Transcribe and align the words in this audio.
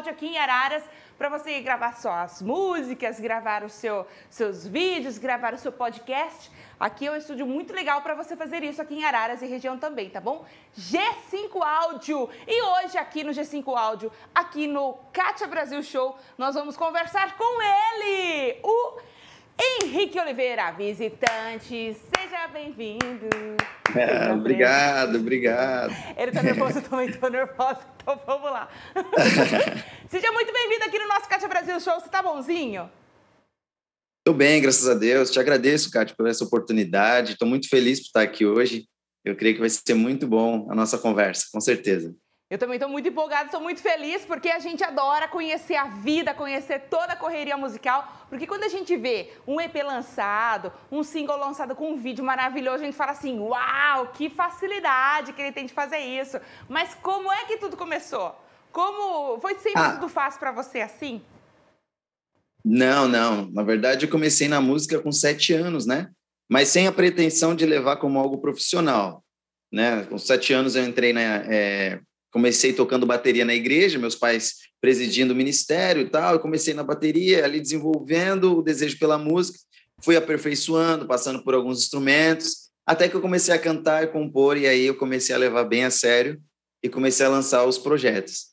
Áudio 0.00 0.12
aqui 0.12 0.26
em 0.26 0.38
Araras 0.38 0.82
para 1.18 1.28
você 1.28 1.60
gravar 1.60 1.94
suas 1.96 2.40
músicas, 2.40 3.20
gravar 3.20 3.62
os 3.62 3.72
seu, 3.72 4.06
seus 4.30 4.66
vídeos, 4.66 5.18
gravar 5.18 5.52
o 5.52 5.58
seu 5.58 5.70
podcast. 5.70 6.50
Aqui 6.78 7.06
é 7.06 7.12
um 7.12 7.16
estúdio 7.16 7.46
muito 7.46 7.74
legal 7.74 8.00
para 8.00 8.14
você 8.14 8.34
fazer 8.34 8.62
isso 8.64 8.80
aqui 8.80 8.94
em 8.94 9.04
Araras 9.04 9.42
e 9.42 9.46
região 9.46 9.78
também, 9.78 10.08
tá 10.08 10.20
bom? 10.20 10.46
G5 10.78 11.62
Áudio. 11.62 12.30
E 12.46 12.62
hoje 12.62 12.96
aqui 12.96 13.22
no 13.22 13.32
G5 13.32 13.76
Áudio, 13.76 14.10
aqui 14.34 14.66
no 14.66 14.94
Kátia 15.12 15.46
Brasil 15.46 15.82
Show, 15.82 16.16
nós 16.38 16.54
vamos 16.54 16.76
conversar 16.76 17.36
com 17.36 17.62
ele, 17.62 18.58
o 18.62 18.98
Henrique 19.82 20.18
Oliveira, 20.18 20.70
visitante. 20.70 21.94
Seja 21.94 22.48
bem-vindo. 22.48 23.28
É, 23.96 24.32
obrigado, 24.32 25.16
obrigado. 25.16 25.94
Ele 26.16 26.32
tá 26.32 26.42
nervoso, 26.42 26.78
eu 26.78 26.82
também 26.82 27.12
tô 27.12 27.28
nervosa, 27.28 27.80
então 28.00 28.20
vamos 28.26 28.50
lá. 28.50 28.68
Seja 30.08 30.32
muito 30.32 30.52
bem-vindo 30.52 30.84
aqui 30.84 30.98
no 30.98 31.08
nosso 31.08 31.28
Kátia 31.28 31.48
Brasil 31.48 31.80
Show. 31.80 32.00
Você 32.00 32.08
tá 32.08 32.22
bonzinho? 32.22 32.90
Estou 34.18 34.34
bem, 34.34 34.60
graças 34.60 34.88
a 34.88 34.94
Deus. 34.94 35.30
Te 35.30 35.40
agradeço, 35.40 35.90
Kátia, 35.90 36.14
por 36.16 36.28
essa 36.28 36.44
oportunidade. 36.44 37.32
Estou 37.32 37.48
muito 37.48 37.68
feliz 37.68 38.00
por 38.00 38.06
estar 38.06 38.22
aqui 38.22 38.44
hoje. 38.44 38.86
Eu 39.24 39.36
creio 39.36 39.54
que 39.54 39.60
vai 39.60 39.70
ser 39.70 39.94
muito 39.94 40.26
bom 40.26 40.66
a 40.70 40.74
nossa 40.74 40.98
conversa, 40.98 41.46
com 41.52 41.60
certeza. 41.60 42.14
Eu 42.50 42.58
também 42.58 42.78
estou 42.78 42.90
muito 42.90 43.08
empolgada, 43.08 43.44
estou 43.44 43.60
muito 43.60 43.80
feliz, 43.80 44.24
porque 44.24 44.48
a 44.50 44.58
gente 44.58 44.82
adora 44.82 45.28
conhecer 45.28 45.76
a 45.76 45.86
vida, 45.86 46.34
conhecer 46.34 46.80
toda 46.90 47.12
a 47.12 47.16
correria 47.16 47.56
musical. 47.56 48.26
Porque 48.28 48.44
quando 48.44 48.64
a 48.64 48.68
gente 48.68 48.96
vê 48.96 49.30
um 49.46 49.60
EP 49.60 49.76
lançado, 49.84 50.72
um 50.90 51.04
single 51.04 51.38
lançado 51.38 51.76
com 51.76 51.92
um 51.92 51.96
vídeo 51.96 52.24
maravilhoso, 52.24 52.82
a 52.82 52.86
gente 52.86 52.96
fala 52.96 53.12
assim: 53.12 53.38
uau, 53.38 54.08
que 54.08 54.28
facilidade 54.28 55.32
que 55.32 55.40
ele 55.40 55.52
tem 55.52 55.64
de 55.64 55.72
fazer 55.72 55.98
isso. 55.98 56.40
Mas 56.68 56.92
como 56.96 57.32
é 57.32 57.44
que 57.44 57.56
tudo 57.56 57.76
começou? 57.76 58.36
Como 58.72 59.38
foi 59.38 59.54
sempre 59.54 59.82
ah. 59.82 59.92
tudo 59.92 60.08
fácil 60.08 60.40
para 60.40 60.50
você 60.50 60.80
assim? 60.80 61.22
Não, 62.64 63.06
não. 63.06 63.48
Na 63.52 63.62
verdade, 63.62 64.06
eu 64.06 64.10
comecei 64.10 64.48
na 64.48 64.60
música 64.60 64.98
com 64.98 65.12
sete 65.12 65.52
anos, 65.52 65.86
né? 65.86 66.10
Mas 66.48 66.66
sem 66.66 66.88
a 66.88 66.92
pretensão 66.92 67.54
de 67.54 67.64
levar 67.64 67.98
como 67.98 68.18
algo 68.18 68.38
profissional. 68.38 69.24
Né? 69.72 70.02
Com 70.06 70.18
sete 70.18 70.52
anos 70.52 70.74
eu 70.74 70.84
entrei 70.84 71.12
na, 71.12 71.20
é, 71.20 72.00
comecei 72.30 72.72
tocando 72.72 73.06
bateria 73.06 73.44
na 73.44 73.54
igreja, 73.54 73.98
meus 73.98 74.14
pais 74.14 74.54
presidindo 74.80 75.34
o 75.34 75.36
ministério 75.36 76.02
e 76.02 76.08
tal, 76.08 76.34
eu 76.34 76.40
comecei 76.40 76.72
na 76.72 76.82
bateria, 76.82 77.44
ali 77.44 77.60
desenvolvendo 77.60 78.58
o 78.58 78.62
desejo 78.62 78.98
pela 78.98 79.18
música, 79.18 79.58
fui 80.02 80.16
aperfeiçoando, 80.16 81.06
passando 81.06 81.44
por 81.44 81.54
alguns 81.54 81.82
instrumentos, 81.82 82.70
até 82.86 83.08
que 83.08 83.14
eu 83.14 83.20
comecei 83.20 83.54
a 83.54 83.58
cantar 83.58 84.02
e 84.04 84.08
compor, 84.08 84.56
e 84.56 84.66
aí 84.66 84.86
eu 84.86 84.96
comecei 84.96 85.34
a 85.34 85.38
levar 85.38 85.64
bem 85.64 85.84
a 85.84 85.90
sério 85.90 86.40
e 86.82 86.88
comecei 86.88 87.26
a 87.26 87.28
lançar 87.28 87.64
os 87.64 87.78
projetos. 87.78 88.50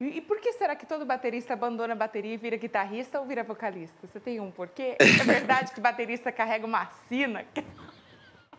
E 0.00 0.20
por 0.20 0.40
que 0.40 0.52
será 0.52 0.76
que 0.76 0.84
todo 0.84 1.06
baterista 1.06 1.54
abandona 1.54 1.94
a 1.94 1.96
bateria 1.96 2.34
e 2.34 2.36
vira 2.36 2.56
guitarrista 2.56 3.18
ou 3.18 3.26
vira 3.26 3.42
vocalista? 3.42 3.96
Você 4.06 4.20
tem 4.20 4.40
um 4.40 4.50
porquê? 4.50 4.96
É 5.00 5.24
verdade 5.24 5.72
que 5.72 5.80
baterista 5.80 6.30
carrega 6.30 6.66
uma 6.66 6.90
sina? 7.08 7.46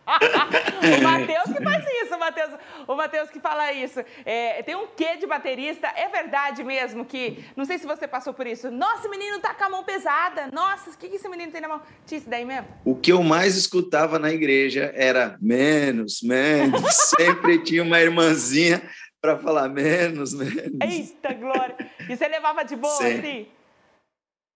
o 0.98 1.02
Matheus 1.02 1.56
que 1.56 1.62
faz 1.62 1.84
isso, 2.02 2.14
o 2.14 2.18
Matheus, 2.18 2.50
o 2.86 2.94
Matheus 2.94 3.30
que 3.30 3.40
fala 3.40 3.72
isso. 3.72 4.00
É, 4.24 4.62
tem 4.62 4.74
um 4.74 4.86
quê 4.86 5.16
de 5.16 5.26
baterista, 5.26 5.86
é 5.88 6.08
verdade 6.08 6.64
mesmo 6.64 7.04
que, 7.04 7.44
não 7.54 7.64
sei 7.64 7.78
se 7.78 7.86
você 7.86 8.08
passou 8.08 8.32
por 8.32 8.46
isso, 8.46 8.70
nossa, 8.70 9.06
o 9.06 9.10
menino 9.10 9.38
tá 9.40 9.54
com 9.54 9.64
a 9.64 9.68
mão 9.68 9.84
pesada, 9.84 10.48
nossa, 10.52 10.90
o 10.90 10.96
que, 10.96 11.08
que 11.08 11.16
esse 11.16 11.28
menino 11.28 11.52
tem 11.52 11.60
na 11.60 11.68
mão? 11.68 11.82
Tinha 12.06 12.18
isso 12.18 12.30
daí 12.30 12.44
mesmo? 12.44 12.68
O 12.84 12.94
que 12.94 13.12
eu 13.12 13.22
mais 13.22 13.56
escutava 13.56 14.18
na 14.18 14.30
igreja 14.30 14.92
era 14.94 15.36
menos, 15.40 16.22
menos, 16.22 16.82
sempre 17.16 17.62
tinha 17.62 17.82
uma 17.82 18.00
irmãzinha 18.00 18.82
para 19.20 19.38
falar 19.38 19.68
menos, 19.68 20.32
menos. 20.32 20.78
Eita, 20.80 21.34
Glória! 21.34 21.76
E 22.08 22.16
você 22.16 22.28
levava 22.28 22.64
de 22.64 22.76
boa, 22.76 22.96
Sim. 22.96 23.18
assim? 23.18 23.46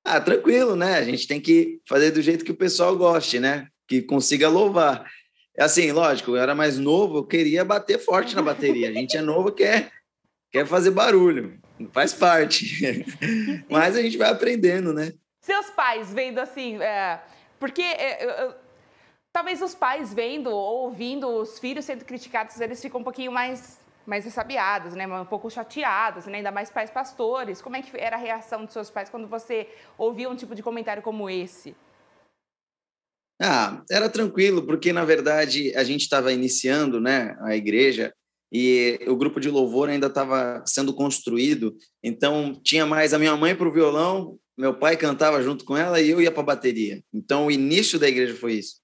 Ah, 0.05 0.21
tranquilo, 0.21 0.75
né? 0.75 0.97
A 0.97 1.05
gente 1.05 1.29
tem 1.29 1.41
que 1.41 1.81
fazer 1.89 2.11
do 2.11 2.23
jeito 2.23 2.45
que 2.45 2.51
o 2.51 2.57
pessoal 2.57 2.97
goste, 2.97 3.39
né? 3.39 3.69
Que 3.87 4.03
consiga 4.03 4.49
louvar. 4.49 5.09
É 5.57 5.65
assim, 5.65 5.93
lógico, 5.93 6.33
eu 6.33 6.37
era 6.39 6.55
mais 6.55 6.79
novo, 6.79 7.19
eu 7.19 7.25
queria 7.25 7.65
bater 7.65 7.99
forte 7.99 8.35
na 8.35 8.43
bateria. 8.43 8.89
A 8.89 8.93
gente 8.93 9.17
é 9.17 9.21
novo, 9.21 9.53
quer, 9.53 9.93
quer 10.51 10.67
fazer 10.67 10.91
barulho, 10.91 11.61
faz 11.93 12.15
parte. 12.15 13.05
Mas 13.69 13.97
a 13.97 14.03
gente 14.03 14.17
vai 14.17 14.31
aprendendo, 14.31 14.95
né? 14.95 15.13
Seus 15.43 15.69
pais 15.71 16.13
vendo 16.13 16.39
assim, 16.39 16.81
é, 16.81 17.21
porque 17.59 17.83
é, 17.83 18.25
eu, 18.25 18.31
eu, 18.31 18.55
talvez 19.33 19.61
os 19.61 19.75
pais 19.75 20.15
vendo 20.15 20.51
ou 20.51 20.85
ouvindo 20.85 21.29
os 21.29 21.59
filhos 21.59 21.85
sendo 21.85 22.05
criticados, 22.05 22.59
eles 22.61 22.81
ficam 22.81 23.01
um 23.01 23.05
pouquinho 23.05 23.33
mais 23.33 23.81
mais 24.07 24.25
ressabiados, 24.25 24.95
né? 24.95 25.07
um 25.07 25.25
pouco 25.25 25.49
chateados, 25.51 26.27
né? 26.27 26.39
ainda 26.39 26.51
mais 26.51 26.71
pais 26.71 26.91
pastores. 26.91 27.63
Como 27.63 27.77
é 27.77 27.83
que 27.83 27.97
era 27.97 28.17
a 28.17 28.19
reação 28.19 28.65
dos 28.65 28.73
seus 28.73 28.91
pais 28.91 29.09
quando 29.09 29.29
você 29.29 29.69
ouvia 29.97 30.29
um 30.29 30.35
tipo 30.35 30.55
de 30.55 30.63
comentário 30.63 31.03
como 31.03 31.31
esse? 31.31 31.77
Ah, 33.45 33.83
era 33.91 34.09
tranquilo, 34.09 34.65
porque 34.65 34.93
na 34.93 35.05
verdade 35.05 35.75
a 35.75 35.83
gente 35.83 36.03
estava 36.03 36.33
iniciando, 36.33 37.01
né, 37.01 37.37
a 37.41 37.57
igreja 37.57 38.15
e 38.53 39.01
o 39.09 39.17
grupo 39.17 39.41
de 39.41 39.51
louvor 39.51 39.89
ainda 39.89 40.07
estava 40.07 40.63
sendo 40.65 40.95
construído. 40.95 41.75
Então 42.05 42.55
tinha 42.63 42.87
mais 42.87 43.13
a 43.13 43.19
minha 43.19 43.37
mãe 43.37 43.57
para 43.57 43.67
o 43.67 43.73
violão, 43.73 44.39
meu 44.57 44.73
pai 44.79 44.97
cantava 44.97 45.43
junto 45.43 45.65
com 45.65 45.77
ela 45.77 46.01
e 46.01 46.11
eu 46.11 46.21
ia 46.21 46.31
para 46.31 46.43
a 46.43 46.47
bateria. 46.47 47.03
Então 47.13 47.47
o 47.47 47.51
início 47.51 47.99
da 47.99 48.09
igreja 48.09 48.37
foi 48.37 48.55
isso. 48.55 48.77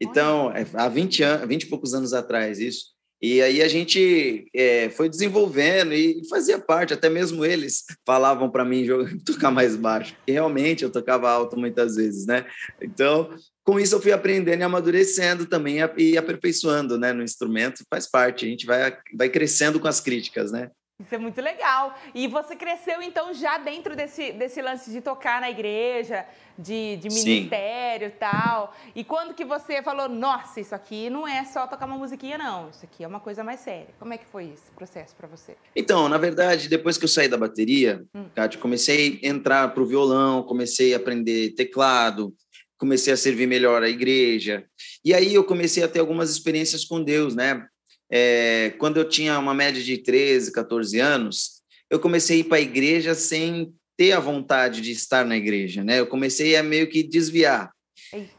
Então, 0.00 0.50
é, 0.52 0.66
há 0.74 0.88
20 0.88 1.22
anos, 1.22 1.48
20 1.48 1.62
e 1.62 1.66
poucos 1.66 1.94
anos 1.94 2.12
atrás, 2.12 2.58
isso. 2.58 2.95
E 3.20 3.40
aí 3.40 3.62
a 3.62 3.68
gente 3.68 4.46
é, 4.54 4.90
foi 4.90 5.08
desenvolvendo 5.08 5.94
e 5.94 6.22
fazia 6.28 6.58
parte, 6.58 6.92
até 6.92 7.08
mesmo 7.08 7.44
eles 7.44 7.84
falavam 8.04 8.50
para 8.50 8.64
mim 8.64 8.86
tocar 9.24 9.50
mais 9.50 9.74
baixo. 9.76 10.14
E 10.26 10.32
realmente 10.32 10.84
eu 10.84 10.90
tocava 10.90 11.30
alto 11.30 11.56
muitas 11.58 11.96
vezes, 11.96 12.26
né? 12.26 12.44
Então, 12.80 13.30
com 13.64 13.80
isso 13.80 13.94
eu 13.96 14.00
fui 14.00 14.12
aprendendo 14.12 14.60
e 14.60 14.62
amadurecendo 14.62 15.46
também 15.46 15.78
e 15.96 16.16
aperfeiçoando, 16.16 16.98
né, 16.98 17.12
no 17.12 17.22
instrumento, 17.22 17.84
faz 17.90 18.08
parte. 18.08 18.46
A 18.46 18.48
gente 18.48 18.66
vai, 18.66 18.96
vai 19.14 19.28
crescendo 19.28 19.80
com 19.80 19.88
as 19.88 20.00
críticas, 20.00 20.52
né? 20.52 20.70
Isso 20.98 21.14
é 21.14 21.18
muito 21.18 21.42
legal. 21.42 21.94
E 22.14 22.26
você 22.26 22.56
cresceu, 22.56 23.02
então, 23.02 23.34
já 23.34 23.58
dentro 23.58 23.94
desse, 23.94 24.32
desse 24.32 24.62
lance 24.62 24.90
de 24.90 25.02
tocar 25.02 25.42
na 25.42 25.50
igreja, 25.50 26.24
de, 26.58 26.96
de 26.96 27.08
ministério 27.10 28.08
e 28.08 28.12
tal. 28.12 28.74
E 28.94 29.04
quando 29.04 29.34
que 29.34 29.44
você 29.44 29.82
falou, 29.82 30.08
nossa, 30.08 30.58
isso 30.58 30.74
aqui 30.74 31.10
não 31.10 31.28
é 31.28 31.44
só 31.44 31.66
tocar 31.66 31.84
uma 31.84 31.98
musiquinha, 31.98 32.38
não. 32.38 32.70
Isso 32.70 32.86
aqui 32.86 33.04
é 33.04 33.06
uma 33.06 33.20
coisa 33.20 33.44
mais 33.44 33.60
séria. 33.60 33.94
Como 33.98 34.14
é 34.14 34.18
que 34.18 34.24
foi 34.24 34.46
esse 34.46 34.70
processo 34.74 35.14
para 35.14 35.28
você? 35.28 35.54
Então, 35.76 36.08
na 36.08 36.16
verdade, 36.16 36.66
depois 36.66 36.96
que 36.96 37.04
eu 37.04 37.08
saí 37.08 37.28
da 37.28 37.36
bateria, 37.36 38.02
hum. 38.14 38.24
Kátia, 38.34 38.58
comecei 38.58 39.20
a 39.22 39.26
entrar 39.28 39.74
para 39.74 39.82
o 39.82 39.86
violão, 39.86 40.42
comecei 40.44 40.94
a 40.94 40.96
aprender 40.96 41.50
teclado, 41.50 42.34
comecei 42.78 43.12
a 43.12 43.18
servir 43.18 43.46
melhor 43.46 43.82
a 43.82 43.88
igreja. 43.88 44.64
E 45.04 45.12
aí 45.12 45.34
eu 45.34 45.44
comecei 45.44 45.82
a 45.82 45.88
ter 45.88 46.00
algumas 46.00 46.30
experiências 46.30 46.86
com 46.86 47.02
Deus, 47.02 47.34
né? 47.34 47.66
É, 48.10 48.74
quando 48.78 48.98
eu 48.98 49.08
tinha 49.08 49.38
uma 49.38 49.54
média 49.54 49.82
de 49.82 49.98
13, 49.98 50.52
14 50.52 50.98
anos, 51.00 51.62
eu 51.90 51.98
comecei 51.98 52.38
a 52.38 52.40
ir 52.40 52.44
para 52.44 52.58
a 52.58 52.60
igreja 52.60 53.14
sem 53.14 53.72
ter 53.96 54.12
a 54.12 54.20
vontade 54.20 54.80
de 54.80 54.92
estar 54.92 55.24
na 55.24 55.36
igreja, 55.36 55.82
né? 55.82 56.00
Eu 56.00 56.06
comecei 56.06 56.56
a 56.56 56.62
meio 56.62 56.88
que 56.88 57.02
desviar. 57.02 57.70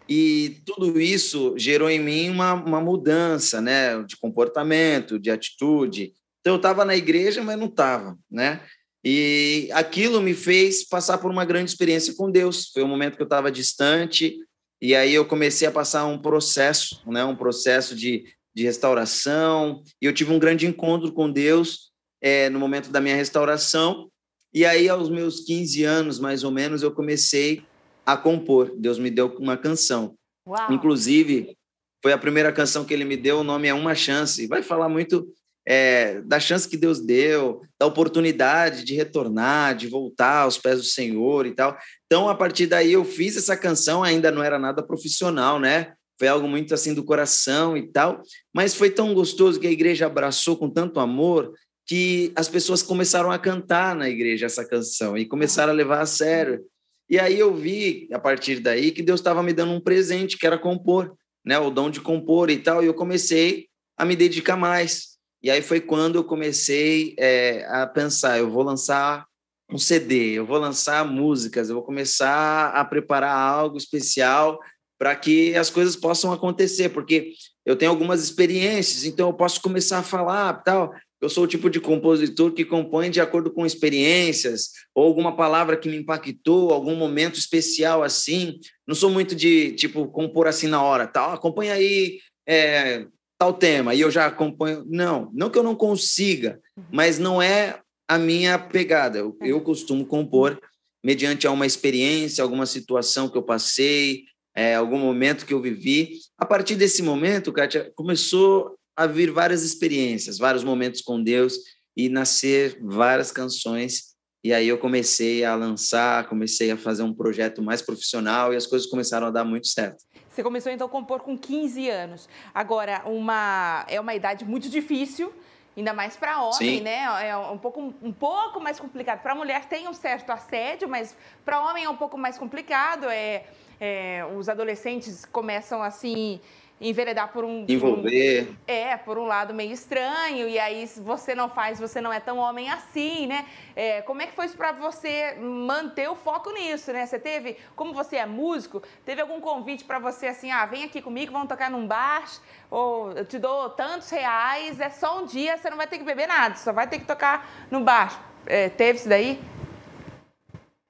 E 0.07 0.62
tudo 0.65 1.00
isso 1.00 1.53
gerou 1.57 1.89
em 1.89 2.00
mim 2.00 2.29
uma, 2.29 2.53
uma 2.53 2.81
mudança, 2.81 3.59
né? 3.59 4.01
De 4.03 4.15
comportamento, 4.15 5.19
de 5.19 5.29
atitude. 5.29 6.13
Então, 6.39 6.53
eu 6.53 6.57
estava 6.57 6.86
na 6.86 6.95
igreja, 6.95 7.43
mas 7.43 7.57
não 7.57 7.67
estava, 7.67 8.17
né? 8.29 8.62
E 9.03 9.69
aquilo 9.74 10.21
me 10.21 10.33
fez 10.33 10.88
passar 10.88 11.17
por 11.17 11.31
uma 11.31 11.45
grande 11.45 11.69
experiência 11.69 12.13
com 12.15 12.31
Deus. 12.31 12.69
Foi 12.74 12.83
um 12.83 12.88
momento 12.88 13.15
que 13.15 13.21
eu 13.21 13.25
estava 13.27 13.51
distante, 13.51 14.38
e 14.81 14.95
aí 14.95 15.13
eu 15.13 15.25
comecei 15.25 15.67
a 15.67 15.71
passar 15.71 16.05
um 16.05 16.19
processo, 16.19 17.01
né? 17.07 17.24
Um 17.25 17.36
processo 17.36 17.95
de 17.95 18.25
de 18.57 18.63
restauração, 18.63 19.83
e 20.01 20.07
eu 20.07 20.13
tive 20.13 20.33
um 20.33 20.39
grande 20.39 20.65
encontro 20.65 21.13
com 21.13 21.31
Deus 21.31 21.91
é, 22.19 22.49
no 22.49 22.59
momento 22.59 22.89
da 22.89 22.99
minha 22.99 23.15
restauração, 23.15 24.09
e 24.51 24.65
aí 24.65 24.89
aos 24.89 25.11
meus 25.11 25.41
15 25.41 25.83
anos, 25.83 26.19
mais 26.19 26.43
ou 26.43 26.49
menos, 26.49 26.81
eu 26.81 26.91
comecei 26.91 27.61
a 28.03 28.17
compor. 28.17 28.73
Deus 28.75 28.97
me 28.97 29.11
deu 29.11 29.27
uma 29.37 29.55
canção. 29.55 30.15
Uau. 30.47 30.73
Inclusive, 30.73 31.55
foi 32.01 32.11
a 32.11 32.17
primeira 32.17 32.51
canção 32.51 32.83
que 32.83 32.95
ele 32.95 33.05
me 33.05 33.15
deu, 33.15 33.41
o 33.41 33.43
nome 33.43 33.67
é 33.67 33.73
Uma 33.75 33.93
Chance. 33.93 34.47
Vai 34.47 34.63
falar 34.63 34.89
muito 34.89 35.27
é, 35.67 36.19
da 36.21 36.39
chance 36.39 36.67
que 36.67 36.77
Deus 36.77 36.99
deu, 36.99 37.61
da 37.79 37.85
oportunidade 37.85 38.83
de 38.83 38.95
retornar, 38.95 39.75
de 39.75 39.87
voltar 39.87 40.43
aos 40.43 40.57
pés 40.57 40.77
do 40.77 40.83
Senhor 40.83 41.45
e 41.45 41.53
tal. 41.53 41.77
Então, 42.07 42.27
a 42.27 42.33
partir 42.33 42.65
daí, 42.65 42.93
eu 42.93 43.05
fiz 43.05 43.37
essa 43.37 43.55
canção, 43.55 44.03
ainda 44.03 44.31
não 44.31 44.41
era 44.41 44.57
nada 44.57 44.81
profissional, 44.81 45.59
né? 45.59 45.93
Foi 46.17 46.27
algo 46.27 46.47
muito 46.47 46.74
assim 46.74 46.93
do 46.93 47.03
coração 47.03 47.77
e 47.77 47.88
tal, 47.91 48.21
mas 48.53 48.74
foi 48.74 48.89
tão 48.89 49.13
gostoso 49.13 49.59
que 49.59 49.67
a 49.67 49.71
igreja 49.71 50.07
abraçou 50.07 50.57
com 50.57 50.69
tanto 50.69 51.00
amor 51.00 51.53
que 51.86 52.33
as 52.36 52.50
pessoas 52.50 52.83
começaram 52.83 53.31
a 53.31 53.39
cantar 53.39 53.95
na 53.95 54.09
igreja 54.09 54.45
essa 54.45 54.65
canção 54.65 55.17
e 55.17 55.25
começaram 55.25 55.71
a 55.71 55.75
levar 55.75 56.01
a 56.01 56.05
sério. 56.05 56.65
E 57.09 57.17
aí 57.17 57.39
eu 57.39 57.55
vi, 57.55 58.09
a 58.12 58.19
partir 58.19 58.59
daí, 58.59 58.91
que 58.91 59.01
Deus 59.01 59.21
estava 59.21 59.41
me 59.41 59.53
dando 59.53 59.71
um 59.71 59.79
presente, 59.79 60.38
que 60.38 60.45
era 60.45 60.57
compor. 60.57 61.15
né, 61.45 61.57
o 61.57 61.69
dom 61.69 61.89
de 61.89 62.01
compor 62.01 62.50
e 62.50 62.57
tal, 62.57 62.83
e 62.83 62.88
eu 62.88 62.93
comecei 62.93 63.67
a 63.97 64.03
me 64.03 64.17
dedicar 64.17 64.57
mais. 64.57 65.17
E 65.41 65.50
aí 65.50 65.62
foi 65.62 65.79
quando 65.79 66.15
eu 66.15 66.24
comecei 66.25 67.15
é, 67.17 67.65
a 67.69 67.88
pensar, 67.88 68.38
eu 68.38 68.51
vou 68.51 68.63
lançar 68.63 69.25
um 69.71 69.77
CD, 69.77 70.33
eu 70.33 70.45
vou 70.45 70.57
lançar 70.57 71.05
músicas, 71.05 71.69
eu 71.69 71.75
vou 71.75 71.83
começar 71.83 72.69
a 72.71 72.83
preparar 72.83 73.38
algo 73.38 73.77
especial 73.77 74.59
para 74.97 75.15
que 75.15 75.55
as 75.55 75.69
coisas 75.69 75.95
possam 75.95 76.31
acontecer, 76.31 76.89
porque 76.89 77.33
eu 77.65 77.75
tenho 77.75 77.91
algumas 77.91 78.23
experiências, 78.23 79.03
então 79.03 79.29
eu 79.29 79.33
posso 79.33 79.61
começar 79.61 79.99
a 79.99 80.03
falar, 80.03 80.53
tal. 80.63 80.93
Eu 81.19 81.29
sou 81.29 81.45
o 81.45 81.47
tipo 81.47 81.69
de 81.69 81.79
compositor 81.79 82.51
que 82.51 82.63
compõe 82.63 83.09
de 83.09 83.19
acordo 83.19 83.51
com 83.51 83.65
experiências 83.65 84.69
ou 84.93 85.03
alguma 85.03 85.35
palavra 85.35 85.75
que 85.75 85.89
me 85.89 85.97
impactou, 85.97 86.71
algum 86.71 86.95
momento 86.95 87.39
especial 87.39 88.03
assim. 88.03 88.59
Não 88.87 88.93
sou 88.93 89.09
muito 89.09 89.35
de 89.35 89.71
tipo 89.71 90.07
compor 90.09 90.47
assim 90.47 90.67
na 90.67 90.81
hora, 90.81 91.07
tal. 91.07 91.31
Acompanha 91.31 91.73
aí 91.73 92.19
é, 92.47 93.07
tal 93.39 93.51
tema 93.53 93.95
e 93.95 94.01
eu 94.01 94.11
já 94.11 94.27
acompanho. 94.27 94.85
Não, 94.87 95.31
não 95.33 95.49
que 95.49 95.57
eu 95.57 95.63
não 95.63 95.75
consiga, 95.75 96.59
mas 96.91 97.17
não 97.17 97.41
é 97.41 97.79
a 98.07 98.19
minha 98.19 98.57
pegada. 98.59 99.17
Eu, 99.17 99.35
eu 99.41 99.59
costumo 99.61 100.05
compor 100.05 100.59
mediante 101.03 101.47
a 101.47 101.51
uma 101.51 101.65
experiência, 101.65 102.43
alguma 102.43 102.65
situação 102.65 103.27
que 103.27 103.37
eu 103.37 103.43
passei, 103.43 104.23
é, 104.57 104.73
algum 104.73 104.97
momento 104.97 105.45
que 105.45 105.53
eu 105.53 105.61
vivi. 105.61 106.13
A 106.35 106.43
partir 106.43 106.75
desse 106.75 107.03
momento, 107.03 107.53
Kátia, 107.53 107.91
começou 107.95 108.75
a 108.95 109.05
vir 109.05 109.29
várias 109.29 109.61
experiências, 109.61 110.39
vários 110.39 110.63
momentos 110.63 110.99
com 111.01 111.21
Deus 111.21 111.59
e 111.95 112.09
nascer 112.09 112.75
várias 112.81 113.31
canções. 113.31 114.15
E 114.43 114.51
aí 114.51 114.67
eu 114.67 114.79
comecei 114.79 115.45
a 115.45 115.53
lançar, 115.53 116.27
comecei 116.27 116.71
a 116.71 116.77
fazer 116.77 117.03
um 117.03 117.13
projeto 117.13 117.61
mais 117.61 117.83
profissional 117.83 118.51
e 118.51 118.55
as 118.55 118.65
coisas 118.65 118.89
começaram 118.89 119.27
a 119.27 119.29
dar 119.29 119.45
muito 119.45 119.67
certo. 119.67 120.03
Você 120.31 120.41
começou 120.41 120.71
então 120.71 120.87
a 120.87 120.89
compor 120.89 121.19
com 121.19 121.37
15 121.37 121.87
anos. 121.91 122.27
Agora, 122.51 123.03
uma 123.05 123.85
é 123.87 123.99
uma 123.99 124.15
idade 124.15 124.43
muito 124.43 124.69
difícil 124.69 125.31
Ainda 125.77 125.93
mais 125.93 126.17
para 126.17 126.41
homem, 126.41 126.79
Sim. 126.79 126.81
né? 126.81 127.03
É 127.27 127.37
um 127.37 127.57
pouco, 127.59 127.93
um 128.01 128.11
pouco 128.11 128.59
mais 128.59 128.79
complicado. 128.79 129.21
Para 129.21 129.35
mulher 129.35 129.65
tem 129.65 129.87
um 129.87 129.93
certo 129.93 130.31
assédio, 130.31 130.89
mas 130.89 131.15
para 131.45 131.61
homem 131.69 131.83
é 131.83 131.89
um 131.89 131.95
pouco 131.95 132.17
mais 132.17 132.35
complicado. 132.35 133.07
É, 133.07 133.45
é, 133.79 134.25
os 134.36 134.50
adolescentes 134.50 135.25
começam 135.25 135.81
assim 135.81 136.39
enveredar 136.79 137.31
por 137.34 137.43
um 137.43 137.65
envolver 137.67 138.46
por 138.46 138.51
um, 138.51 138.55
é 138.67 138.98
por 138.98 139.17
um 139.17 139.25
lado 139.25 139.53
meio 139.53 139.72
estranho 139.72 140.48
e 140.48 140.60
aí 140.60 140.86
se 140.86 141.00
você 141.00 141.34
não 141.34 141.50
faz 141.50 141.79
você 141.79 142.00
não 142.00 142.13
é 142.13 142.19
tão 142.19 142.38
homem 142.38 142.69
assim 142.69 143.25
né? 143.25 143.48
É, 143.75 144.01
como 144.03 144.22
é 144.22 144.27
que 144.27 144.36
foi 144.36 144.46
isso 144.46 144.55
para 144.55 144.72
você 144.74 145.36
manter 145.41 146.07
o 146.07 146.15
foco 146.15 146.51
nisso 146.51 146.93
né? 146.93 147.05
Você 147.05 147.17
teve 147.17 147.57
como 147.75 147.93
você 147.93 148.17
é 148.17 148.25
músico 148.27 148.84
teve 149.03 149.22
algum 149.22 149.41
convite 149.41 149.84
para 149.84 149.98
você 149.98 150.27
assim 150.27 150.51
ah 150.51 150.65
vem 150.67 150.84
aqui 150.84 151.01
comigo 151.01 151.31
vamos 151.31 151.48
tocar 151.48 151.72
num 151.72 151.88
bar 151.88 152.29
ou 152.69 153.12
eu 153.13 153.25
te 153.25 153.39
dou 153.39 153.72
tantos 153.72 154.10
reais 154.12 154.79
é 154.79 154.91
só 154.91 155.22
um 155.22 155.25
dia 155.25 155.57
você 155.57 155.72
não 155.72 155.77
vai 155.77 155.88
ter 155.88 155.98
que 155.98 156.03
beber 156.03 156.27
nada 156.27 156.55
só 156.57 156.72
vai 156.72 156.88
ter 156.88 157.00
que 157.00 157.05
tocar 157.05 157.67
no 157.72 157.81
bar. 157.81 158.24
É, 158.46 158.69
teve 158.69 159.00
isso 159.00 159.10
daí? 159.10 159.39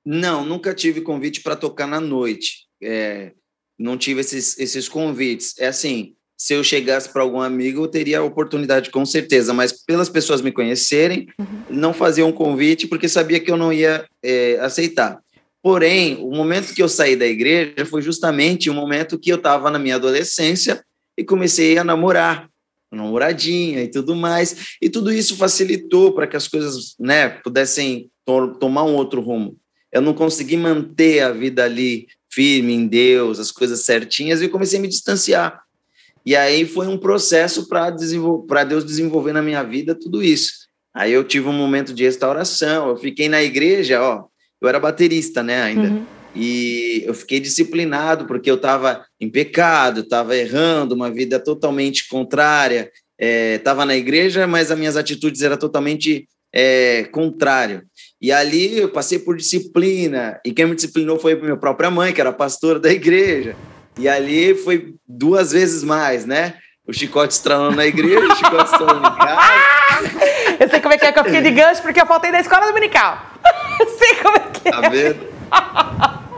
Não 0.06 0.44
nunca 0.44 0.75
tive 0.75 1.00
convite 1.00 1.41
para 1.41 1.56
tocar 1.56 1.88
na 1.88 2.01
noite 2.01 2.66
é, 2.81 3.31
não 3.77 3.98
tive 3.98 4.22
esses, 4.22 4.57
esses 4.60 4.89
convites. 4.89 5.53
É 5.60 5.67
assim, 5.67 6.15
se 6.38 6.53
eu 6.53 6.63
chegasse 6.63 7.10
para 7.10 7.24
algum 7.24 7.41
amigo, 7.41 7.84
eu 7.84 7.88
teria 7.88 8.19
a 8.19 8.24
oportunidade 8.24 8.91
com 8.91 9.05
certeza, 9.05 9.53
mas 9.53 9.72
pelas 9.72 10.07
pessoas 10.07 10.41
me 10.41 10.51
conhecerem, 10.51 11.27
uhum. 11.39 11.63
não 11.69 11.93
fazia 11.93 12.25
um 12.25 12.31
convite 12.31 12.88
porque 12.88 13.10
sabia 13.10 13.39
que 13.39 13.51
eu 13.51 13.57
não 13.57 13.74
ia 13.74 14.05
é, 14.24 14.60
aceitar. 14.62 15.19
Porém, 15.63 16.15
o 16.22 16.29
momento 16.29 16.74
que 16.74 16.81
eu 16.81 16.88
saí 16.88 17.15
da 17.15 17.25
igreja 17.25 17.86
foi 17.86 18.01
justamente 18.01 18.69
o 18.69 18.74
momento 18.74 19.17
que 19.19 19.31
eu 19.31 19.38
estava 19.38 19.72
na 19.72 19.79
minha 19.79 19.96
adolescência 19.96 20.84
e 21.17 21.24
comecei 21.24 21.77
a 21.77 21.84
namorar, 21.84 22.48
namoradinha 22.91 23.81
e 23.81 23.88
tudo 23.88 24.15
mais, 24.15 24.77
e 24.81 24.89
tudo 24.89 25.12
isso 25.12 25.36
facilitou 25.36 26.13
para 26.13 26.27
que 26.27 26.38
as 26.38 26.48
coisas, 26.48 26.96
né, 27.00 27.29
pudessem 27.29 28.10
to 28.24 28.55
tomar 28.60 28.84
um 28.84 28.96
outro 28.96 29.19
rumo. 29.22 29.57
Eu 29.91 30.01
não 30.01 30.13
consegui 30.13 30.55
manter 30.55 31.22
a 31.22 31.31
vida 31.31 31.63
ali 31.65 32.07
firme 32.38 32.72
em 32.72 32.86
Deus, 32.86 33.39
as 33.39 33.51
coisas 33.51 33.82
certinhas, 33.82 34.44
e 34.44 34.48
comecei 34.48 34.77
a 34.77 34.82
me 34.82 34.88
distanciar. 34.88 35.60
E 36.24 36.36
aí 36.36 36.67
foi 36.67 36.86
um 36.86 36.96
processo 36.96 37.67
para 37.67 37.89
Deus 38.63 38.86
desenvolver 38.86 39.34
na 39.34 39.41
minha 39.41 39.63
vida 39.63 39.96
tudo 39.96 40.22
isso. 40.22 40.67
Aí 40.94 41.12
eu 41.12 41.24
tive 41.24 41.48
um 41.48 41.53
momento 41.53 41.96
de 41.96 42.03
restauração, 42.03 42.89
eu 42.89 42.98
fiquei 42.98 43.27
na 43.27 43.41
igreja, 43.41 44.03
ó, 44.03 44.25
eu 44.62 44.70
era 44.70 44.79
baterista, 44.79 45.41
né, 45.41 45.63
ainda. 45.63 45.89
Uhum. 45.89 46.06
E 46.36 47.01
eu 47.08 47.15
fiquei 47.15 47.39
disciplinado 47.39 48.27
porque 48.27 48.51
eu 48.51 48.56
estava 48.56 49.03
em 49.20 49.32
pecado, 49.32 50.01
estava 50.01 50.38
errando, 50.38 50.94
uma 50.94 51.10
vida 51.10 51.39
totalmente 51.39 52.08
contrária. 52.08 52.91
Estava 53.20 53.82
é, 53.82 53.86
na 53.86 53.96
igreja, 53.96 54.46
mas 54.46 54.70
as 54.70 54.77
minhas 54.77 54.96
atitudes 54.96 55.41
eram 55.41 55.58
totalmente 55.58 56.27
é, 56.57 57.03
contrário. 57.11 57.83
E 58.19 58.31
ali 58.31 58.79
eu 58.79 58.89
passei 58.89 59.19
por 59.19 59.37
disciplina, 59.37 60.39
e 60.43 60.51
quem 60.51 60.65
me 60.65 60.73
disciplinou 60.73 61.19
foi 61.19 61.33
a 61.33 61.35
minha 61.35 61.55
própria 61.55 61.91
mãe, 61.91 62.11
que 62.11 62.19
era 62.19 62.33
pastora 62.33 62.79
da 62.79 62.91
igreja. 62.91 63.55
E 63.95 64.09
ali 64.09 64.55
foi 64.55 64.95
duas 65.07 65.51
vezes 65.51 65.83
mais, 65.83 66.25
né? 66.25 66.55
O 66.87 66.91
chicote 66.91 67.33
estralando 67.33 67.75
na 67.75 67.85
igreja, 67.85 68.25
o 68.25 68.35
chicote 68.35 68.71
estralando 68.71 69.07
em 69.07 69.17
casa. 69.17 70.57
Eu 70.59 70.67
sei 70.67 70.79
como 70.79 70.93
é 70.95 70.97
que 70.97 71.05
é 71.05 71.11
que 71.11 71.19
eu 71.19 71.23
fiquei 71.23 71.41
de 71.41 71.51
gancho, 71.51 71.83
porque 71.83 72.01
eu 72.01 72.05
faltei 72.07 72.31
da 72.31 72.39
escola 72.39 72.65
dominical. 72.65 73.31
Eu 73.79 73.87
sei 73.89 74.15
como 74.15 74.37
é 74.37 74.39
que 74.39 74.67
é. 74.67 74.71
Tá 74.71 74.89
vendo? 74.89 75.27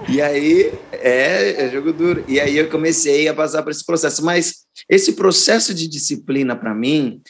E 0.09 0.21
aí, 0.21 0.73
é, 0.91 1.65
é 1.65 1.69
jogo 1.69 1.93
duro. 1.93 2.25
E 2.27 2.39
aí 2.39 2.57
eu 2.57 2.69
comecei 2.69 3.29
a 3.29 3.33
passar 3.33 3.63
por 3.63 3.71
esse 3.71 3.85
processo. 3.85 4.25
Mas 4.25 4.65
esse 4.89 5.13
processo 5.13 5.73
de 5.73 5.87
disciplina, 5.87 6.55
para 6.55 6.73
mim, 6.73 7.21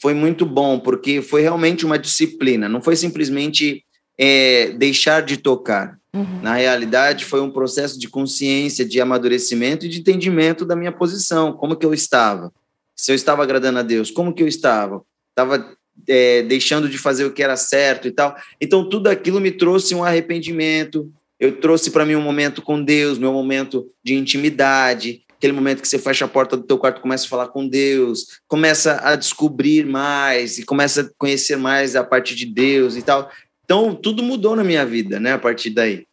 foi 0.00 0.14
muito 0.14 0.44
bom, 0.44 0.78
porque 0.78 1.22
foi 1.22 1.42
realmente 1.42 1.86
uma 1.86 1.98
disciplina, 1.98 2.68
não 2.68 2.82
foi 2.82 2.96
simplesmente 2.96 3.84
é, 4.18 4.70
deixar 4.70 5.22
de 5.22 5.36
tocar. 5.36 5.98
Uhum. 6.14 6.40
Na 6.42 6.54
realidade, 6.54 7.24
foi 7.24 7.40
um 7.40 7.50
processo 7.50 7.98
de 7.98 8.08
consciência, 8.08 8.84
de 8.84 9.00
amadurecimento 9.00 9.84
e 9.84 9.88
de 9.88 10.00
entendimento 10.00 10.64
da 10.64 10.76
minha 10.76 10.92
posição, 10.92 11.52
como 11.52 11.76
que 11.76 11.84
eu 11.84 11.92
estava. 11.92 12.52
Se 12.94 13.12
eu 13.12 13.14
estava 13.14 13.42
agradando 13.42 13.78
a 13.78 13.82
Deus, 13.82 14.10
como 14.10 14.32
que 14.32 14.42
eu 14.42 14.48
estava? 14.48 15.02
Estava 15.30 15.76
é, 16.08 16.42
deixando 16.42 16.88
de 16.88 16.96
fazer 16.96 17.24
o 17.26 17.32
que 17.32 17.42
era 17.42 17.56
certo 17.56 18.08
e 18.08 18.10
tal. 18.10 18.34
Então, 18.60 18.88
tudo 18.88 19.08
aquilo 19.08 19.40
me 19.40 19.50
trouxe 19.50 19.94
um 19.94 20.02
arrependimento, 20.02 21.10
eu 21.38 21.60
trouxe 21.60 21.90
para 21.90 22.06
mim 22.06 22.14
um 22.14 22.22
momento 22.22 22.62
com 22.62 22.82
Deus, 22.82 23.18
meu 23.18 23.32
momento 23.32 23.86
de 24.02 24.14
intimidade, 24.14 25.22
aquele 25.36 25.52
momento 25.52 25.82
que 25.82 25.88
você 25.88 25.98
fecha 25.98 26.24
a 26.24 26.28
porta 26.28 26.56
do 26.56 26.62
teu 26.62 26.78
quarto, 26.78 27.00
começa 27.00 27.26
a 27.26 27.28
falar 27.28 27.48
com 27.48 27.68
Deus, 27.68 28.40
começa 28.48 29.00
a 29.02 29.16
descobrir 29.16 29.84
mais 29.84 30.58
e 30.58 30.64
começa 30.64 31.02
a 31.02 31.10
conhecer 31.18 31.56
mais 31.56 31.94
a 31.94 32.02
parte 32.02 32.34
de 32.34 32.46
Deus 32.46 32.96
e 32.96 33.02
tal. 33.02 33.30
Então, 33.64 33.94
tudo 33.94 34.22
mudou 34.22 34.56
na 34.56 34.64
minha 34.64 34.86
vida, 34.86 35.20
né, 35.20 35.32
a 35.32 35.38
partir 35.38 35.70
daí. 35.70 36.06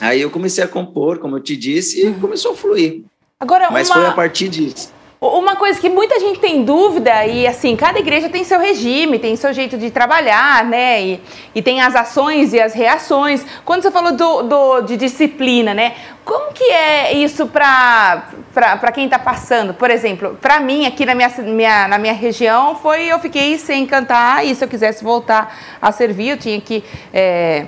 Aí 0.00 0.20
eu 0.20 0.30
comecei 0.30 0.62
a 0.64 0.68
compor, 0.68 1.18
como 1.18 1.36
eu 1.36 1.40
te 1.40 1.56
disse, 1.56 2.00
e 2.00 2.06
uhum. 2.06 2.20
começou 2.20 2.52
a 2.52 2.56
fluir. 2.56 3.02
Agora, 3.38 3.70
Mas 3.70 3.88
uma... 3.88 3.96
foi 3.96 4.06
a 4.06 4.12
partir 4.12 4.48
disso. 4.48 4.92
Uma 5.26 5.56
coisa 5.56 5.80
que 5.80 5.88
muita 5.88 6.20
gente 6.20 6.38
tem 6.38 6.62
dúvida, 6.64 7.24
e 7.24 7.46
assim, 7.46 7.74
cada 7.76 7.98
igreja 7.98 8.28
tem 8.28 8.44
seu 8.44 8.60
regime, 8.60 9.18
tem 9.18 9.34
seu 9.36 9.54
jeito 9.54 9.78
de 9.78 9.90
trabalhar, 9.90 10.62
né? 10.66 11.02
E, 11.02 11.20
e 11.54 11.62
tem 11.62 11.80
as 11.80 11.96
ações 11.96 12.52
e 12.52 12.60
as 12.60 12.74
reações. 12.74 13.44
Quando 13.64 13.82
você 13.82 13.90
falou 13.90 14.12
do, 14.12 14.42
do 14.42 14.80
de 14.82 14.98
disciplina, 14.98 15.72
né? 15.72 15.94
Como 16.26 16.52
que 16.52 16.64
é 16.64 17.14
isso 17.14 17.46
para 17.46 18.92
quem 18.92 19.06
está 19.06 19.18
passando? 19.18 19.72
Por 19.72 19.90
exemplo, 19.90 20.36
para 20.42 20.60
mim, 20.60 20.84
aqui 20.84 21.06
na 21.06 21.14
minha, 21.14 21.30
minha, 21.38 21.88
na 21.88 21.96
minha 21.96 22.12
região, 22.12 22.74
foi 22.76 23.06
eu 23.06 23.18
fiquei 23.18 23.56
sem 23.56 23.86
cantar 23.86 24.44
e 24.44 24.54
se 24.54 24.62
eu 24.62 24.68
quisesse 24.68 25.02
voltar 25.02 25.56
a 25.80 25.90
servir, 25.90 26.28
eu 26.30 26.38
tinha 26.38 26.60
que 26.60 26.84
é, 27.14 27.66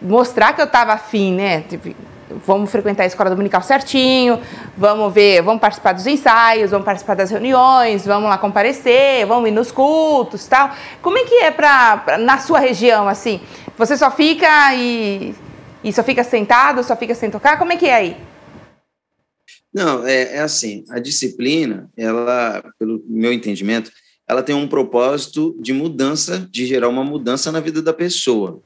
mostrar 0.00 0.52
que 0.52 0.60
eu 0.60 0.66
estava 0.66 0.92
afim, 0.92 1.34
né? 1.34 1.64
Tipo, 1.68 1.88
vamos 2.46 2.70
frequentar 2.70 3.04
a 3.04 3.06
escola 3.06 3.30
dominical 3.30 3.62
certinho, 3.62 4.40
vamos 4.76 5.12
ver, 5.12 5.42
vamos 5.42 5.60
participar 5.60 5.92
dos 5.92 6.06
ensaios, 6.06 6.70
vamos 6.70 6.84
participar 6.84 7.14
das 7.14 7.30
reuniões, 7.30 8.04
vamos 8.04 8.28
lá 8.28 8.38
comparecer, 8.38 9.26
vamos 9.26 9.48
ir 9.48 9.52
nos 9.52 9.70
cultos, 9.70 10.46
tal. 10.46 10.74
Como 11.02 11.18
é 11.18 11.24
que 11.24 11.34
é 11.36 11.50
para 11.50 12.18
na 12.18 12.38
sua 12.38 12.58
região 12.58 13.08
assim? 13.08 13.40
Você 13.76 13.96
só 13.96 14.10
fica 14.10 14.74
e, 14.74 15.34
e 15.82 15.92
só 15.92 16.02
fica 16.02 16.22
sentado, 16.24 16.82
só 16.82 16.96
fica 16.96 17.14
sem 17.14 17.30
tocar? 17.30 17.58
Como 17.58 17.72
é 17.72 17.76
que 17.76 17.86
é 17.86 17.94
aí? 17.94 18.16
Não, 19.72 20.06
é, 20.06 20.36
é 20.36 20.40
assim, 20.40 20.84
a 20.90 21.00
disciplina, 21.00 21.90
ela, 21.96 22.62
pelo 22.78 23.02
meu 23.08 23.32
entendimento, 23.32 23.90
ela 24.28 24.42
tem 24.42 24.54
um 24.54 24.68
propósito 24.68 25.56
de 25.60 25.72
mudança, 25.72 26.48
de 26.50 26.64
gerar 26.64 26.88
uma 26.88 27.04
mudança 27.04 27.50
na 27.50 27.60
vida 27.60 27.82
da 27.82 27.92
pessoa. 27.92 28.62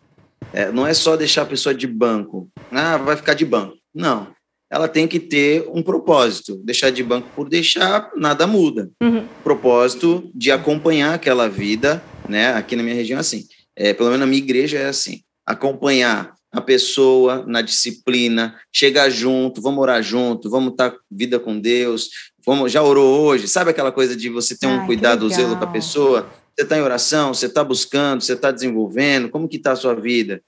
É, 0.53 0.71
não 0.73 0.87
é 0.87 0.95
só 0.95 1.17
deixar 1.17 1.43
a 1.43 1.47
pessoa 1.47 1.75
de 1.75 1.87
banco. 1.87 2.51
Ah, 2.71 2.97
vai 2.97 3.17
ficar 3.17 3.35
de 3.35 3.45
banco. 3.45 3.77
Não. 3.95 4.29
Ela 4.71 4.87
tem 4.87 5.09
que 5.09 5.19
ter 5.19 5.67
um 5.73 5.83
propósito. 5.83 6.57
Deixar 6.65 6.91
de 6.91 7.03
banco 7.03 7.29
por 7.35 7.49
deixar, 7.49 8.11
nada 8.17 8.47
muda. 8.47 8.91
Uhum. 9.03 9.27
Propósito 9.43 10.31
de 10.35 10.51
acompanhar 10.51 11.15
aquela 11.15 11.49
vida, 11.49 12.03
né? 12.29 12.53
Aqui 12.55 12.77
na 12.77 12.83
minha 12.83 12.95
região 12.95 13.17
é 13.17 13.21
assim. 13.21 13.45
É, 13.75 13.95
pelo 13.95 14.11
menos 14.11 14.21
na 14.21 14.27
minha 14.27 14.43
igreja 14.43 14.79
é 14.79 14.87
assim. 14.87 15.23
Acompanhar 15.47 16.35
a 16.53 16.61
pessoa 16.61 17.45
na 17.47 17.61
disciplina, 17.61 18.57
chegar 18.73 19.11
junto, 19.11 19.61
vamos 19.61 19.81
orar 19.81 20.03
junto, 20.03 20.51
vamos 20.51 20.73
estar 20.73 20.95
vida 21.11 21.39
com 21.39 21.59
Deus, 21.59 22.09
Como 22.45 22.69
já 22.69 22.83
orou 22.83 23.27
hoje? 23.27 23.47
Sabe 23.47 23.71
aquela 23.71 23.93
coisa 23.93 24.17
de 24.17 24.31
você 24.31 24.57
ter 24.57 24.67
um 24.67 24.81
Ai, 24.81 24.87
cuidado, 24.87 25.29
zelo 25.29 25.57
com 25.57 25.65
a 25.65 25.71
pessoa? 25.71 26.31
Você 26.59 26.65
está 26.65 26.77
em 26.77 26.83
oração, 26.83 27.33
você 27.33 27.47
está 27.47 27.63
buscando, 27.63 28.21
você 28.21 28.33
está 28.33 28.51
desenvolvendo, 28.51 29.29
como 29.29 29.47
que 29.47 29.59
está 29.59 29.71
a 29.71 29.77
sua 29.77 29.95
vida? 29.95 30.43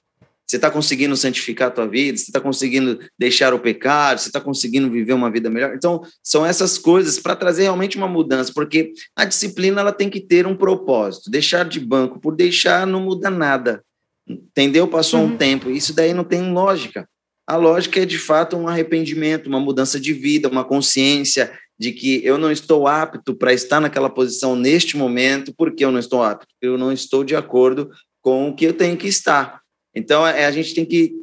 Você 0.45 0.57
está 0.57 0.69
conseguindo 0.69 1.17
santificar 1.17 1.69
a 1.69 1.71
tua 1.71 1.87
vida? 1.87 2.19
Você 2.19 2.25
está 2.25 2.41
conseguindo 2.41 2.99
deixar 3.17 3.55
o 3.55 3.61
pecado? 3.61 4.19
Você 4.19 4.29
está 4.29 4.41
conseguindo 4.41 4.91
viver 4.91 5.13
uma 5.13 5.31
vida 5.31 5.49
melhor? 5.49 5.73
Então, 5.73 6.03
são 6.21 6.45
essas 6.45 6.79
coisas 6.79 7.21
para 7.21 7.37
trazer 7.37 7.63
realmente 7.63 7.97
uma 7.97 8.09
mudança, 8.09 8.51
porque 8.53 8.93
a 9.15 9.25
disciplina 9.25 9.81
ela 9.81 9.93
tem 9.93 10.11
que 10.11 10.19
ter 10.19 10.49
um 10.49 10.57
propósito. 10.57 11.31
Deixar 11.31 11.65
de 11.65 11.79
banco 11.79 12.19
por 12.19 12.35
deixar 12.35 12.85
não 12.89 13.03
muda 13.03 13.31
nada. 13.31 13.81
Entendeu? 14.29 14.89
Passou 14.89 15.21
uhum. 15.21 15.27
um 15.27 15.37
tempo. 15.37 15.71
Isso 15.71 15.95
daí 15.95 16.13
não 16.13 16.25
tem 16.25 16.53
lógica. 16.53 17.09
A 17.47 17.55
lógica 17.55 18.01
é, 18.01 18.05
de 18.05 18.19
fato, 18.19 18.57
um 18.57 18.67
arrependimento, 18.67 19.47
uma 19.47 19.61
mudança 19.61 20.01
de 20.01 20.13
vida, 20.13 20.49
uma 20.49 20.65
consciência 20.65 21.57
de 21.81 21.93
que 21.93 22.23
eu 22.23 22.37
não 22.37 22.53
estou 22.53 22.87
apto 22.87 23.35
para 23.35 23.55
estar 23.55 23.81
naquela 23.81 24.11
posição 24.11 24.55
neste 24.55 24.99
momento, 24.99 25.55
porque 25.57 25.83
eu 25.83 25.91
não 25.91 25.99
estou 25.99 26.23
apto, 26.23 26.47
eu 26.61 26.77
não 26.77 26.93
estou 26.93 27.25
de 27.25 27.35
acordo 27.35 27.91
com 28.21 28.51
o 28.51 28.55
que 28.55 28.67
eu 28.67 28.75
tenho 28.75 28.99
que 28.99 29.09
estar. 29.09 29.63
Então, 29.95 30.27
é, 30.27 30.45
a 30.45 30.51
gente 30.51 30.75
tem 30.75 30.85
que 30.85 31.15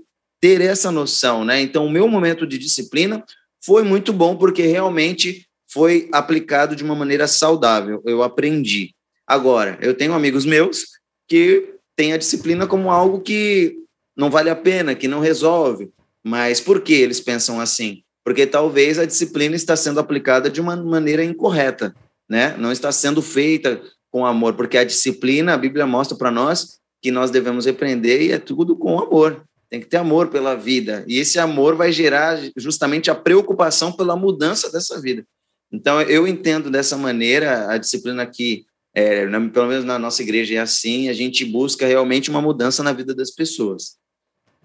ter 0.41 0.59
essa 0.61 0.91
noção, 0.91 1.45
né? 1.45 1.61
Então, 1.61 1.85
o 1.85 1.91
meu 1.91 2.07
momento 2.07 2.47
de 2.47 2.57
disciplina 2.57 3.23
foi 3.63 3.83
muito 3.83 4.11
bom 4.11 4.35
porque 4.35 4.63
realmente 4.63 5.45
foi 5.71 6.09
aplicado 6.11 6.75
de 6.75 6.83
uma 6.83 6.95
maneira 6.95 7.27
saudável. 7.27 8.01
Eu 8.03 8.23
aprendi. 8.23 8.95
Agora, 9.27 9.77
eu 9.79 9.93
tenho 9.93 10.13
amigos 10.13 10.43
meus 10.43 10.87
que 11.27 11.75
têm 11.95 12.13
a 12.13 12.17
disciplina 12.17 12.65
como 12.65 12.89
algo 12.89 13.21
que 13.21 13.77
não 14.15 14.31
vale 14.31 14.49
a 14.49 14.55
pena, 14.55 14.95
que 14.95 15.07
não 15.07 15.19
resolve. 15.19 15.91
Mas 16.23 16.59
por 16.59 16.81
que 16.81 16.93
eles 16.93 17.19
pensam 17.19 17.59
assim? 17.59 18.01
Porque 18.27 18.45
talvez 18.45 18.99
a 18.99 19.05
disciplina 19.05 19.55
está 19.55 19.73
sendo 19.77 20.01
aplicada 20.01 20.49
de 20.49 20.59
uma 20.59 20.75
maneira 20.75 21.23
incorreta, 21.23 21.95
né? 22.29 22.57
Não 22.57 22.73
está 22.73 22.91
sendo 22.91 23.21
feita 23.21 23.81
com 24.11 24.25
amor, 24.25 24.53
porque 24.55 24.77
a 24.77 24.83
disciplina, 24.83 25.53
a 25.53 25.57
Bíblia 25.57 25.87
mostra 25.87 26.17
para 26.17 26.29
nós 26.29 26.77
que 27.01 27.09
nós 27.09 27.31
devemos 27.31 27.65
repreender 27.65 28.21
e 28.21 28.33
é 28.33 28.37
tudo 28.37 28.75
com 28.75 28.99
amor. 28.99 29.45
Tem 29.69 29.79
que 29.79 29.85
ter 29.85 29.95
amor 29.95 30.27
pela 30.27 30.55
vida. 30.55 31.05
E 31.07 31.19
esse 31.19 31.39
amor 31.39 31.77
vai 31.77 31.89
gerar 31.93 32.37
justamente 32.57 33.09
a 33.09 33.15
preocupação 33.15 33.93
pela 33.93 34.17
mudança 34.17 34.69
dessa 34.69 34.99
vida. 34.99 35.25
Então, 35.71 36.01
eu 36.01 36.27
entendo 36.27 36.69
dessa 36.69 36.97
maneira 36.97 37.71
a 37.71 37.77
disciplina 37.77 38.25
que, 38.25 38.65
é, 38.93 39.25
pelo 39.53 39.67
menos 39.67 39.85
na 39.85 39.97
nossa 39.97 40.21
igreja, 40.21 40.53
é 40.55 40.57
assim: 40.57 41.07
a 41.07 41.13
gente 41.13 41.45
busca 41.45 41.87
realmente 41.87 42.29
uma 42.29 42.41
mudança 42.41 42.83
na 42.83 42.91
vida 42.91 43.15
das 43.15 43.31
pessoas. 43.31 43.95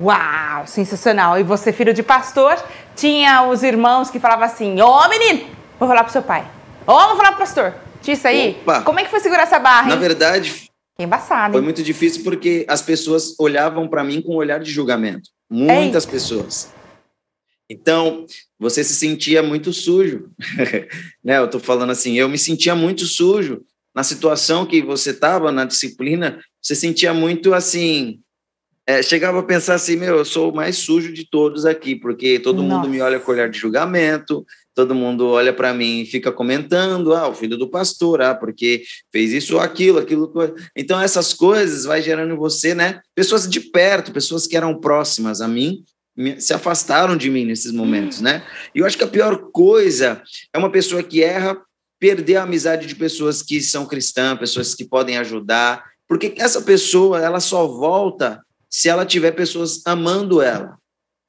Uau, 0.01 0.67
sensacional. 0.67 1.39
E 1.39 1.43
você, 1.43 1.73
filho 1.73 1.95
de 1.95 2.03
pastor, 2.03 2.57
tinha 2.97 3.47
os 3.49 3.63
irmãos 3.63 4.11
que 4.11 4.19
falavam 4.19 4.45
assim: 4.45 4.81
Ô 4.81 4.87
oh, 4.87 5.09
menino, 5.09 5.47
vou 5.79 5.89
falar 5.89 6.05
pro 6.05 6.13
seu 6.13 6.23
pai. 6.23 6.43
Ô, 6.87 6.93
oh, 6.93 7.09
vou 7.09 7.17
falar 7.17 7.31
pro 7.31 7.41
pastor. 7.41 7.75
Tinha 8.01 8.15
isso 8.15 8.27
aí? 8.27 8.59
Opa. 8.63 8.83
Como 8.83 8.99
é 8.99 9.05
que 9.05 9.11
foi 9.11 9.21
segurar 9.21 9.43
essa 9.43 9.59
barra? 9.59 9.85
Hein? 9.85 9.91
Na 9.91 9.97
verdade, 9.97 10.69
é 10.99 11.05
embaçado. 11.05 11.53
Foi 11.53 11.63
muito 11.63 11.83
difícil 11.83 12.25
porque 12.25 12.65
as 12.69 12.83
pessoas 12.83 13.35
olhavam 13.39 13.89
para 13.89 14.03
mim 14.03 14.21
com 14.21 14.33
um 14.33 14.37
olhar 14.37 14.59
de 14.59 14.71
julgamento. 14.71 15.31
Muitas 15.49 16.05
Ei. 16.05 16.11
pessoas. 16.11 16.73
Então, 17.71 18.27
você 18.59 18.85
se 18.85 18.95
sentia 18.95 19.43
muito 19.43 19.73
sujo. 19.73 20.31
né? 21.25 21.39
Eu 21.39 21.47
estou 21.47 21.61
falando 21.61 21.91
assim, 21.91 22.19
eu 22.19 22.29
me 22.29 22.39
sentia 22.39 22.75
muito 22.75 23.07
sujo 23.07 23.63
na 23.95 24.03
situação 24.03 24.67
que 24.67 24.83
você 24.83 25.11
estava, 25.11 25.53
na 25.53 25.65
disciplina, 25.65 26.41
você 26.61 26.75
sentia 26.75 27.15
muito 27.15 27.55
assim. 27.55 28.21
É, 28.87 29.01
chegava 29.01 29.39
a 29.39 29.45
pensar 29.45 29.75
assim, 29.75 29.97
meu, 29.97 30.17
eu 30.17 30.25
sou 30.25 30.51
o 30.51 30.55
mais 30.55 30.77
sujo 30.77 31.13
de 31.13 31.25
todos 31.29 31.65
aqui, 31.65 31.95
porque 31.95 32.41
todo 32.41 32.63
Nossa. 32.63 32.77
mundo 32.77 32.89
me 32.89 33.01
olha 33.01 33.21
com 33.21 33.31
olhar 33.31 33.49
de 33.49 33.57
julgamento, 33.57 34.45
todo 34.75 34.95
mundo 34.95 35.29
olha 35.29 35.53
para 35.53 35.73
mim 35.73 36.01
e 36.01 36.07
fica 36.07 36.33
comentando, 36.33 37.15
ah, 37.15 37.29
o 37.29 37.35
filho 37.35 37.57
do 37.57 37.69
pastor, 37.69 38.21
ah, 38.21 38.35
porque 38.35 38.83
fez 39.13 39.33
isso 39.33 39.55
ou 39.55 39.61
aquilo, 39.61 40.01
aquilo. 40.01 40.33
Então, 40.77 41.01
essas 41.01 41.33
coisas 41.33 41.85
vai 41.85 42.03
gerando 42.03 42.35
em 42.35 42.37
você, 42.37 42.75
né? 42.75 43.01
Pessoas 43.15 43.49
de 43.49 43.61
perto, 43.61 44.13
pessoas 44.13 44.49
que 44.49 44.57
eram 44.57 44.81
próximas 44.81 45.41
a 45.41 45.47
mim, 45.47 45.85
se 46.39 46.53
afastaram 46.53 47.17
de 47.17 47.31
mim 47.31 47.45
nesses 47.45 47.73
momentos, 47.73 48.21
né? 48.21 48.45
E 48.75 48.81
eu 48.81 48.87
acho 48.87 48.99
que 48.99 49.05
a 49.05 49.09
pior 49.09 49.51
coisa 49.53 50.23
é 50.53 50.59
uma 50.59 50.71
pessoa 50.71 51.03
que 51.03 51.23
erra 51.23 51.57
perder 52.01 52.37
a 52.37 52.43
amizade 52.43 52.87
de 52.87 52.97
pessoas 52.97 53.43
que 53.43 53.61
são 53.63 53.87
cristãs, 53.87 54.39
pessoas 54.39 54.75
que 54.75 54.85
podem 54.85 55.19
ajudar, 55.19 55.85
porque 56.09 56.35
essa 56.37 56.61
pessoa, 56.61 57.21
ela 57.21 57.39
só 57.39 57.67
volta 57.67 58.43
se 58.73 58.89
ela 58.89 59.05
tiver 59.05 59.33
pessoas 59.33 59.83
amando 59.85 60.41
ela. 60.41 60.79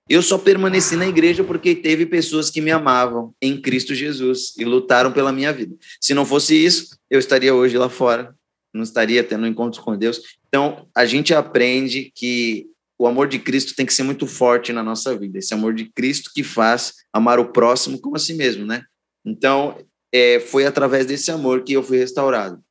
Eu 0.10 0.22
só 0.22 0.38
permaneci 0.38 0.96
na 0.96 1.08
igreja 1.08 1.44
porque 1.44 1.76
teve 1.76 2.06
pessoas 2.06 2.50
que 2.50 2.62
me 2.62 2.72
amavam 2.72 3.34
em 3.42 3.60
Cristo 3.60 3.94
Jesus 3.94 4.54
e 4.58 4.64
lutaram 4.64 5.12
pela 5.12 5.32
minha 5.32 5.52
vida. 5.52 5.76
Se 6.00 6.14
não 6.14 6.26
fosse 6.26 6.56
isso, 6.56 6.98
eu 7.10 7.20
estaria 7.20 7.54
hoje 7.54 7.78
lá 7.78 7.90
fora, 7.90 8.34
não 8.74 8.84
estaria 8.84 9.24
tendo 9.24 9.46
encontros 9.46 9.84
com 9.84 9.98
Deus. 9.98 10.22
Então, 10.48 10.88
a 10.96 11.06
gente 11.06 11.34
aprende 11.34 12.12
que 12.16 12.68
o 12.98 13.08
amor 13.08 13.28
de 13.28 13.40
Cristo 13.40 13.76
tem 13.76 13.86
que 13.86 13.94
ser 13.94 14.04
muito 14.04 14.26
forte 14.26 14.72
na 14.72 14.84
nossa 14.84 15.18
vida. 15.18 15.40
Esse 15.40 15.54
amor 15.54 15.74
de 15.74 15.86
Cristo 15.86 16.32
que 16.34 16.44
faz 16.44 16.94
amar 17.12 17.40
o 17.40 17.52
próximo 17.52 18.00
como 18.00 18.16
a 18.16 18.20
si 18.20 18.34
mesmo, 18.34 18.66
né? 18.66 18.84
Então, 19.26 19.78
é, 20.14 20.40
foi 20.40 20.66
através 20.66 21.06
desse 21.06 21.32
amor 21.32 21.64
que 21.64 21.74
eu 21.74 21.84
fui 21.84 21.98
restaurado. 21.98 22.62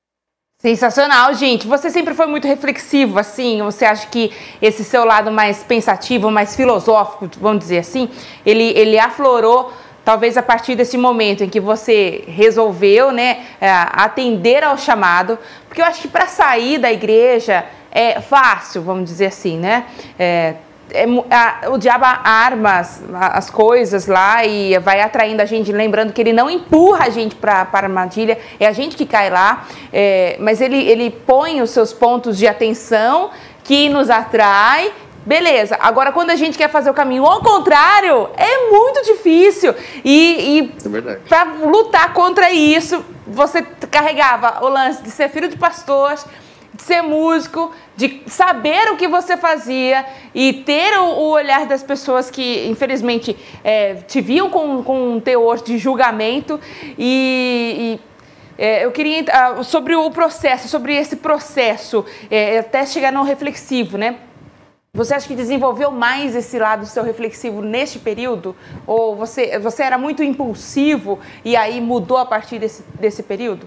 Sensacional, 0.63 1.35
gente. 1.35 1.67
Você 1.67 1.91
sempre 1.91 2.15
foi 2.15 2.27
muito 2.27 2.47
reflexivo, 2.47 3.19
assim? 3.19 3.61
Você 3.63 3.85
acha 3.85 4.07
que 4.07 4.31
esse 4.61 4.85
seu 4.85 5.05
lado 5.05 5.33
mais 5.33 5.65
pensativo, 5.65 6.31
mais 6.31 6.55
filosófico, 6.55 7.29
vamos 7.41 7.59
dizer 7.59 7.79
assim, 7.79 8.09
ele, 8.47 8.71
ele 8.79 8.97
aflorou 8.97 9.73
talvez 10.05 10.37
a 10.37 10.43
partir 10.43 10.77
desse 10.77 10.97
momento 10.97 11.43
em 11.43 11.49
que 11.49 11.59
você 11.59 12.23
resolveu, 12.29 13.11
né, 13.11 13.41
é, 13.61 13.69
atender 13.71 14.63
ao 14.63 14.79
chamado? 14.79 15.37
Porque 15.67 15.81
eu 15.81 15.85
acho 15.85 16.01
que 16.01 16.07
para 16.07 16.29
sair 16.29 16.79
da 16.79 16.93
igreja 16.93 17.65
é 17.91 18.21
fácil, 18.21 18.83
vamos 18.83 19.07
dizer 19.07 19.27
assim, 19.27 19.59
né? 19.59 19.87
É, 20.17 20.55
é, 20.93 21.07
a, 21.31 21.71
o 21.71 21.79
diabo 21.79 22.05
arma 22.05 22.79
as, 22.79 23.03
as, 23.13 23.51
coisas 23.51 24.07
lá 24.07 24.45
e 24.45 24.79
vai 24.79 25.01
atraindo 25.01 25.41
a 25.41 25.45
gente, 25.45 25.73
lembrando 25.73 26.13
que 26.13 26.21
ele 26.21 26.33
não 26.33 26.51
empurra 26.51 27.07
a 27.07 27.11
gente 27.11 27.35
para 27.35 27.67
a 27.71 27.77
armadilha, 27.77 28.39
é 28.61 28.67
a 28.67 28.73
gente 28.73 28.97
que 28.97 29.07
cai 29.07 29.31
lá, 29.31 29.67
é, 29.93 30.37
mas 30.39 30.61
ele, 30.61 30.77
ele 30.77 31.11
põe 31.11 31.63
os 31.63 31.71
seus 31.71 31.93
pontos 31.93 32.37
de 32.37 32.47
atenção 32.47 33.31
que 33.65 33.89
nos 33.89 34.11
atrai. 34.11 34.93
Beleza, 35.25 35.79
agora 35.81 36.11
quando 36.11 36.31
a 36.31 36.37
gente 36.37 36.59
quer 36.59 36.69
fazer 36.69 36.91
o 36.91 36.95
caminho 36.95 37.25
ao 37.25 37.41
contrário, 37.41 38.29
é 38.37 38.71
muito 38.71 39.05
difícil. 39.05 39.73
E, 40.05 40.59
e 40.59 41.07
é 41.07 41.15
para 41.29 41.45
lutar 41.45 42.13
contra 42.13 42.51
isso, 42.51 43.05
você 43.27 43.63
carregava 43.63 44.65
o 44.65 44.69
lance 44.69 45.03
de 45.03 45.11
ser 45.11 45.29
filho 45.29 45.49
de 45.49 45.57
pastores, 45.57 46.27
de 46.75 46.83
ser 46.83 47.03
músico, 47.03 47.71
de 47.97 48.23
saber 48.27 48.91
o 48.93 48.97
que 48.97 49.07
você 49.07 49.37
fazia 49.37 50.05
e 50.35 50.53
ter 50.53 50.99
o, 50.99 51.31
olhar 51.31 51.67
das 51.67 51.83
pessoas 51.83 52.31
que, 52.31 52.67
infelizmente, 52.69 53.37
é, 53.63 53.95
te 53.95 54.21
viam 54.21 54.49
com, 54.49 54.83
com 54.83 55.17
um 55.17 55.21
teor 55.21 55.63
de 55.63 55.77
julgamento 55.79 56.59
e, 56.99 57.99
e 57.99 58.13
é, 58.59 58.85
eu 58.85 58.93
queria 58.93 59.25
uh, 59.59 59.65
sobre 59.65 59.95
o 59.95 60.11
processo, 60.11 60.69
sobre 60.69 60.95
esse 60.95 61.17
processo, 61.17 62.05
é, 62.31 62.59
até 62.59 62.87
chegar 62.87 63.13
no 63.13 63.23
reflexivo, 63.23 63.97
né? 63.99 64.17
Você 64.95 65.15
acha 65.15 65.27
que 65.27 65.35
desenvolveu 65.35 65.91
mais 65.91 66.37
esse 66.37 66.59
lado 66.59 66.85
seu 66.85 67.03
reflexivo 67.03 67.63
neste 67.63 67.99
período? 67.99 68.55
Ou 68.87 69.17
você, 69.17 69.59
você 69.59 69.83
era 69.83 69.97
muito 69.97 70.23
impulsivo 70.23 71.19
e 71.43 71.57
aí 71.57 71.81
mudou 71.81 72.19
a 72.19 72.27
partir 72.27 72.59
desse, 72.59 72.83
desse 73.01 73.23
período? 73.23 73.67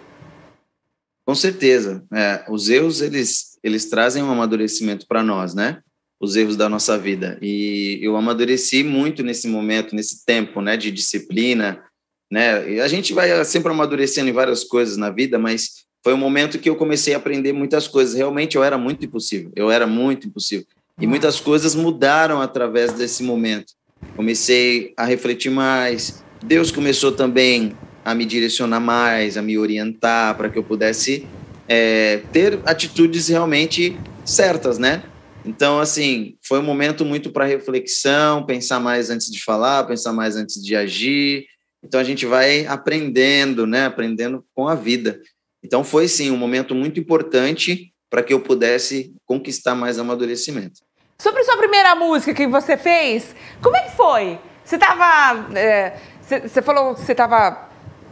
Com 1.25 1.33
certeza. 1.33 2.03
É, 2.13 2.45
os 2.49 2.69
erros, 2.69 3.01
eles, 3.01 3.57
eles 3.63 3.89
trazem 3.89 4.21
um 4.21 4.31
amadurecimento 4.31 5.07
para 5.07 5.23
nós, 5.23 5.55
né? 5.55 5.81
Os 6.21 6.35
erros 6.35 6.55
da 6.55 6.69
nossa 6.69 6.97
vida. 6.97 7.37
E 7.41 7.99
eu 8.01 8.15
amadureci 8.15 8.83
muito 8.83 9.23
nesse 9.23 9.47
momento, 9.47 9.95
nesse 9.95 10.23
tempo, 10.23 10.61
né? 10.61 10.77
De 10.77 10.91
disciplina, 10.91 11.83
né? 12.31 12.73
E 12.73 12.79
a 12.79 12.87
gente 12.87 13.13
vai 13.13 13.43
sempre 13.43 13.71
amadurecendo 13.71 14.29
em 14.29 14.33
várias 14.33 14.63
coisas 14.63 14.97
na 14.97 15.09
vida, 15.09 15.39
mas 15.39 15.85
foi 16.03 16.13
um 16.13 16.17
momento 16.17 16.59
que 16.59 16.69
eu 16.69 16.75
comecei 16.75 17.15
a 17.15 17.17
aprender 17.17 17.51
muitas 17.51 17.87
coisas. 17.87 18.13
Realmente 18.13 18.55
eu 18.55 18.63
era 18.63 18.77
muito 18.77 19.03
impossível. 19.05 19.51
Eu 19.55 19.71
era 19.71 19.87
muito 19.87 20.27
impossível. 20.27 20.67
E 21.01 21.07
muitas 21.07 21.39
coisas 21.39 21.73
mudaram 21.73 22.39
através 22.39 22.93
desse 22.93 23.23
momento. 23.23 23.73
Comecei 24.15 24.93
a 24.95 25.03
refletir 25.03 25.49
mais. 25.49 26.23
Deus 26.45 26.71
começou 26.71 27.11
também 27.11 27.75
a 28.05 28.13
me 28.13 28.23
direcionar 28.23 28.79
mais, 28.79 29.35
a 29.35 29.41
me 29.41 29.57
orientar 29.57 30.37
para 30.37 30.47
que 30.47 30.59
eu 30.59 30.63
pudesse 30.63 31.27
é, 31.67 32.21
ter 32.31 32.59
atitudes 32.63 33.27
realmente 33.27 33.97
certas, 34.23 34.77
né? 34.77 35.03
Então, 35.43 35.79
assim, 35.79 36.37
foi 36.43 36.59
um 36.59 36.63
momento 36.63 37.03
muito 37.03 37.31
para 37.31 37.45
reflexão, 37.45 38.45
pensar 38.45 38.79
mais 38.79 39.09
antes 39.09 39.31
de 39.31 39.43
falar, 39.43 39.83
pensar 39.85 40.13
mais 40.13 40.35
antes 40.35 40.63
de 40.63 40.75
agir. 40.75 41.45
Então, 41.83 41.99
a 41.99 42.03
gente 42.03 42.25
vai 42.25 42.67
aprendendo, 42.67 43.65
né? 43.65 43.85
Aprendendo 43.85 44.45
com 44.53 44.67
a 44.67 44.75
vida. 44.75 45.19
Então, 45.63 45.83
foi 45.83 46.07
sim 46.07 46.29
um 46.29 46.37
momento 46.37 46.75
muito 46.75 46.99
importante 46.99 47.91
para 48.09 48.21
que 48.21 48.33
eu 48.33 48.39
pudesse 48.39 49.13
conquistar 49.25 49.73
mais 49.73 49.97
amadurecimento. 49.97 50.81
Sobre 51.19 51.43
sua 51.43 51.57
primeira 51.57 51.95
música 51.95 52.33
que 52.33 52.45
você 52.45 52.77
fez, 52.77 53.35
como 53.61 53.75
é 53.75 53.81
que 53.81 53.95
foi? 53.95 54.39
Você 54.63 54.75
estava. 54.75 55.47
É, 55.57 55.97
você, 56.21 56.61
falou 56.61 56.95
que 56.95 57.01
você 57.01 57.11
estava 57.11 57.64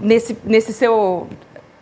nesse, 0.04 0.38
nesse 0.44 0.74
seu 0.74 1.28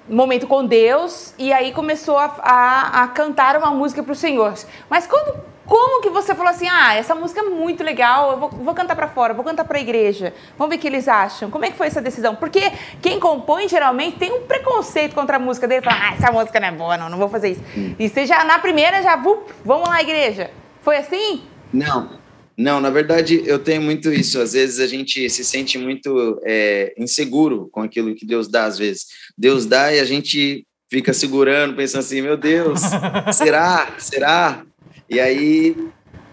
momento 0.07 0.47
com 0.47 0.65
Deus 0.65 1.33
e 1.37 1.51
aí 1.51 1.71
começou 1.71 2.17
a, 2.17 2.25
a, 2.41 3.03
a 3.03 3.07
cantar 3.07 3.57
uma 3.57 3.71
música 3.71 4.03
para 4.03 4.11
o 4.11 4.15
Senhor. 4.15 4.53
Mas 4.89 5.07
quando, 5.07 5.39
como 5.65 6.01
que 6.01 6.09
você 6.09 6.35
falou 6.35 6.51
assim, 6.51 6.67
ah, 6.67 6.93
essa 6.93 7.15
música 7.15 7.41
é 7.41 7.43
muito 7.43 7.83
legal, 7.83 8.31
eu 8.31 8.37
vou, 8.37 8.49
vou 8.49 8.73
cantar 8.73 8.95
para 8.95 9.07
fora, 9.07 9.33
vou 9.33 9.43
cantar 9.43 9.65
para 9.65 9.77
a 9.77 9.81
igreja, 9.81 10.33
vamos 10.57 10.69
ver 10.69 10.77
o 10.77 10.79
que 10.79 10.87
eles 10.87 11.07
acham. 11.07 11.49
Como 11.49 11.65
é 11.65 11.71
que 11.71 11.77
foi 11.77 11.87
essa 11.87 12.01
decisão? 12.01 12.35
Porque 12.35 12.71
quem 13.01 13.19
compõe 13.19 13.67
geralmente 13.67 14.17
tem 14.17 14.31
um 14.31 14.41
preconceito 14.41 15.15
contra 15.15 15.37
a 15.37 15.39
música 15.39 15.67
dele, 15.67 15.81
fala, 15.81 15.97
ah, 15.99 16.13
essa 16.13 16.31
música 16.31 16.59
não 16.59 16.67
é 16.67 16.71
boa, 16.71 16.97
não, 16.97 17.09
não 17.09 17.17
vou 17.17 17.29
fazer 17.29 17.51
isso. 17.51 17.63
Hum. 17.75 17.95
E 17.97 18.07
você 18.07 18.25
já 18.25 18.43
na 18.43 18.59
primeira 18.59 19.01
já, 19.01 19.15
vamos 19.15 19.89
lá 19.89 20.01
igreja. 20.01 20.51
Foi 20.81 20.97
assim? 20.97 21.43
Não, 21.71 22.20
não, 22.61 22.79
na 22.79 22.91
verdade, 22.91 23.41
eu 23.45 23.57
tenho 23.57 23.81
muito 23.81 24.13
isso. 24.13 24.39
Às 24.39 24.53
vezes 24.53 24.79
a 24.79 24.85
gente 24.85 25.27
se 25.31 25.43
sente 25.43 25.79
muito 25.79 26.39
é, 26.45 26.93
inseguro 26.95 27.67
com 27.71 27.81
aquilo 27.81 28.13
que 28.13 28.25
Deus 28.25 28.47
dá, 28.47 28.65
às 28.65 28.77
vezes. 28.77 29.07
Deus 29.35 29.65
dá 29.65 29.91
e 29.91 29.99
a 29.99 30.05
gente 30.05 30.65
fica 30.87 31.11
segurando, 31.11 31.75
pensando 31.75 32.01
assim: 32.01 32.21
meu 32.21 32.37
Deus, 32.37 32.81
será? 33.33 33.95
Será? 33.97 34.63
E 35.09 35.19
aí 35.19 35.75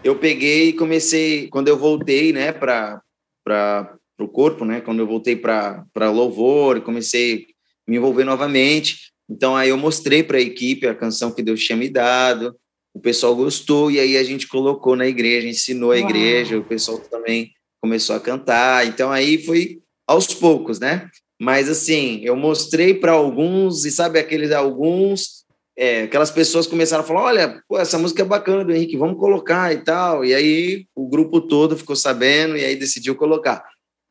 eu 0.05 0.17
peguei 0.17 0.69
e 0.69 0.73
comecei, 0.75 1.49
quando 1.49 1.69
eu 1.69 1.79
voltei, 1.79 2.31
né, 2.31 2.53
para 2.53 3.01
o 4.21 4.29
corpo, 4.29 4.67
né, 4.67 4.83
quando 4.83 4.99
eu 4.99 5.07
voltei 5.07 5.35
para 5.35 6.11
louvor 6.11 6.83
comecei 6.83 7.47
a 7.87 7.91
me 7.91 7.97
envolver 7.97 8.25
novamente. 8.25 9.13
Então 9.31 9.57
aí 9.57 9.71
eu 9.71 9.79
mostrei 9.79 10.23
para 10.23 10.37
a 10.37 10.43
equipe 10.43 10.87
a 10.87 10.95
canção 10.95 11.33
que 11.33 11.43
Deus 11.43 11.65
tinha 11.65 11.77
me 11.77 11.89
dado 11.89 12.55
o 12.99 13.01
pessoal 13.01 13.35
gostou 13.35 13.93
e 13.93 14.01
aí 14.01 14.17
a 14.17 14.25
gente 14.25 14.49
colocou 14.49 14.97
na 14.97 15.07
igreja, 15.07 15.47
ensinou 15.47 15.93
a 15.93 15.95
Uau. 15.95 16.05
igreja, 16.05 16.59
o 16.59 16.65
pessoal 16.65 16.99
também 16.99 17.53
começou 17.81 18.17
a 18.17 18.21
cantar. 18.21 18.87
Então 18.87 19.13
aí 19.13 19.41
foi 19.45 19.81
aos 20.05 20.35
poucos, 20.35 20.81
né? 20.81 21.09
Mas 21.41 21.69
assim, 21.69 22.21
eu 22.25 22.35
mostrei 22.35 22.93
para 22.93 23.13
alguns 23.13 23.85
e 23.85 23.93
sabe 23.93 24.19
aqueles 24.19 24.51
alguns, 24.51 25.45
é, 25.77 26.03
aquelas 26.03 26.33
pessoas 26.33 26.67
começaram 26.67 27.05
a 27.05 27.07
falar, 27.07 27.23
olha, 27.23 27.63
pô, 27.69 27.79
essa 27.79 27.97
música 27.97 28.23
é 28.23 28.25
bacana 28.25 28.65
do 28.65 28.75
Henrique, 28.75 28.97
vamos 28.97 29.21
colocar 29.21 29.73
e 29.73 29.85
tal. 29.85 30.25
E 30.25 30.35
aí 30.35 30.85
o 30.97 31.09
grupo 31.09 31.41
todo 31.41 31.77
ficou 31.77 31.95
sabendo 31.95 32.57
e 32.57 32.65
aí 32.65 32.75
decidiu 32.75 33.15
colocar, 33.15 33.65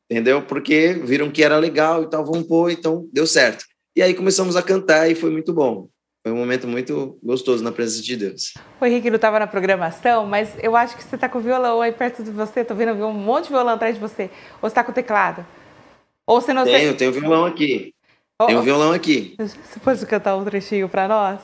entendeu? 0.10 0.42
Porque 0.44 0.94
viram 1.04 1.30
que 1.30 1.44
era 1.44 1.58
legal 1.58 2.04
e 2.04 2.10
tal, 2.10 2.26
vamos 2.26 2.48
pôr, 2.48 2.72
então 2.72 3.06
deu 3.12 3.28
certo. 3.28 3.66
E 3.98 4.02
aí 4.02 4.14
começamos 4.14 4.56
a 4.56 4.64
cantar 4.64 5.12
e 5.12 5.16
foi 5.16 5.30
muito 5.30 5.54
bom. 5.54 5.90
Foi 6.28 6.34
um 6.34 6.40
momento 6.40 6.68
muito 6.68 7.18
gostoso 7.24 7.64
na 7.64 7.72
presença 7.72 8.04
de 8.04 8.18
Deus. 8.18 8.54
O 8.82 8.86
Henrique 8.86 9.10
não 9.10 9.16
estava 9.16 9.40
na 9.40 9.48
programação, 9.48 10.26
mas 10.26 10.54
eu 10.62 10.76
acho 10.76 10.98
que 10.98 11.02
você 11.02 11.16
está 11.16 11.30
com 11.30 11.38
o 11.38 11.42
violão 11.42 11.80
aí 11.80 11.94
perto 11.94 12.22
de 12.22 12.32
você. 12.32 12.60
Estou 12.60 12.76
vendo 12.76 12.92
um 13.06 13.14
monte 13.14 13.46
de 13.46 13.52
violão 13.52 13.76
atrás 13.76 13.96
de 13.96 14.02
você. 14.02 14.24
Ou 14.56 14.64
você 14.64 14.68
está 14.68 14.84
com 14.84 14.92
o 14.92 14.94
teclado? 14.94 15.46
Ou 16.26 16.42
você 16.42 16.52
não 16.52 16.66
Tenho, 16.66 16.98
tenho 16.98 17.14
violão 17.14 17.46
aqui. 17.46 17.94
Oh, 18.42 18.46
tem 18.46 18.58
um 18.58 18.62
violão 18.62 18.92
aqui. 18.92 19.38
Você 19.40 19.80
pode 19.80 20.06
cantar 20.06 20.36
um 20.36 20.44
trechinho 20.44 20.90
para 20.90 21.08
nós? 21.08 21.40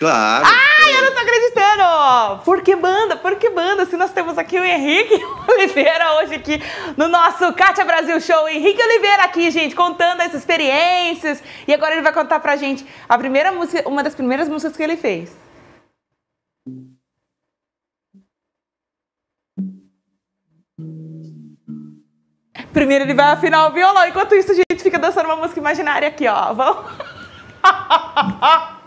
Claro. 0.00 0.46
Ai, 0.46 0.96
eu 0.96 1.04
não 1.04 1.12
tô 1.12 1.20
acreditando! 1.20 2.42
Por 2.42 2.62
que 2.62 2.74
banda? 2.74 3.16
Por 3.18 3.36
que 3.36 3.50
banda? 3.50 3.84
Se 3.84 3.98
nós 3.98 4.10
temos 4.10 4.38
aqui 4.38 4.58
o 4.58 4.64
Henrique 4.64 5.22
Oliveira 5.46 6.14
hoje 6.14 6.36
aqui 6.36 6.58
no 6.96 7.06
nosso 7.06 7.52
Kátia 7.52 7.84
Brasil 7.84 8.18
Show. 8.18 8.48
Henrique 8.48 8.82
Oliveira 8.82 9.24
aqui, 9.24 9.50
gente, 9.50 9.74
contando 9.74 10.22
as 10.22 10.32
experiências. 10.32 11.42
E 11.68 11.74
agora 11.74 11.92
ele 11.92 12.00
vai 12.00 12.14
contar 12.14 12.40
pra 12.40 12.56
gente 12.56 12.86
a 13.06 13.18
primeira 13.18 13.52
música, 13.52 13.86
uma 13.86 14.02
das 14.02 14.14
primeiras 14.14 14.48
músicas 14.48 14.74
que 14.74 14.82
ele 14.82 14.96
fez. 14.96 15.36
Primeiro 22.72 23.04
ele 23.04 23.12
vai 23.12 23.32
afinar 23.32 23.66
o 23.66 23.72
violão, 23.72 24.06
enquanto 24.06 24.34
isso 24.34 24.50
a 24.52 24.54
gente 24.54 24.82
fica 24.82 24.98
dançando 24.98 25.26
uma 25.26 25.36
música 25.36 25.60
imaginária 25.60 26.08
aqui, 26.08 26.26
ó. 26.26 26.54
Vamos. 26.54 26.90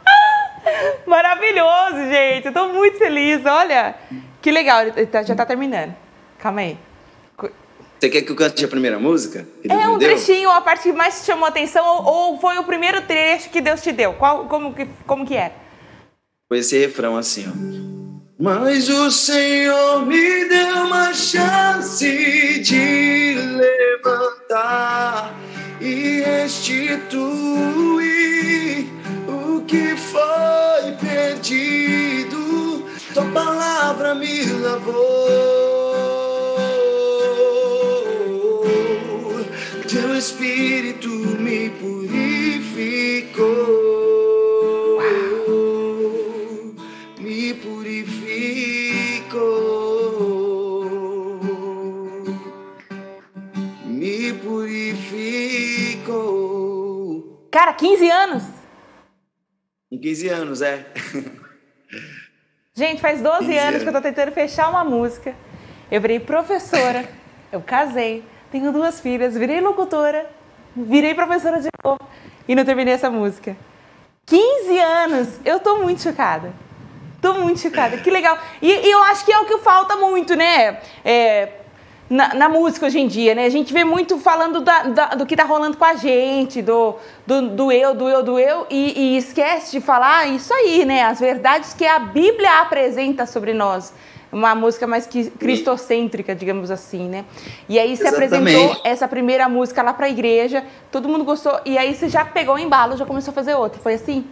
Maravilhoso, 1.06 1.98
gente. 2.10 2.48
Eu 2.48 2.54
tô 2.54 2.68
muito 2.70 2.98
feliz. 2.98 3.46
Olha, 3.46 3.96
que 4.42 4.52
legal. 4.52 4.92
Tá, 5.12 5.24
já 5.24 5.36
tá 5.36 5.46
terminando. 5.46 5.96
Calma 6.40 6.62
aí. 6.62 6.78
Você 8.04 8.10
quer 8.10 8.22
que 8.22 8.32
eu 8.34 8.36
cante 8.36 8.66
a 8.66 8.68
primeira 8.68 9.00
música? 9.00 9.48
É 9.64 9.88
um 9.88 9.98
trechinho, 9.98 10.50
a 10.50 10.60
parte 10.60 10.84
que 10.84 10.92
mais 10.92 11.22
te 11.22 11.26
chamou 11.28 11.46
a 11.46 11.48
atenção, 11.48 11.86
ou, 11.86 12.04
ou, 12.04 12.38
foi 12.38 12.58
o 12.58 12.66
primeiro 12.66 13.02
trecho 13.04 13.50
que 13.50 13.62
Deus 13.62 13.82
te 13.82 13.94
deu? 13.94 14.12
Qual, 14.16 14.46
como, 14.50 14.74
que, 14.74 14.86
como 15.08 15.26
que 15.26 15.38
é? 15.38 15.54
Foi 16.50 16.58
esse 16.58 16.78
refrão 16.78 17.16
assim, 17.16 17.48
ó. 17.48 17.54
Mas 18.38 18.90
o 18.90 19.10
Senhor 19.10 20.06
me 20.06 20.46
deu 20.50 20.86
uma 20.86 21.14
chance 21.14 22.60
de 22.60 23.36
levantar 23.36 25.34
e 25.80 26.22
restituir 26.26 27.64
que 29.68 29.96
foi 29.96 30.92
perdido, 31.00 32.86
tua 33.14 33.26
palavra 33.26 34.14
me 34.16 34.46
lavou, 34.46 34.94
teu 39.90 40.16
espírito 40.18 41.10
me 41.10 41.70
purificou, 41.70 43.44
me 47.20 47.54
purificou, 47.54 48.74
me 53.86 54.34
purificou. 54.34 55.54
Cara, 57.52 57.74
15 57.74 58.10
anos. 58.10 58.63
Com 59.94 60.00
15 60.00 60.28
anos, 60.30 60.62
é. 60.64 60.88
Gente, 62.74 63.00
faz 63.00 63.22
12 63.22 63.46
anos, 63.56 63.60
anos 63.60 63.84
que 63.84 63.90
eu 63.90 63.94
tô 63.94 64.02
tentando 64.02 64.32
fechar 64.32 64.68
uma 64.68 64.84
música. 64.84 65.36
Eu 65.92 66.02
virei 66.02 66.20
professora, 66.20 67.08
eu 67.52 67.62
casei, 67.62 68.24
tenho 68.52 68.72
duas 68.72 69.00
filhas, 69.00 69.38
virei 69.38 69.62
locutora, 69.62 70.28
virei 70.76 71.14
professora 71.14 71.62
de 71.62 71.68
novo 71.86 72.00
e 72.48 72.56
não 72.56 72.66
terminei 72.66 72.96
essa 72.96 73.12
música. 73.12 73.56
15 74.26 74.80
anos! 74.80 75.28
Eu 75.46 75.60
tô 75.60 75.78
muito 75.78 76.02
chocada. 76.02 76.52
Tô 77.22 77.36
muito 77.36 77.60
chocada. 77.60 77.96
Que 77.98 78.10
legal. 78.10 78.36
E, 78.64 78.72
e 78.72 78.90
eu 78.90 79.04
acho 79.04 79.24
que 79.24 79.32
é 79.32 79.38
o 79.38 79.46
que 79.46 79.60
falta 79.60 79.96
muito, 79.98 80.36
né? 80.36 80.82
É, 81.06 81.50
na, 82.10 82.34
na, 82.34 82.50
música 82.50 82.86
hoje 82.86 83.00
em 83.00 83.08
dia, 83.08 83.34
né? 83.34 83.46
A 83.46 83.50
gente 83.50 83.74
vê 83.74 83.84
muito 83.84 84.18
falando 84.18 84.62
da, 84.62 84.84
da, 84.84 85.06
do 85.10 85.26
que 85.26 85.36
tá 85.36 85.44
rolando 85.44 85.78
com 85.78 85.86
a 85.86 85.96
gente, 85.96 86.62
do, 86.62 86.96
do, 87.26 87.50
do 87.50 87.72
eu, 87.72 87.96
do 87.96 88.10
eu, 88.10 88.24
do 88.24 88.40
eu, 88.40 88.68
e, 88.70 89.16
e, 89.16 89.18
esquece 89.18 89.72
de 89.72 89.82
falar 89.82 90.28
isso 90.28 90.54
aí, 90.54 90.86
né? 90.86 91.04
As 91.04 91.20
verdades 91.20 91.74
que 91.74 91.86
a 91.86 92.00
Bíblia 92.00 92.60
apresenta 92.60 93.26
sobre 93.26 93.54
nós. 93.54 93.94
Uma 94.32 94.56
música 94.56 94.88
mais 94.88 95.06
que 95.06 95.30
cristocêntrica, 95.30 96.34
digamos 96.34 96.72
assim, 96.72 97.08
né? 97.08 97.24
E 97.70 97.78
aí 97.78 97.96
você 97.96 98.08
apresentou 98.08 98.82
essa 98.84 99.08
primeira 99.08 99.48
música 99.48 99.82
lá 99.84 99.94
para 99.94 100.08
a 100.08 100.10
igreja, 100.10 100.64
todo 100.92 101.08
mundo 101.08 101.24
gostou, 101.24 101.60
e 101.66 101.78
aí 101.78 101.94
você 101.94 102.10
já 102.10 102.26
pegou 102.26 102.56
o 102.56 102.60
embalo, 102.60 102.98
já 102.98 103.06
começou 103.06 103.32
a 103.32 103.36
fazer 103.36 103.54
outra, 103.54 103.80
foi 103.80 103.94
assim? 103.94 104.26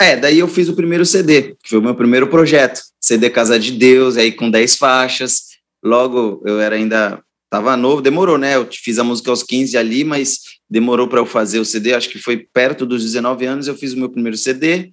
É, 0.00 0.16
daí 0.16 0.38
eu 0.38 0.48
fiz 0.48 0.68
o 0.68 0.74
primeiro 0.74 1.04
CD, 1.04 1.54
que 1.62 1.70
foi 1.70 1.78
o 1.78 1.82
meu 1.82 1.94
primeiro 1.94 2.26
projeto, 2.28 2.82
CD 3.00 3.30
Casa 3.30 3.58
de 3.58 3.72
Deus, 3.72 4.16
aí 4.16 4.32
com 4.32 4.50
10 4.50 4.76
faixas, 4.76 5.51
logo 5.82 6.42
eu 6.46 6.60
era 6.60 6.76
ainda 6.76 7.22
estava 7.52 7.76
novo, 7.76 8.00
demorou, 8.00 8.38
né? 8.38 8.56
Eu 8.56 8.66
fiz 8.70 8.98
a 8.98 9.04
música 9.04 9.30
aos 9.30 9.42
15 9.42 9.76
ali, 9.76 10.04
mas 10.04 10.40
demorou 10.70 11.06
para 11.06 11.20
eu 11.20 11.26
fazer 11.26 11.58
o 11.58 11.64
CD, 11.64 11.92
acho 11.92 12.08
que 12.08 12.18
foi 12.18 12.38
perto 12.38 12.86
dos 12.86 13.02
19 13.02 13.44
anos 13.44 13.68
eu 13.68 13.76
fiz 13.76 13.92
o 13.92 13.98
meu 13.98 14.08
primeiro 14.08 14.38
CD, 14.38 14.90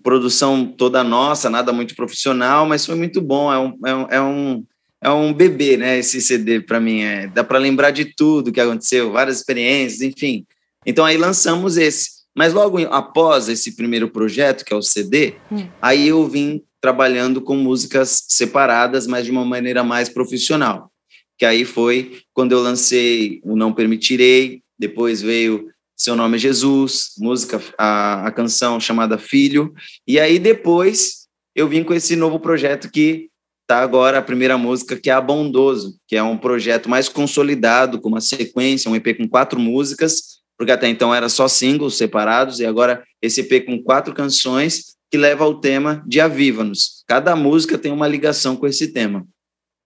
produção 0.00 0.64
toda 0.64 1.02
nossa, 1.02 1.50
nada 1.50 1.72
muito 1.72 1.96
profissional, 1.96 2.66
mas 2.66 2.86
foi 2.86 2.94
muito 2.94 3.20
bom, 3.20 3.52
é 3.52 3.58
um, 3.58 3.78
é 3.84 3.94
um, 3.94 4.06
é 4.10 4.20
um, 4.20 4.64
é 5.02 5.10
um 5.10 5.32
bebê, 5.32 5.76
né, 5.76 5.98
esse 5.98 6.22
CD 6.22 6.60
para 6.60 6.78
mim, 6.78 7.00
é, 7.00 7.26
dá 7.26 7.42
para 7.42 7.58
lembrar 7.58 7.90
de 7.90 8.04
tudo 8.04 8.52
que 8.52 8.60
aconteceu, 8.60 9.10
várias 9.10 9.38
experiências, 9.38 10.00
enfim. 10.00 10.46
Então 10.86 11.04
aí 11.04 11.16
lançamos 11.16 11.76
esse. 11.76 12.18
Mas 12.36 12.52
logo 12.52 12.78
após 12.92 13.48
esse 13.48 13.74
primeiro 13.74 14.08
projeto, 14.08 14.64
que 14.64 14.72
é 14.72 14.76
o 14.76 14.82
CD, 14.82 15.34
hum. 15.50 15.66
aí 15.82 16.06
eu 16.06 16.28
vim 16.28 16.62
trabalhando 16.80 17.40
com 17.40 17.56
músicas 17.56 18.24
separadas, 18.28 19.06
mas 19.06 19.24
de 19.24 19.30
uma 19.30 19.44
maneira 19.44 19.82
mais 19.82 20.08
profissional. 20.08 20.90
Que 21.36 21.44
aí 21.44 21.64
foi 21.64 22.20
quando 22.32 22.52
eu 22.52 22.60
lancei 22.60 23.40
o 23.44 23.56
Não 23.56 23.72
Permitirei, 23.72 24.62
depois 24.78 25.20
veio 25.20 25.68
Seu 25.96 26.14
Nome 26.14 26.36
é 26.36 26.38
Jesus, 26.38 27.12
música, 27.18 27.60
a, 27.76 28.26
a 28.26 28.32
canção 28.32 28.78
chamada 28.78 29.18
Filho, 29.18 29.72
e 30.06 30.18
aí 30.20 30.38
depois 30.38 31.26
eu 31.54 31.68
vim 31.68 31.82
com 31.82 31.92
esse 31.92 32.14
novo 32.14 32.38
projeto 32.38 32.90
que 32.90 33.28
tá 33.66 33.80
agora 33.80 34.18
a 34.18 34.22
primeira 34.22 34.56
música, 34.56 34.96
que 34.96 35.10
é 35.10 35.12
Abondoso, 35.12 35.98
que 36.06 36.16
é 36.16 36.22
um 36.22 36.38
projeto 36.38 36.88
mais 36.88 37.08
consolidado, 37.08 38.00
com 38.00 38.08
uma 38.08 38.20
sequência, 38.20 38.90
um 38.90 38.96
EP 38.96 39.16
com 39.16 39.28
quatro 39.28 39.60
músicas, 39.60 40.38
porque 40.56 40.72
até 40.72 40.88
então 40.88 41.14
era 41.14 41.28
só 41.28 41.46
singles 41.46 41.96
separados, 41.96 42.60
e 42.60 42.66
agora 42.66 43.04
esse 43.20 43.40
EP 43.40 43.66
com 43.66 43.82
quatro 43.82 44.14
canções, 44.14 44.96
que 45.10 45.18
leva 45.18 45.44
ao 45.44 45.60
tema 45.60 46.02
de 46.06 46.20
Aviva-nos. 46.20 47.04
Cada 47.06 47.34
música 47.34 47.78
tem 47.78 47.92
uma 47.92 48.08
ligação 48.08 48.56
com 48.56 48.66
esse 48.66 48.92
tema. 48.92 49.26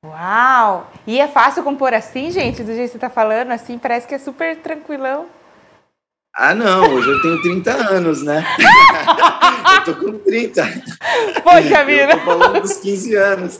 Uau! 0.04 0.90
E 1.06 1.20
é 1.20 1.28
fácil 1.28 1.62
compor 1.62 1.94
assim, 1.94 2.30
gente? 2.30 2.62
Do 2.64 2.74
jeito 2.74 2.86
que 2.86 2.92
você 2.92 2.98
tá 2.98 3.08
falando, 3.08 3.52
assim, 3.52 3.78
parece 3.78 4.06
que 4.06 4.14
é 4.14 4.18
super 4.18 4.56
tranquilão. 4.56 5.28
Ah, 6.34 6.54
não, 6.54 6.94
hoje 6.94 7.10
eu 7.10 7.20
tenho 7.20 7.42
30 7.42 7.72
anos, 7.72 8.22
né? 8.22 8.42
eu 9.86 9.94
tô 9.94 10.00
com 10.00 10.18
30. 10.18 10.62
Poxa 11.44 11.84
vida! 11.84 12.14
Eu 12.14 12.18
tô 12.18 12.24
falando 12.24 12.62
dos 12.62 12.78
15 12.78 13.14
anos. 13.14 13.58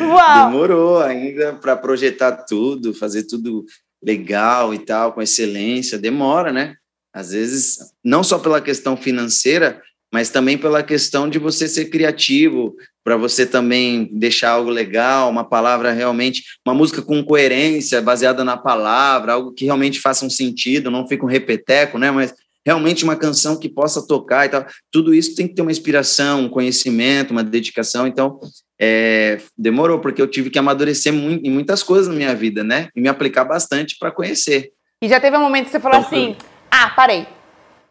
Uau! 0.00 0.50
Demorou 0.50 1.02
ainda 1.02 1.54
para 1.54 1.76
projetar 1.76 2.32
tudo, 2.48 2.94
fazer 2.94 3.24
tudo 3.24 3.64
legal 4.02 4.72
e 4.72 4.78
tal, 4.78 5.12
com 5.12 5.20
excelência. 5.20 5.98
Demora, 5.98 6.52
né? 6.52 6.76
Às 7.12 7.32
vezes, 7.32 7.78
não 8.04 8.22
só 8.22 8.38
pela 8.38 8.60
questão 8.60 8.96
financeira, 8.96 9.82
mas 10.12 10.30
também 10.30 10.56
pela 10.56 10.82
questão 10.82 11.28
de 11.28 11.38
você 11.38 11.68
ser 11.68 11.86
criativo, 11.86 12.74
para 13.04 13.16
você 13.16 13.46
também 13.46 14.08
deixar 14.12 14.50
algo 14.50 14.70
legal, 14.70 15.30
uma 15.30 15.44
palavra 15.44 15.92
realmente, 15.92 16.42
uma 16.66 16.74
música 16.74 17.02
com 17.02 17.22
coerência, 17.22 18.00
baseada 18.00 18.44
na 18.44 18.56
palavra, 18.56 19.34
algo 19.34 19.52
que 19.52 19.64
realmente 19.64 20.00
faça 20.00 20.24
um 20.24 20.30
sentido, 20.30 20.90
não 20.90 21.06
fique 21.06 21.24
um 21.24 21.28
repeteco, 21.28 21.98
né? 21.98 22.10
Mas 22.10 22.34
realmente 22.66 23.04
uma 23.04 23.16
canção 23.16 23.58
que 23.58 23.68
possa 23.68 24.06
tocar 24.06 24.46
e 24.46 24.48
tal. 24.48 24.66
Tudo 24.90 25.14
isso 25.14 25.34
tem 25.34 25.46
que 25.46 25.54
ter 25.54 25.62
uma 25.62 25.70
inspiração, 25.70 26.42
um 26.42 26.48
conhecimento, 26.48 27.30
uma 27.30 27.44
dedicação. 27.44 28.06
Então, 28.06 28.40
é, 28.78 29.38
demorou, 29.56 30.00
porque 30.00 30.20
eu 30.20 30.26
tive 30.26 30.50
que 30.50 30.58
amadurecer 30.58 31.12
muito, 31.12 31.46
em 31.46 31.50
muitas 31.50 31.82
coisas 31.82 32.08
na 32.08 32.14
minha 32.14 32.34
vida, 32.34 32.62
né? 32.64 32.88
E 32.94 33.00
me 33.00 33.08
aplicar 33.08 33.44
bastante 33.44 33.96
para 33.98 34.10
conhecer. 34.10 34.70
E 35.02 35.08
já 35.08 35.20
teve 35.20 35.36
um 35.36 35.40
momento 35.40 35.66
que 35.66 35.70
você 35.70 35.80
falou 35.80 35.98
então, 35.98 36.08
assim: 36.08 36.36
ah, 36.70 36.90
parei, 36.90 37.26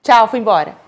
tchau, 0.03 0.27
fui 0.27 0.39
embora 0.39 0.87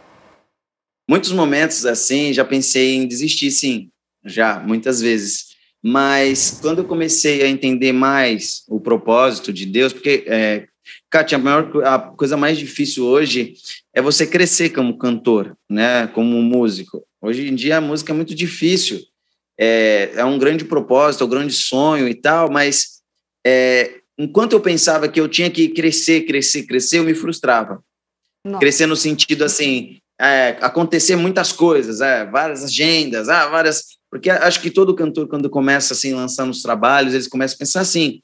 muitos 1.09 1.31
momentos 1.31 1.87
assim, 1.87 2.31
já 2.31 2.45
pensei 2.45 2.93
em 2.93 3.07
desistir, 3.07 3.49
sim, 3.49 3.89
já, 4.23 4.59
muitas 4.59 5.01
vezes. 5.01 5.47
Mas 5.81 6.59
quando 6.61 6.79
eu 6.79 6.85
comecei 6.85 7.41
a 7.41 7.47
entender 7.47 7.91
mais 7.91 8.63
o 8.67 8.79
propósito 8.79 9.51
de 9.51 9.65
Deus, 9.65 9.91
porque, 9.91 10.23
é, 10.27 10.67
Kátia, 11.09 11.39
a, 11.39 11.41
maior, 11.41 11.83
a 11.83 11.97
coisa 11.97 12.37
mais 12.37 12.59
difícil 12.59 13.05
hoje 13.05 13.55
é 13.91 14.03
você 14.03 14.27
crescer 14.27 14.69
como 14.69 14.99
cantor, 14.99 15.57
né, 15.67 16.05
como 16.07 16.39
músico. 16.43 17.03
Hoje 17.19 17.47
em 17.47 17.55
dia 17.55 17.77
a 17.77 17.81
música 17.81 18.13
é 18.13 18.15
muito 18.15 18.35
difícil, 18.35 19.01
é, 19.59 20.11
é 20.13 20.23
um 20.23 20.37
grande 20.37 20.63
propósito, 20.63 21.23
é 21.23 21.25
um 21.25 21.29
grande 21.31 21.53
sonho 21.53 22.07
e 22.07 22.13
tal, 22.13 22.51
mas 22.51 22.99
é, 23.43 23.95
enquanto 24.15 24.53
eu 24.53 24.61
pensava 24.61 25.07
que 25.07 25.19
eu 25.19 25.27
tinha 25.27 25.49
que 25.49 25.69
crescer, 25.69 26.27
crescer, 26.27 26.67
crescer, 26.67 26.99
eu 26.99 27.03
me 27.03 27.15
frustrava. 27.15 27.83
Nossa. 28.45 28.59
Crescer 28.59 28.85
no 28.85 28.95
sentido 28.95 29.43
assim, 29.43 29.99
é, 30.19 30.57
acontecer 30.59 31.15
muitas 31.15 31.51
coisas, 31.51 32.01
é, 32.01 32.25
várias 32.25 32.65
agendas, 32.65 33.29
ah, 33.29 33.47
várias. 33.47 33.99
Porque 34.11 34.29
acho 34.29 34.59
que 34.61 34.69
todo 34.69 34.95
cantor, 34.95 35.27
quando 35.27 35.49
começa 35.49 35.93
assim, 35.93 36.13
lançando 36.13 36.49
os 36.49 36.61
trabalhos, 36.61 37.13
eles 37.13 37.27
começam 37.27 37.55
a 37.55 37.59
pensar 37.59 37.81
assim. 37.81 38.21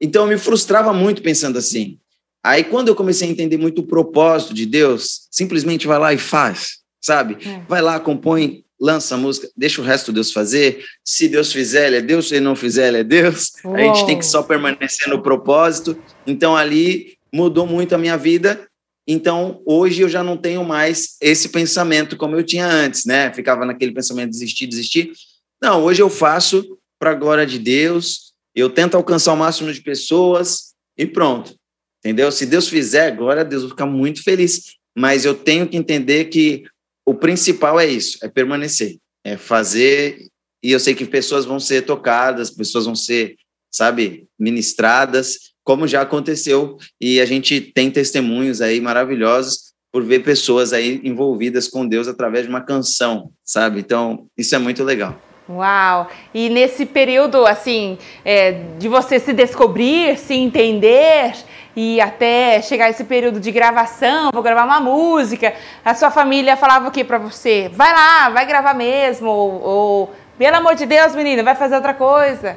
Então, 0.00 0.24
eu 0.24 0.28
me 0.28 0.38
frustrava 0.38 0.92
muito 0.92 1.22
pensando 1.22 1.58
assim. 1.58 1.98
Aí, 2.44 2.64
quando 2.64 2.88
eu 2.88 2.96
comecei 2.96 3.28
a 3.28 3.30
entender 3.30 3.56
muito 3.56 3.82
o 3.82 3.86
propósito 3.86 4.52
de 4.52 4.66
Deus, 4.66 5.28
simplesmente 5.30 5.86
vai 5.86 5.98
lá 5.98 6.12
e 6.12 6.18
faz, 6.18 6.78
sabe? 7.00 7.36
É. 7.46 7.62
Vai 7.68 7.80
lá, 7.80 8.00
compõe, 8.00 8.64
lança 8.80 9.14
a 9.14 9.18
música, 9.18 9.48
deixa 9.56 9.80
o 9.80 9.84
resto 9.84 10.12
Deus 10.12 10.32
fazer. 10.32 10.82
Se 11.04 11.28
Deus 11.28 11.52
fizer, 11.52 11.86
ele 11.86 11.96
é 11.98 12.02
Deus, 12.02 12.28
se 12.28 12.34
ele 12.34 12.44
não 12.44 12.56
fizer, 12.56 12.88
ele 12.88 12.98
é 12.98 13.04
Deus. 13.04 13.52
Uou. 13.64 13.76
A 13.76 13.80
gente 13.80 14.06
tem 14.06 14.18
que 14.18 14.26
só 14.26 14.42
permanecer 14.42 15.08
no 15.08 15.22
propósito. 15.22 15.96
Então, 16.26 16.56
ali 16.56 17.16
mudou 17.32 17.64
muito 17.64 17.94
a 17.94 17.98
minha 17.98 18.16
vida 18.16 18.66
então, 19.06 19.60
hoje 19.66 20.02
eu 20.02 20.08
já 20.08 20.22
não 20.22 20.36
tenho 20.36 20.64
mais 20.64 21.16
esse 21.20 21.48
pensamento 21.48 22.16
como 22.16 22.36
eu 22.36 22.44
tinha 22.44 22.66
antes, 22.66 23.04
né? 23.04 23.32
Ficava 23.32 23.66
naquele 23.66 23.92
pensamento 23.92 24.30
desistir, 24.30 24.66
desistir. 24.66 25.12
Não, 25.60 25.82
hoje 25.82 26.00
eu 26.00 26.08
faço 26.08 26.78
para 26.98 27.10
a 27.10 27.14
glória 27.14 27.44
de 27.44 27.58
Deus, 27.58 28.32
eu 28.54 28.70
tento 28.70 28.96
alcançar 28.96 29.32
o 29.32 29.36
máximo 29.36 29.72
de 29.72 29.80
pessoas 29.80 30.74
e 30.96 31.04
pronto. 31.04 31.54
Entendeu? 31.98 32.30
Se 32.30 32.46
Deus 32.46 32.68
fizer, 32.68 33.16
glória 33.16 33.42
a 33.42 33.44
Deus, 33.44 33.62
eu 33.62 33.68
vou 33.68 33.76
ficar 33.76 33.86
muito 33.86 34.22
feliz. 34.22 34.76
Mas 34.96 35.24
eu 35.24 35.34
tenho 35.34 35.68
que 35.68 35.76
entender 35.76 36.26
que 36.26 36.64
o 37.04 37.14
principal 37.14 37.80
é 37.80 37.86
isso, 37.86 38.18
é 38.22 38.28
permanecer, 38.28 38.98
é 39.24 39.36
fazer. 39.36 40.28
E 40.62 40.70
eu 40.70 40.78
sei 40.78 40.94
que 40.94 41.04
pessoas 41.04 41.44
vão 41.44 41.58
ser 41.58 41.82
tocadas, 41.82 42.50
pessoas 42.50 42.84
vão 42.84 42.94
ser, 42.94 43.36
sabe, 43.70 44.28
ministradas 44.38 45.51
como 45.64 45.86
já 45.86 46.02
aconteceu 46.02 46.76
e 47.00 47.20
a 47.20 47.26
gente 47.26 47.60
tem 47.60 47.90
testemunhos 47.90 48.60
aí 48.60 48.80
maravilhosos 48.80 49.72
por 49.92 50.02
ver 50.02 50.20
pessoas 50.20 50.72
aí 50.72 51.00
envolvidas 51.04 51.68
com 51.68 51.86
Deus 51.86 52.08
através 52.08 52.44
de 52.44 52.48
uma 52.48 52.62
canção, 52.62 53.30
sabe? 53.44 53.80
Então, 53.80 54.26
isso 54.36 54.54
é 54.54 54.58
muito 54.58 54.82
legal. 54.82 55.20
Uau! 55.48 56.08
E 56.32 56.48
nesse 56.48 56.86
período, 56.86 57.44
assim, 57.44 57.98
é, 58.24 58.52
de 58.78 58.88
você 58.88 59.18
se 59.18 59.34
descobrir, 59.34 60.16
se 60.16 60.34
entender 60.34 61.34
e 61.76 62.00
até 62.00 62.62
chegar 62.62 62.88
esse 62.88 63.04
período 63.04 63.38
de 63.38 63.50
gravação, 63.50 64.30
vou 64.32 64.42
gravar 64.42 64.64
uma 64.64 64.80
música, 64.80 65.52
a 65.84 65.94
sua 65.94 66.10
família 66.10 66.56
falava 66.56 66.88
o 66.88 66.90
que 66.90 67.04
para 67.04 67.18
você? 67.18 67.70
Vai 67.74 67.92
lá, 67.92 68.30
vai 68.30 68.46
gravar 68.46 68.72
mesmo, 68.72 69.28
ou, 69.28 69.62
ou 69.62 70.12
pelo 70.38 70.56
amor 70.56 70.74
de 70.74 70.86
Deus, 70.86 71.14
menina, 71.14 71.42
vai 71.42 71.54
fazer 71.54 71.74
outra 71.74 71.92
coisa. 71.92 72.56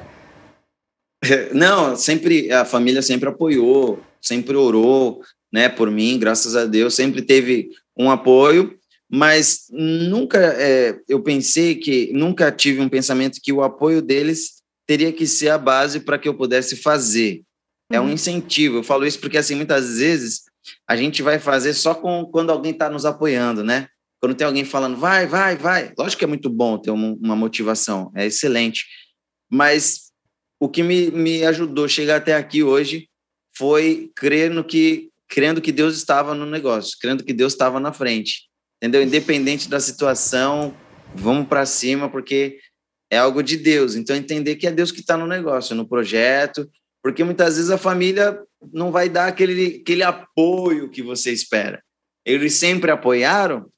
Não, 1.53 1.95
sempre 1.95 2.51
a 2.51 2.65
família 2.65 3.01
sempre 3.01 3.29
apoiou, 3.29 4.01
sempre 4.21 4.55
orou, 4.55 5.21
né, 5.51 5.69
por 5.69 5.89
mim, 5.89 6.19
graças 6.19 6.55
a 6.55 6.65
Deus, 6.65 6.95
sempre 6.95 7.21
teve 7.21 7.69
um 7.97 8.11
apoio, 8.11 8.77
mas 9.09 9.67
nunca 9.71 10.39
é, 10.39 10.99
eu 11.07 11.21
pensei 11.21 11.75
que 11.75 12.11
nunca 12.11 12.51
tive 12.51 12.81
um 12.81 12.89
pensamento 12.89 13.39
que 13.41 13.53
o 13.53 13.63
apoio 13.63 14.01
deles 14.01 14.63
teria 14.85 15.11
que 15.11 15.25
ser 15.25 15.49
a 15.49 15.57
base 15.57 15.99
para 15.99 16.17
que 16.17 16.27
eu 16.27 16.33
pudesse 16.33 16.75
fazer. 16.75 17.41
É 17.91 17.99
um 17.99 18.05
uhum. 18.05 18.11
incentivo. 18.11 18.77
Eu 18.77 18.83
falo 18.83 19.05
isso 19.05 19.19
porque 19.19 19.37
assim 19.37 19.55
muitas 19.55 19.97
vezes 19.97 20.43
a 20.87 20.95
gente 20.95 21.21
vai 21.21 21.39
fazer 21.39 21.73
só 21.73 21.93
com, 21.93 22.25
quando 22.25 22.49
alguém 22.49 22.71
está 22.71 22.89
nos 22.89 23.05
apoiando, 23.05 23.63
né? 23.63 23.87
Quando 24.19 24.35
tem 24.35 24.47
alguém 24.47 24.65
falando, 24.65 24.97
vai, 24.97 25.27
vai, 25.27 25.55
vai. 25.55 25.93
Lógico 25.97 26.19
que 26.19 26.25
é 26.25 26.27
muito 26.27 26.49
bom 26.49 26.77
ter 26.77 26.89
uma, 26.89 27.13
uma 27.13 27.35
motivação, 27.35 28.11
é 28.15 28.25
excelente. 28.25 28.85
Mas 29.49 30.04
o 30.59 30.69
que 30.69 30.83
me, 30.83 31.11
me 31.11 31.45
ajudou 31.45 31.85
a 31.85 31.89
chegar 31.89 32.17
até 32.17 32.33
aqui 32.35 32.63
hoje 32.63 33.07
foi 33.57 34.11
crer 34.15 34.49
no 34.51 34.63
que, 34.63 35.09
crendo 35.27 35.61
que 35.61 35.71
Deus 35.71 35.95
estava 35.95 36.33
no 36.33 36.45
negócio, 36.45 36.97
crendo 36.99 37.23
que 37.23 37.33
Deus 37.33 37.53
estava 37.53 37.79
na 37.79 37.93
frente, 37.93 38.47
entendeu? 38.81 39.01
Independente 39.01 39.69
da 39.69 39.79
situação, 39.79 40.75
vamos 41.13 41.47
para 41.47 41.65
cima, 41.65 42.09
porque 42.09 42.59
é 43.09 43.17
algo 43.17 43.41
de 43.41 43.57
Deus. 43.57 43.95
Então, 43.95 44.15
entender 44.15 44.55
que 44.55 44.67
é 44.67 44.71
Deus 44.71 44.91
que 44.91 44.99
está 44.99 45.15
no 45.17 45.27
negócio, 45.27 45.75
no 45.75 45.87
projeto, 45.87 46.69
porque 47.03 47.23
muitas 47.23 47.55
vezes 47.55 47.71
a 47.71 47.77
família 47.77 48.41
não 48.73 48.91
vai 48.91 49.07
dar 49.07 49.27
aquele, 49.27 49.79
aquele 49.81 50.03
apoio 50.03 50.89
que 50.89 51.01
você 51.01 51.31
espera. 51.31 51.81
Eles 52.25 52.55
sempre 52.55 52.89
apoiaram, 52.89 53.69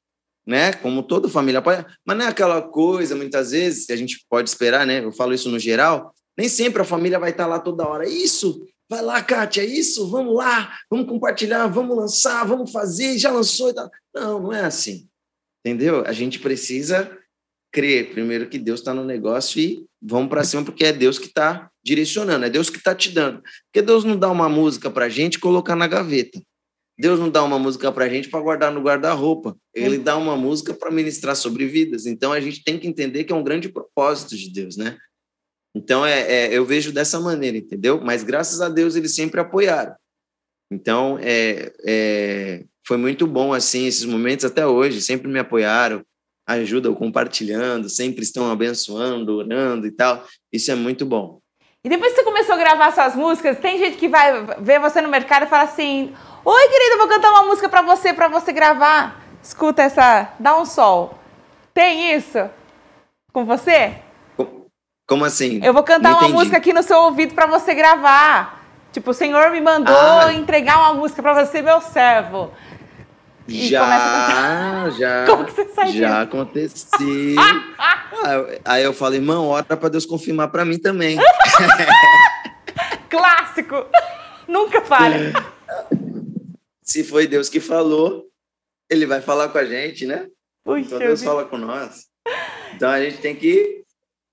né? 0.45 0.71
Como 0.73 1.03
toda 1.03 1.27
família 1.27 1.59
apoia, 1.59 1.85
mas 2.05 2.17
não 2.17 2.25
é 2.25 2.29
aquela 2.29 2.61
coisa, 2.61 3.15
muitas 3.15 3.51
vezes, 3.51 3.85
que 3.85 3.91
a 3.91 3.97
gente 3.97 4.25
pode 4.29 4.49
esperar, 4.49 4.87
né? 4.87 5.03
Eu 5.03 5.11
falo 5.11 5.33
isso 5.33 5.49
no 5.49 5.59
geral, 5.59 6.15
nem 6.37 6.47
sempre 6.47 6.81
a 6.81 6.85
família 6.85 7.19
vai 7.19 7.31
estar 7.31 7.47
lá 7.47 7.59
toda 7.59 7.87
hora. 7.87 8.07
Isso, 8.07 8.67
vai 8.89 9.01
lá, 9.01 9.21
Kátia, 9.23 9.63
isso, 9.63 10.07
vamos 10.09 10.35
lá, 10.35 10.77
vamos 10.89 11.07
compartilhar, 11.07 11.67
vamos 11.67 11.97
lançar, 11.97 12.45
vamos 12.45 12.71
fazer, 12.71 13.17
já 13.17 13.31
lançou 13.31 13.69
e 13.69 13.73
tal. 13.73 13.91
Não, 14.13 14.39
não 14.41 14.53
é 14.53 14.61
assim. 14.61 15.07
Entendeu? 15.65 16.05
A 16.05 16.13
gente 16.13 16.39
precisa 16.39 17.17
crer 17.71 18.11
primeiro 18.11 18.47
que 18.47 18.57
Deus 18.57 18.79
está 18.79 18.93
no 18.93 19.03
negócio 19.03 19.59
e 19.59 19.85
vamos 20.01 20.29
para 20.29 20.43
cima, 20.43 20.63
porque 20.63 20.85
é 20.85 20.93
Deus 20.93 21.19
que 21.19 21.27
está 21.27 21.69
direcionando, 21.83 22.45
é 22.45 22.49
Deus 22.49 22.69
que 22.69 22.77
está 22.77 22.95
te 22.95 23.11
dando. 23.11 23.41
Porque 23.65 23.81
Deus 23.81 24.03
não 24.03 24.17
dá 24.17 24.29
uma 24.29 24.47
música 24.47 24.89
para 24.89 25.05
a 25.05 25.09
gente 25.09 25.39
colocar 25.39 25.75
na 25.75 25.87
gaveta. 25.87 26.41
Deus 26.99 27.19
não 27.19 27.29
dá 27.29 27.43
uma 27.43 27.59
música 27.59 27.91
para 27.91 28.05
a 28.05 28.09
gente 28.09 28.27
para 28.27 28.41
guardar 28.41 28.71
no 28.71 28.81
guarda-roupa. 28.81 29.55
Ele 29.73 29.99
dá 29.99 30.17
uma 30.17 30.35
música 30.35 30.73
para 30.73 30.89
ministrar 30.89 31.35
sobre 31.35 31.67
vidas. 31.67 32.07
Então 32.07 32.33
a 32.33 32.39
gente 32.39 32.63
tem 32.63 32.79
que 32.79 32.87
entender 32.87 33.23
que 33.23 33.31
é 33.31 33.35
um 33.35 33.43
grande 33.43 33.69
propósito 33.69 34.35
de 34.35 34.49
Deus, 34.49 34.77
né? 34.77 34.97
Então, 35.77 36.03
é, 36.03 36.21
é, 36.21 36.49
eu 36.51 36.65
vejo 36.65 36.91
dessa 36.91 37.19
maneira, 37.19 37.55
entendeu? 37.55 38.01
Mas 38.03 38.23
graças 38.23 38.61
a 38.61 38.67
Deus 38.67 38.95
eles 38.95 39.13
sempre 39.13 39.39
apoiaram. 39.39 39.95
Então, 40.71 41.19
é, 41.21 41.71
é, 41.85 42.63
foi 42.85 42.97
muito 42.97 43.27
bom, 43.27 43.53
assim, 43.53 43.85
esses 43.85 44.03
momentos 44.03 44.43
até 44.43 44.65
hoje, 44.65 45.01
sempre 45.01 45.27
me 45.27 45.37
apoiaram, 45.37 46.03
ajudam 46.47 46.95
compartilhando, 46.95 47.89
sempre 47.89 48.23
estão 48.23 48.51
abençoando, 48.51 49.37
orando 49.37 49.85
e 49.85 49.91
tal. 49.91 50.25
Isso 50.51 50.71
é 50.71 50.75
muito 50.75 51.05
bom. 51.05 51.39
E 51.83 51.89
depois 51.89 52.11
que 52.13 52.19
você 52.19 52.23
começou 52.23 52.55
a 52.55 52.57
gravar 52.57 52.91
suas 52.91 53.15
músicas, 53.15 53.59
tem 53.59 53.77
gente 53.77 53.97
que 53.97 54.09
vai 54.09 54.43
ver 54.59 54.79
você 54.79 54.99
no 54.99 55.09
mercado 55.09 55.43
e 55.43 55.49
fala 55.49 55.63
assim: 55.63 56.11
Oi, 56.43 56.69
querido, 56.69 56.97
vou 56.97 57.07
cantar 57.07 57.29
uma 57.29 57.43
música 57.43 57.69
para 57.69 57.83
você, 57.83 58.13
para 58.13 58.27
você 58.27 58.51
gravar. 58.51 59.23
Escuta 59.43 59.83
essa, 59.83 60.33
dá 60.39 60.59
um 60.59 60.65
sol. 60.65 61.19
Tem 61.71 62.15
isso 62.15 62.49
com 63.31 63.45
você? 63.45 64.06
Como 65.07 65.23
assim? 65.23 65.61
Eu 65.63 65.73
vou 65.73 65.83
cantar 65.83 66.19
uma 66.19 66.27
música 66.27 66.57
aqui 66.57 66.73
no 66.73 66.83
seu 66.83 66.97
ouvido 66.97 67.33
para 67.33 67.47
você 67.47 67.73
gravar. 67.73 68.67
Tipo, 68.91 69.11
o 69.11 69.13
Senhor 69.13 69.49
me 69.51 69.61
mandou 69.61 69.95
ah. 69.95 70.33
entregar 70.33 70.79
uma 70.79 70.93
música 70.95 71.21
para 71.21 71.45
você, 71.45 71.61
meu 71.61 71.79
servo. 71.79 72.51
já, 73.47 74.89
já. 74.89 75.23
Como 75.29 75.45
que 75.45 75.53
você 75.53 75.65
sai 75.69 75.93
Já 75.93 76.23
aconteceu. 76.23 76.89
aí 78.65 78.83
eu 78.83 78.91
falei, 78.91 79.19
irmão, 79.19 79.47
ora 79.47 79.77
para 79.77 79.89
Deus 79.89 80.05
confirmar 80.05 80.49
para 80.49 80.65
mim 80.65 80.77
também. 80.77 81.17
Clássico. 83.09 83.85
Nunca 84.45 84.81
falha. 84.81 85.31
Se 86.83 87.05
foi 87.05 87.27
Deus 87.27 87.47
que 87.47 87.61
falou, 87.61 88.25
ele 88.89 89.05
vai 89.05 89.21
falar 89.21 89.47
com 89.49 89.57
a 89.57 89.63
gente, 89.63 90.05
né? 90.05 90.27
Puxa 90.65 90.81
então 90.81 90.99
Deus 90.99 91.23
fala 91.23 91.45
com 91.45 91.57
nós. 91.57 92.07
Então 92.75 92.89
a 92.89 92.99
gente 92.99 93.19
tem 93.19 93.33
que 93.33 93.76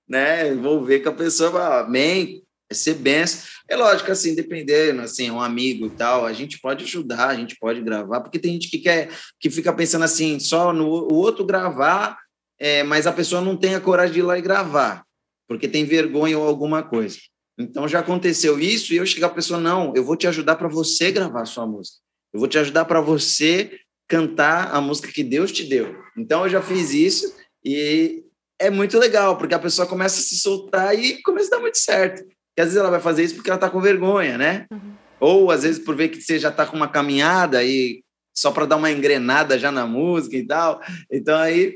né, 0.07 0.49
envolver 0.49 0.99
com 0.99 1.09
a 1.09 1.13
pessoa, 1.13 1.81
amém, 1.81 2.43
ser 2.71 2.95
benção. 2.95 3.41
É 3.67 3.75
lógico, 3.75 4.11
assim, 4.11 4.35
dependendo, 4.35 5.01
assim, 5.01 5.29
um 5.29 5.41
amigo 5.41 5.87
e 5.87 5.89
tal, 5.91 6.25
a 6.25 6.33
gente 6.33 6.59
pode 6.59 6.83
ajudar, 6.83 7.29
a 7.29 7.35
gente 7.35 7.55
pode 7.59 7.81
gravar, 7.81 8.21
porque 8.21 8.39
tem 8.39 8.53
gente 8.53 8.69
que 8.69 8.79
quer, 8.79 9.09
que 9.39 9.49
fica 9.49 9.73
pensando 9.73 10.05
assim, 10.05 10.39
só 10.39 10.73
no 10.73 10.87
o 10.87 11.13
outro 11.15 11.45
gravar, 11.45 12.17
é, 12.59 12.83
mas 12.83 13.07
a 13.07 13.11
pessoa 13.11 13.41
não 13.41 13.57
tem 13.57 13.75
a 13.75 13.81
coragem 13.81 14.13
de 14.13 14.19
ir 14.19 14.23
lá 14.23 14.37
e 14.37 14.41
gravar, 14.41 15.03
porque 15.47 15.67
tem 15.67 15.85
vergonha 15.85 16.37
ou 16.37 16.47
alguma 16.47 16.83
coisa. 16.83 17.17
Então 17.57 17.87
já 17.87 17.99
aconteceu 17.99 18.59
isso 18.59 18.93
e 18.93 18.97
eu 18.97 19.05
chegar 19.05 19.27
a 19.27 19.33
pessoa, 19.33 19.59
não, 19.59 19.93
eu 19.95 20.03
vou 20.03 20.15
te 20.15 20.27
ajudar 20.27 20.55
para 20.55 20.67
você 20.67 21.11
gravar 21.11 21.41
a 21.41 21.45
sua 21.45 21.65
música. 21.65 21.97
Eu 22.33 22.39
vou 22.39 22.49
te 22.49 22.57
ajudar 22.57 22.83
para 22.83 22.99
você 22.99 23.79
cantar 24.07 24.75
a 24.75 24.81
música 24.81 25.11
que 25.11 25.23
Deus 25.23 25.51
te 25.51 25.63
deu. 25.63 25.95
Então 26.17 26.43
eu 26.43 26.49
já 26.49 26.61
fiz 26.61 26.93
isso 26.93 27.33
e 27.63 28.24
é 28.59 28.69
muito 28.69 28.97
legal, 28.97 29.37
porque 29.37 29.53
a 29.53 29.59
pessoa 29.59 29.87
começa 29.87 30.19
a 30.19 30.23
se 30.23 30.37
soltar 30.37 30.97
e 30.97 31.21
começa 31.21 31.47
a 31.47 31.57
dar 31.57 31.61
muito 31.61 31.77
certo. 31.77 32.23
E 32.57 32.61
às 32.61 32.67
vezes 32.67 32.79
ela 32.79 32.89
vai 32.89 32.99
fazer 32.99 33.23
isso 33.23 33.35
porque 33.35 33.49
ela 33.49 33.57
está 33.57 33.69
com 33.69 33.81
vergonha, 33.81 34.37
né? 34.37 34.65
Uhum. 34.71 34.93
Ou 35.19 35.51
às 35.51 35.63
vezes 35.63 35.83
por 35.83 35.95
ver 35.95 36.09
que 36.09 36.21
você 36.21 36.39
já 36.39 36.49
está 36.49 36.65
com 36.65 36.75
uma 36.75 36.87
caminhada 36.87 37.63
e 37.63 38.03
só 38.33 38.51
para 38.51 38.65
dar 38.65 38.75
uma 38.77 38.91
engrenada 38.91 39.59
já 39.59 39.71
na 39.71 39.85
música 39.85 40.37
e 40.37 40.45
tal. 40.45 40.79
Então 41.11 41.37
aí 41.37 41.75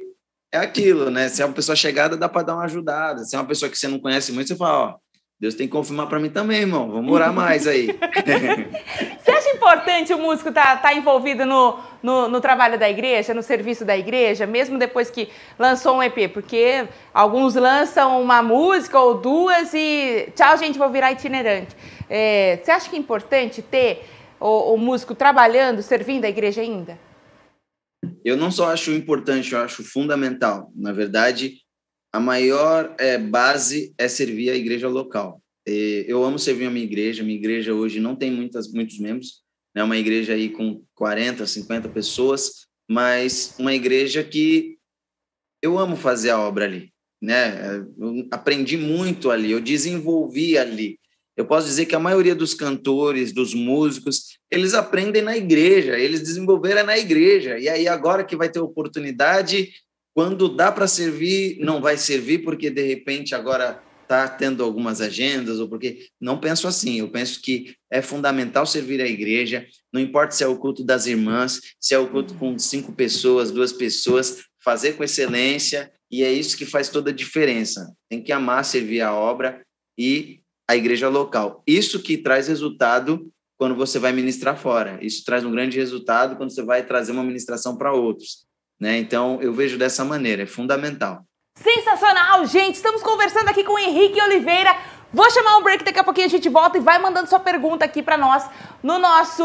é 0.52 0.58
aquilo, 0.58 1.10
né? 1.10 1.30
Se 1.30 1.42
é 1.42 1.46
uma 1.46 1.54
pessoa 1.54 1.76
chegada, 1.76 2.18
dá 2.18 2.30
para 2.30 2.44
dar 2.44 2.56
uma 2.56 2.66
ajudada. 2.66 3.24
Se 3.24 3.36
é 3.36 3.40
uma 3.40 3.48
pessoa 3.48 3.70
que 3.70 3.78
você 3.78 3.88
não 3.88 4.00
conhece 4.00 4.32
muito, 4.32 4.48
você 4.48 4.56
fala, 4.56 4.90
ó, 4.90 4.96
Deus 5.40 5.56
tem 5.56 5.68
que 5.68 5.72
confirmar 5.72 6.08
para 6.08 6.20
mim 6.20 6.30
também, 6.30 6.62
irmão. 6.62 6.92
Vamos 6.92 7.14
orar 7.14 7.34
mais 7.34 7.66
aí. 7.66 7.88
Você 9.24 9.32
acha 9.32 9.50
importante 9.52 10.14
o 10.14 10.18
músico 10.18 10.50
estar 10.50 10.76
tá, 10.76 10.78
tá 10.78 10.94
envolvido 10.94 11.46
no, 11.46 11.80
no, 12.02 12.28
no, 12.28 12.42
trabalho 12.42 12.78
da 12.80 12.90
igreja, 12.90 13.34
no 13.34 13.44
serviço 13.44 13.84
da 13.84 13.98
igreja, 13.98 14.46
mesmo 14.46 14.78
depois 14.78 15.10
que 15.10 15.30
lançou 15.58 15.98
um 15.98 16.04
EP? 16.04 16.32
Porque 16.32 16.88
alguns 17.14 17.56
lançam 17.56 18.22
uma 18.22 18.42
música 18.42 19.00
ou 19.00 19.16
duas 19.16 19.74
e 19.74 20.30
tchau, 20.36 20.58
gente, 20.58 20.78
vou 20.78 20.90
virar 20.90 21.12
itinerante. 21.12 21.76
É, 22.10 22.60
você 22.64 22.72
acha 22.72 22.90
que 22.90 22.96
é 22.96 23.00
importante 23.00 23.62
ter 23.62 24.04
o, 24.40 24.74
o 24.74 24.78
músico 24.78 25.14
trabalhando, 25.14 25.82
servindo 25.82 26.26
a 26.26 26.30
igreja 26.30 26.62
ainda? 26.62 26.98
Eu 28.24 28.38
não 28.38 28.52
só 28.52 28.72
acho 28.72 28.92
importante, 28.92 29.54
eu 29.54 29.60
acho 29.60 29.84
fundamental. 29.84 30.72
Na 30.76 30.94
verdade, 30.94 31.58
a 32.14 32.20
maior 32.20 32.96
é, 32.98 33.18
base 33.18 33.94
é 33.98 34.08
servir 34.08 34.50
a 34.50 34.56
igreja 34.56 34.88
local. 34.88 35.42
Eu 35.66 36.24
amo 36.24 36.40
servir 36.40 36.66
a 36.66 36.72
minha 36.72 36.86
igreja. 36.86 37.24
Minha 37.24 37.38
igreja 37.38 37.74
hoje 37.74 38.00
não 38.00 38.16
tem 38.16 38.32
muitas, 38.32 38.72
muitos 38.72 38.98
membros, 39.00 39.44
né? 39.76 39.84
uma 39.84 39.98
igreja 39.98 40.34
aí 40.34 40.50
com 40.50 40.84
40, 40.96 41.46
50 41.46 41.90
pessoas, 41.90 42.68
mas 42.90 43.56
uma 43.60 43.74
igreja 43.74 44.24
que 44.24 44.78
eu 45.62 45.78
amo 45.78 45.96
fazer 45.96 46.30
a 46.30 46.40
obra 46.40 46.66
ali, 46.66 46.92
né? 47.22 47.86
Eu 47.98 48.28
aprendi 48.32 48.78
muito 48.78 49.30
ali, 49.30 49.52
eu 49.52 49.60
desenvolvi 49.60 50.58
ali. 50.58 50.98
Eu 51.36 51.46
posso 51.46 51.68
dizer 51.68 51.86
que 51.86 51.96
a 51.96 52.00
maioria 52.00 52.36
dos 52.36 52.54
cantores, 52.54 53.32
dos 53.32 53.54
músicos, 53.54 54.40
eles 54.52 54.74
aprendem 54.74 55.22
na 55.22 55.38
igreja, 55.38 55.98
eles 55.98 56.22
desenvolveram 56.22 56.86
na 56.86 56.98
igreja. 56.98 57.58
E 57.58 57.70
aí 57.70 57.88
agora 57.88 58.26
que 58.26 58.36
vai 58.36 58.50
ter 58.50 58.60
oportunidade, 58.60 59.72
quando 60.14 60.54
dá 60.54 60.72
para 60.72 60.88
servir, 60.88 61.58
não 61.60 61.80
vai 61.80 61.96
servir 61.96 62.40
porque 62.40 62.70
de 62.70 62.82
repente 62.82 63.34
agora 63.34 63.82
está 64.10 64.28
tendo 64.28 64.64
algumas 64.64 65.02
agendas 65.02 65.60
ou 65.60 65.70
porque 65.70 66.08
não 66.20 66.40
penso 66.40 66.68
assim. 66.68 67.00
Eu 67.00 67.10
penso 67.10 67.40
que 67.40 67.76
é 67.92 68.02
fundamental 68.02 68.66
servir 68.66 69.00
a 69.02 69.08
igreja. 69.08 69.68
Não 69.94 70.02
importa 70.02 70.32
se 70.32 70.44
é 70.44 70.48
o 70.48 70.58
culto 70.58 70.84
das 70.84 71.06
irmãs, 71.06 71.62
se 71.80 71.94
é 71.94 72.00
o 72.00 72.10
culto 72.10 72.34
com 72.34 72.58
cinco 72.58 72.92
pessoas, 72.92 73.52
duas 73.52 73.72
pessoas, 73.72 74.42
fazer 74.64 74.94
com 74.94 75.04
excelência 75.04 75.92
e 76.12 76.24
é 76.24 76.34
isso 76.34 76.58
que 76.58 76.66
faz 76.66 76.90
toda 76.90 77.12
a 77.12 77.14
diferença. 77.14 77.94
Tem 78.10 78.22
que 78.22 78.32
amar 78.32 78.66
servir 78.66 79.02
a 79.02 79.14
obra 79.14 79.62
e 79.96 80.42
a 80.68 80.76
igreja 80.76 81.08
local. 81.08 81.62
Isso 81.68 82.02
que 82.02 82.18
traz 82.18 82.48
resultado 82.48 83.32
quando 83.60 83.76
você 83.76 84.00
vai 84.00 84.12
ministrar 84.12 84.58
fora. 84.58 84.98
Isso 85.04 85.24
traz 85.24 85.46
um 85.46 85.52
grande 85.52 85.78
resultado 85.78 86.36
quando 86.36 86.52
você 86.52 86.64
vai 86.64 86.84
trazer 86.84 87.12
uma 87.12 87.24
ministração 87.24 87.78
para 87.78 87.94
outros. 87.94 88.48
Né? 88.80 88.98
Então, 88.98 89.40
eu 89.42 89.54
vejo 89.54 89.78
dessa 89.78 90.04
maneira, 90.04 90.44
é 90.44 90.48
fundamental. 90.48 91.29
Sensacional, 91.56 92.46
gente! 92.46 92.76
Estamos 92.76 93.04
conversando 93.04 93.50
aqui 93.50 93.64
com 93.64 93.74
o 93.74 93.80
Henrique 93.80 94.22
Oliveira. 94.22 94.76
Vou 95.12 95.30
chamar 95.32 95.58
um 95.58 95.64
break, 95.64 95.84
daqui 95.84 96.00
a 96.00 96.04
pouquinho 96.04 96.28
a 96.28 96.30
gente 96.30 96.48
volta 96.50 96.78
e 96.78 96.82
vai 96.82 97.00
mandando 97.00 97.28
sua 97.28 97.40
pergunta 97.40 97.84
aqui 97.84 98.04
para 98.04 98.16
nós 98.16 98.48
no 98.84 99.00
nosso. 99.00 99.44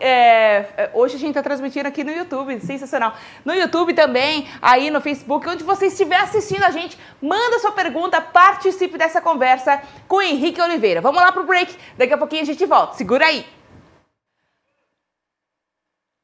É, 0.00 0.90
hoje 0.92 1.14
a 1.14 1.18
gente 1.18 1.30
está 1.30 1.42
transmitindo 1.42 1.86
aqui 1.86 2.02
no 2.02 2.10
YouTube, 2.10 2.60
sensacional. 2.60 3.14
No 3.44 3.54
YouTube 3.54 3.94
também, 3.94 4.48
aí 4.60 4.90
no 4.90 5.00
Facebook, 5.00 5.48
onde 5.48 5.62
você 5.62 5.86
estiver 5.86 6.16
assistindo 6.16 6.64
a 6.64 6.70
gente, 6.70 6.98
manda 7.22 7.58
sua 7.60 7.70
pergunta, 7.70 8.20
participe 8.20 8.98
dessa 8.98 9.20
conversa 9.20 9.80
com 10.08 10.16
o 10.16 10.22
Henrique 10.22 10.60
Oliveira. 10.60 11.00
Vamos 11.00 11.22
lá 11.22 11.30
pro 11.30 11.44
break, 11.44 11.76
daqui 11.96 12.12
a 12.12 12.18
pouquinho 12.18 12.42
a 12.42 12.46
gente 12.46 12.66
volta. 12.66 12.96
Segura 12.96 13.26
aí! 13.26 13.46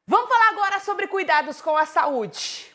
Vamos 0.08 0.28
falar 0.28 0.48
agora 0.50 0.80
sobre 0.80 1.06
cuidados 1.06 1.60
com 1.60 1.76
a 1.76 1.86
saúde. 1.86 2.71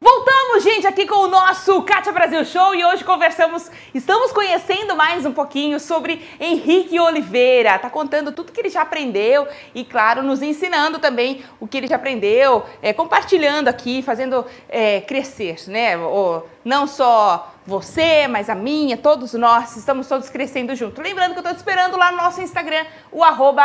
Voltamos, 0.00 0.62
gente, 0.62 0.86
aqui 0.86 1.08
com 1.08 1.16
o 1.16 1.26
nosso 1.26 1.82
Kátia 1.82 2.12
Brasil 2.12 2.44
Show 2.44 2.72
e 2.72 2.84
hoje 2.84 3.02
conversamos, 3.02 3.68
estamos 3.92 4.30
conhecendo 4.30 4.94
mais 4.94 5.26
um 5.26 5.32
pouquinho 5.32 5.80
sobre 5.80 6.24
Henrique 6.38 7.00
Oliveira. 7.00 7.76
Tá 7.80 7.90
contando 7.90 8.30
tudo 8.30 8.52
que 8.52 8.60
ele 8.60 8.68
já 8.68 8.82
aprendeu 8.82 9.48
e, 9.74 9.84
claro, 9.84 10.22
nos 10.22 10.40
ensinando 10.40 11.00
também 11.00 11.42
o 11.58 11.66
que 11.66 11.78
ele 11.78 11.88
já 11.88 11.96
aprendeu, 11.96 12.64
é, 12.80 12.92
compartilhando 12.92 13.66
aqui, 13.66 14.00
fazendo 14.00 14.46
é, 14.68 15.00
crescer, 15.00 15.56
né? 15.66 15.96
O, 15.96 16.44
não 16.64 16.86
só 16.86 17.52
você, 17.68 18.26
mas 18.26 18.48
a 18.48 18.54
minha, 18.54 18.96
todos 18.96 19.34
nós, 19.34 19.76
estamos 19.76 20.08
todos 20.08 20.30
crescendo 20.30 20.74
junto. 20.74 21.02
Lembrando 21.02 21.32
que 21.32 21.38
eu 21.38 21.42
estou 21.42 21.52
te 21.52 21.58
esperando 21.58 21.98
lá 21.98 22.10
no 22.10 22.16
nosso 22.16 22.40
Instagram, 22.40 22.86
o 23.12 23.22
arroba 23.22 23.64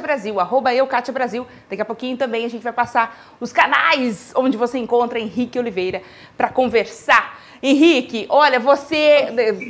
Brasil, 0.00 0.38
arroba 0.38 0.70
Brasil. 1.12 1.44
Daqui 1.68 1.82
a 1.82 1.84
pouquinho 1.84 2.16
também 2.16 2.44
a 2.44 2.48
gente 2.48 2.62
vai 2.62 2.72
passar 2.72 3.34
os 3.40 3.52
canais 3.52 4.32
onde 4.36 4.56
você 4.56 4.78
encontra 4.78 5.18
Henrique 5.18 5.58
Oliveira 5.58 6.00
para 6.36 6.48
conversar. 6.48 7.40
Henrique, 7.60 8.24
olha, 8.28 8.60
você 8.60 9.26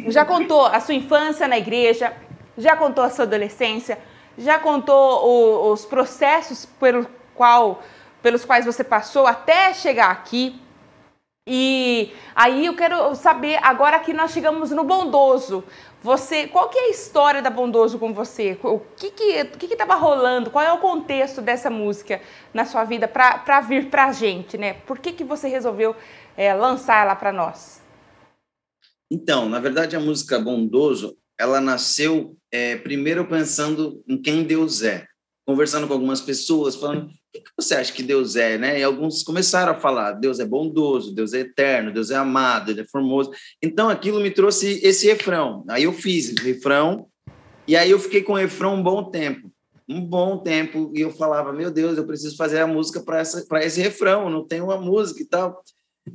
já 0.09 0.27
contou 0.27 0.67
a 0.67 0.79
sua 0.79 0.95
infância 0.95 1.49
na 1.49 1.57
igreja, 1.57 2.13
já 2.59 2.77
contou 2.77 3.03
a 3.03 3.09
sua 3.09 3.25
adolescência, 3.25 3.99
já 4.37 4.59
contou 4.59 5.27
o, 5.27 5.73
os 5.73 5.87
processos 5.87 6.67
pelo 6.67 7.07
qual, 7.35 7.83
pelos 8.23 8.45
quais 8.45 8.67
você 8.67 8.85
passou 8.85 9.27
até 9.27 9.73
chegar 9.73 10.11
aqui. 10.11 10.61
E 11.47 12.11
aí 12.35 12.65
eu 12.65 12.75
quero 12.75 13.15
saber, 13.15 13.59
agora 13.63 13.99
que 13.99 14.15
nós 14.15 14.33
chegamos 14.33 14.71
no 14.71 14.83
Bondoso, 14.83 15.63
você, 16.03 16.49
qual 16.49 16.71
que 16.71 16.79
é 16.79 16.87
a 16.87 16.91
história 16.91 17.43
da 17.43 17.51
Bondoso 17.51 17.99
com 17.99 18.15
você? 18.15 18.59
O 18.63 18.81
que 18.81 19.11
que 19.11 19.45
que 19.45 19.67
estava 19.67 19.95
rolando? 19.95 20.51
Qual 20.51 20.65
é 20.65 20.73
o 20.73 20.79
contexto 20.79 21.43
dessa 21.43 21.69
música 21.69 22.23
na 22.55 22.65
sua 22.65 22.85
vida 22.85 23.07
para 23.07 23.61
vir 23.61 23.91
para 23.91 24.07
a 24.07 24.13
gente, 24.13 24.57
né? 24.57 24.75
Por 24.87 24.99
que 24.99 25.13
que 25.13 25.23
você 25.23 25.47
resolveu 25.47 25.95
é, 26.35 26.55
lançar 26.55 27.03
ela 27.03 27.15
para 27.15 27.31
nós? 27.31 27.83
Então, 29.11 29.47
na 29.47 29.61
verdade, 29.61 29.95
a 29.95 30.01
música 30.01 30.39
Bondoso, 30.39 31.15
ela 31.39 31.61
nasceu 31.61 32.39
é, 32.51 32.77
primeiro 32.77 33.29
pensando 33.29 34.03
em 34.09 34.21
quem 34.21 34.45
Deus 34.45 34.83
é. 34.83 35.07
Conversando 35.47 35.87
com 35.87 35.93
algumas 35.93 36.21
pessoas, 36.21 36.77
falando: 36.77 37.07
o 37.07 37.11
que 37.33 37.43
você 37.59 37.75
acha 37.75 37.93
que 37.93 38.03
Deus 38.03 38.37
é, 38.37 38.57
né? 38.57 38.81
E 38.81 38.83
alguns 38.83 39.23
começaram 39.23 39.73
a 39.73 39.79
falar: 39.79 40.13
Deus 40.13 40.41
é 40.41 40.45
bondoso, 40.45 41.15
Deus 41.15 41.33
é 41.33 41.41
eterno, 41.41 41.93
Deus 41.93 42.11
é 42.11 42.17
amado, 42.17 42.71
Ele 42.71 42.81
é 42.81 42.87
formoso. 42.87 43.31
Então 43.63 43.89
aquilo 43.89 44.21
me 44.21 44.31
trouxe 44.31 44.81
esse 44.83 45.07
refrão. 45.07 45.65
Aí 45.69 45.85
eu 45.85 45.93
fiz 45.93 46.33
o 46.33 46.43
refrão, 46.43 47.07
e 47.67 47.77
aí 47.77 47.91
eu 47.91 47.99
fiquei 47.99 48.23
com 48.23 48.33
o 48.33 48.37
refrão 48.37 48.75
um 48.75 48.83
bom 48.83 49.11
tempo. 49.11 49.51
Um 49.87 50.01
bom 50.01 50.39
tempo, 50.39 50.91
e 50.95 51.01
eu 51.01 51.11
falava: 51.11 51.53
Meu 51.53 51.71
Deus, 51.71 51.99
eu 51.99 52.07
preciso 52.07 52.37
fazer 52.37 52.61
a 52.61 52.67
música 52.67 53.01
para 53.01 53.65
esse 53.65 53.81
refrão, 53.81 54.31
não 54.31 54.47
tenho 54.47 54.65
uma 54.65 54.79
música 54.79 55.23
e 55.23 55.27
tal. 55.27 55.63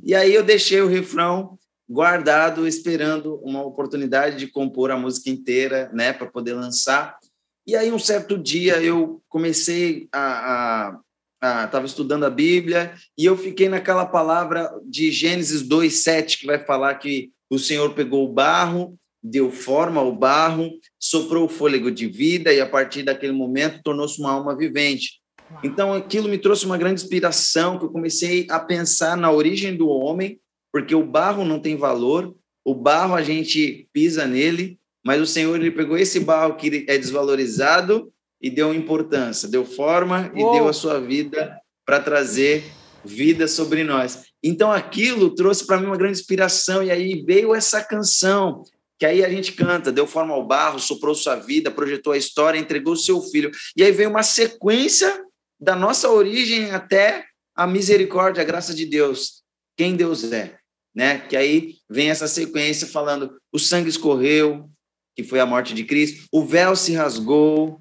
E 0.02 0.14
aí 0.14 0.34
eu 0.34 0.42
deixei 0.42 0.80
o 0.80 0.88
refrão 0.88 1.58
guardado, 1.88 2.68
esperando 2.68 3.40
uma 3.42 3.64
oportunidade 3.64 4.36
de 4.36 4.46
compor 4.46 4.92
a 4.92 4.96
música 4.96 5.28
inteira, 5.28 5.90
né, 5.92 6.12
para 6.12 6.28
poder 6.28 6.54
lançar. 6.54 7.18
E 7.66 7.76
aí, 7.76 7.92
um 7.92 7.98
certo 7.98 8.38
dia, 8.38 8.82
eu 8.82 9.22
comecei 9.28 10.08
a. 10.12 10.98
Estava 11.42 11.86
estudando 11.86 12.24
a 12.24 12.30
Bíblia 12.30 12.92
e 13.16 13.24
eu 13.24 13.34
fiquei 13.34 13.66
naquela 13.66 14.04
palavra 14.04 14.70
de 14.84 15.10
Gênesis 15.10 15.66
2,7, 15.66 16.38
que 16.38 16.44
vai 16.46 16.62
falar 16.62 16.94
que 16.96 17.30
o 17.48 17.58
Senhor 17.58 17.94
pegou 17.94 18.28
o 18.28 18.32
barro, 18.32 18.94
deu 19.22 19.50
forma 19.50 20.02
ao 20.02 20.14
barro, 20.14 20.70
soprou 20.98 21.46
o 21.46 21.48
fôlego 21.48 21.90
de 21.90 22.06
vida 22.06 22.52
e, 22.52 22.60
a 22.60 22.68
partir 22.68 23.04
daquele 23.04 23.32
momento, 23.32 23.82
tornou-se 23.82 24.20
uma 24.20 24.32
alma 24.32 24.54
vivente. 24.54 25.20
Então, 25.64 25.94
aquilo 25.94 26.28
me 26.28 26.36
trouxe 26.38 26.66
uma 26.66 26.76
grande 26.78 27.02
inspiração, 27.02 27.78
que 27.78 27.86
eu 27.86 27.90
comecei 27.90 28.46
a 28.50 28.60
pensar 28.60 29.16
na 29.16 29.32
origem 29.32 29.74
do 29.74 29.88
homem, 29.88 30.38
porque 30.70 30.94
o 30.94 31.06
barro 31.06 31.44
não 31.44 31.58
tem 31.58 31.74
valor, 31.74 32.36
o 32.64 32.74
barro 32.74 33.14
a 33.14 33.22
gente 33.22 33.88
pisa 33.92 34.26
nele, 34.26 34.78
mas 35.04 35.20
o 35.20 35.26
Senhor 35.26 35.56
ele 35.56 35.70
pegou 35.70 35.96
esse 35.96 36.20
barro 36.20 36.56
que 36.56 36.84
é 36.88 36.98
desvalorizado 36.98 38.12
e 38.40 38.50
deu 38.50 38.74
importância, 38.74 39.48
deu 39.48 39.64
forma 39.64 40.32
e 40.34 40.38
deu 40.38 40.68
a 40.68 40.72
sua 40.72 41.00
vida 41.00 41.58
para 41.84 42.00
trazer 42.00 42.64
vida 43.04 43.48
sobre 43.48 43.84
nós. 43.84 44.24
Então 44.42 44.70
aquilo 44.72 45.34
trouxe 45.34 45.66
para 45.66 45.78
mim 45.78 45.86
uma 45.86 45.96
grande 45.96 46.18
inspiração 46.18 46.82
e 46.82 46.90
aí 46.90 47.22
veio 47.26 47.54
essa 47.54 47.82
canção 47.82 48.62
que 48.98 49.06
aí 49.06 49.24
a 49.24 49.30
gente 49.30 49.52
canta, 49.52 49.90
deu 49.90 50.06
forma 50.06 50.34
ao 50.34 50.46
barro, 50.46 50.78
soprou 50.78 51.14
sua 51.14 51.34
vida, 51.34 51.70
projetou 51.70 52.12
a 52.12 52.18
história, 52.18 52.58
entregou 52.58 52.92
o 52.92 52.98
seu 52.98 53.22
filho. 53.22 53.50
E 53.74 53.82
aí 53.82 53.90
veio 53.90 54.10
uma 54.10 54.22
sequência 54.22 55.24
da 55.58 55.74
nossa 55.74 56.10
origem 56.10 56.70
até 56.70 57.24
a 57.56 57.66
misericórdia, 57.66 58.42
a 58.42 58.46
graça 58.46 58.74
de 58.74 58.84
Deus, 58.84 59.42
quem 59.74 59.96
Deus 59.96 60.30
é, 60.30 60.58
né? 60.94 61.18
Que 61.18 61.34
aí 61.34 61.76
vem 61.88 62.10
essa 62.10 62.28
sequência 62.28 62.86
falando: 62.86 63.38
o 63.50 63.58
sangue 63.58 63.88
escorreu, 63.88 64.68
que 65.14 65.24
foi 65.24 65.40
a 65.40 65.46
morte 65.46 65.74
de 65.74 65.84
Cristo, 65.84 66.26
o 66.32 66.44
véu 66.44 66.74
se 66.76 66.92
rasgou, 66.94 67.80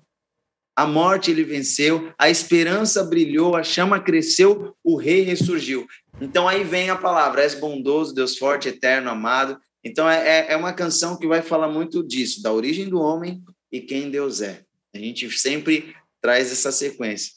a 0.75 0.88
morte 0.88 1.30
ele 1.30 1.43
venceu, 1.43 2.13
a 2.17 2.30
esperança 2.30 3.03
brilhou, 3.03 3.55
a 3.55 3.63
chama 3.63 3.99
cresceu, 3.99 4.73
o 4.84 4.95
rei 4.95 5.21
ressurgiu. 5.21 5.86
Então 6.21 6.47
aí 6.47 6.63
vem 6.63 6.89
a 6.89 6.95
palavra: 6.95 7.41
és 7.41 7.53
bondoso, 7.53 8.15
Deus 8.15 8.38
forte, 8.38 8.69
eterno, 8.69 9.09
amado. 9.09 9.59
Então 9.84 10.09
é, 10.09 10.47
é, 10.47 10.53
é 10.53 10.57
uma 10.57 10.73
canção 10.73 11.17
que 11.17 11.27
vai 11.27 11.41
falar 11.41 11.67
muito 11.67 12.01
disso, 12.01 12.41
da 12.41 12.53
origem 12.53 12.88
do 12.88 12.99
homem 12.99 13.43
e 13.71 13.82
quem 13.82 14.09
Deus 14.09 14.41
é. 14.41 14.63
A 14.93 14.97
gente 14.97 15.30
sempre 15.38 15.93
traz 16.21 16.51
essa 16.51 16.71
sequência. 16.71 17.34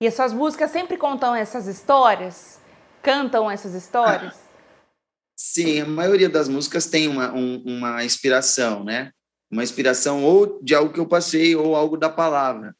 E 0.00 0.06
as 0.06 0.14
suas 0.14 0.32
músicas 0.32 0.70
sempre 0.70 0.96
contam 0.96 1.34
essas 1.34 1.66
histórias? 1.66 2.60
Cantam 3.02 3.50
essas 3.50 3.74
histórias? 3.74 4.34
Sim, 5.36 5.80
a 5.80 5.86
maioria 5.86 6.28
das 6.28 6.48
músicas 6.48 6.86
tem 6.86 7.08
uma, 7.08 7.32
um, 7.32 7.62
uma 7.64 8.04
inspiração, 8.04 8.82
né? 8.84 9.12
Uma 9.54 9.62
inspiração 9.62 10.24
ou 10.24 10.60
de 10.60 10.74
algo 10.74 10.92
que 10.92 10.98
eu 10.98 11.06
passei 11.06 11.54
ou 11.54 11.76
algo 11.76 11.96
da 11.96 12.08
palavra. 12.08 12.74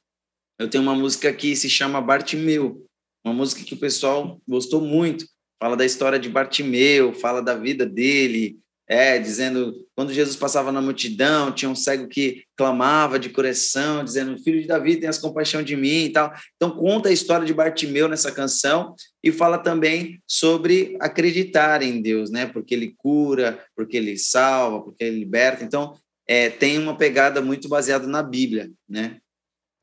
Eu 0.58 0.68
tenho 0.68 0.82
uma 0.82 0.94
música 0.94 1.32
que 1.32 1.54
se 1.54 1.70
chama 1.70 2.00
Bartimeu, 2.00 2.84
uma 3.24 3.32
música 3.32 3.62
que 3.62 3.74
o 3.74 3.78
pessoal 3.78 4.40
gostou 4.46 4.80
muito. 4.80 5.24
Fala 5.62 5.76
da 5.76 5.84
história 5.84 6.18
de 6.18 6.28
Bartimeu, 6.28 7.14
fala 7.14 7.40
da 7.40 7.54
vida 7.54 7.86
dele, 7.86 8.58
é, 8.88 9.18
dizendo 9.20 9.86
quando 9.94 10.12
Jesus 10.12 10.36
passava 10.36 10.72
na 10.72 10.82
multidão, 10.82 11.52
tinha 11.52 11.70
um 11.70 11.76
cego 11.76 12.08
que 12.08 12.42
clamava 12.56 13.18
de 13.18 13.30
coração, 13.30 14.04
dizendo: 14.04 14.36
Filho 14.42 14.60
de 14.60 14.66
Davi, 14.66 14.96
tenhas 14.96 15.16
compaixão 15.16 15.62
de 15.62 15.76
mim 15.76 16.06
e 16.06 16.10
tal. 16.10 16.34
Então, 16.56 16.72
conta 16.72 17.08
a 17.08 17.12
história 17.12 17.46
de 17.46 17.54
Bartimeu 17.54 18.08
nessa 18.08 18.32
canção 18.32 18.94
e 19.22 19.30
fala 19.30 19.58
também 19.58 20.20
sobre 20.26 20.96
acreditar 21.00 21.82
em 21.82 22.02
Deus, 22.02 22.30
né? 22.30 22.46
Porque 22.46 22.74
ele 22.74 22.94
cura, 22.98 23.64
porque 23.76 23.96
ele 23.96 24.18
salva, 24.18 24.82
porque 24.82 25.04
ele 25.04 25.20
liberta. 25.20 25.64
Então, 25.64 25.96
é, 26.26 26.48
tem 26.48 26.78
uma 26.78 26.96
pegada 26.96 27.40
muito 27.40 27.68
baseada 27.68 28.06
na 28.06 28.22
Bíblia, 28.22 28.70
né? 28.88 29.18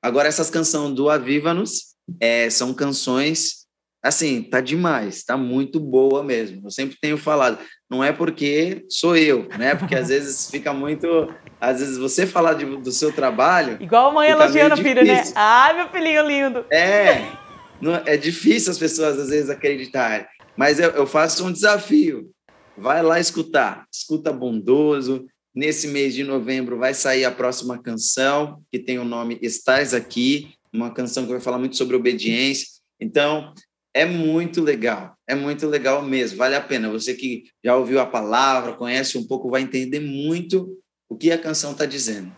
Agora, 0.01 0.27
essas 0.27 0.49
canções 0.49 0.95
do 0.95 1.09
Aviva-nos 1.09 1.95
é, 2.19 2.49
são 2.49 2.73
canções, 2.73 3.67
assim, 4.03 4.41
tá 4.41 4.59
demais, 4.59 5.23
tá 5.23 5.37
muito 5.37 5.79
boa 5.79 6.23
mesmo. 6.23 6.61
Eu 6.65 6.71
sempre 6.71 6.97
tenho 6.99 7.17
falado, 7.17 7.59
não 7.89 8.03
é 8.03 8.11
porque 8.11 8.83
sou 8.89 9.15
eu, 9.15 9.47
né? 9.59 9.75
Porque 9.75 9.95
às 9.95 10.07
vezes 10.09 10.49
fica 10.49 10.73
muito. 10.73 11.31
Às 11.59 11.79
vezes 11.79 11.97
você 11.97 12.25
falar 12.25 12.55
de, 12.55 12.65
do 12.65 12.91
seu 12.91 13.13
trabalho. 13.13 13.77
Igual 13.79 14.09
a 14.09 14.13
mãe 14.13 14.29
elogiando 14.29 14.73
o 14.73 14.77
filho, 14.77 15.05
né? 15.05 15.23
Ah, 15.35 15.71
meu 15.75 15.89
filhinho 15.89 16.25
lindo. 16.25 16.65
É, 16.71 17.31
não, 17.79 17.95
é 18.05 18.17
difícil 18.17 18.71
as 18.71 18.79
pessoas 18.79 19.19
às 19.19 19.29
vezes 19.29 19.49
acreditarem, 19.49 20.25
mas 20.57 20.79
eu, 20.79 20.89
eu 20.91 21.05
faço 21.05 21.45
um 21.45 21.51
desafio. 21.51 22.31
Vai 22.75 23.03
lá 23.03 23.19
escutar, 23.19 23.85
escuta 23.93 24.33
bondoso, 24.33 25.27
Nesse 25.53 25.87
mês 25.87 26.13
de 26.13 26.23
novembro 26.23 26.77
vai 26.77 26.93
sair 26.93 27.25
a 27.25 27.31
próxima 27.31 27.77
canção, 27.77 28.63
que 28.71 28.79
tem 28.79 28.97
o 28.99 29.03
nome 29.03 29.37
Estás 29.41 29.93
Aqui, 29.93 30.53
uma 30.71 30.93
canção 30.93 31.25
que 31.25 31.31
vai 31.31 31.41
falar 31.41 31.59
muito 31.59 31.75
sobre 31.75 31.95
obediência. 31.95 32.67
Então, 32.97 33.53
é 33.93 34.05
muito 34.05 34.61
legal, 34.61 35.13
é 35.27 35.35
muito 35.35 35.67
legal 35.67 36.01
mesmo, 36.01 36.37
vale 36.37 36.55
a 36.55 36.61
pena. 36.61 36.89
Você 36.89 37.13
que 37.13 37.43
já 37.61 37.75
ouviu 37.75 37.99
a 37.99 38.05
palavra, 38.05 38.77
conhece 38.77 39.17
um 39.17 39.27
pouco, 39.27 39.49
vai 39.49 39.61
entender 39.61 39.99
muito 39.99 40.77
o 41.09 41.17
que 41.17 41.29
a 41.31 41.37
canção 41.37 41.73
está 41.73 41.85
dizendo. 41.85 42.33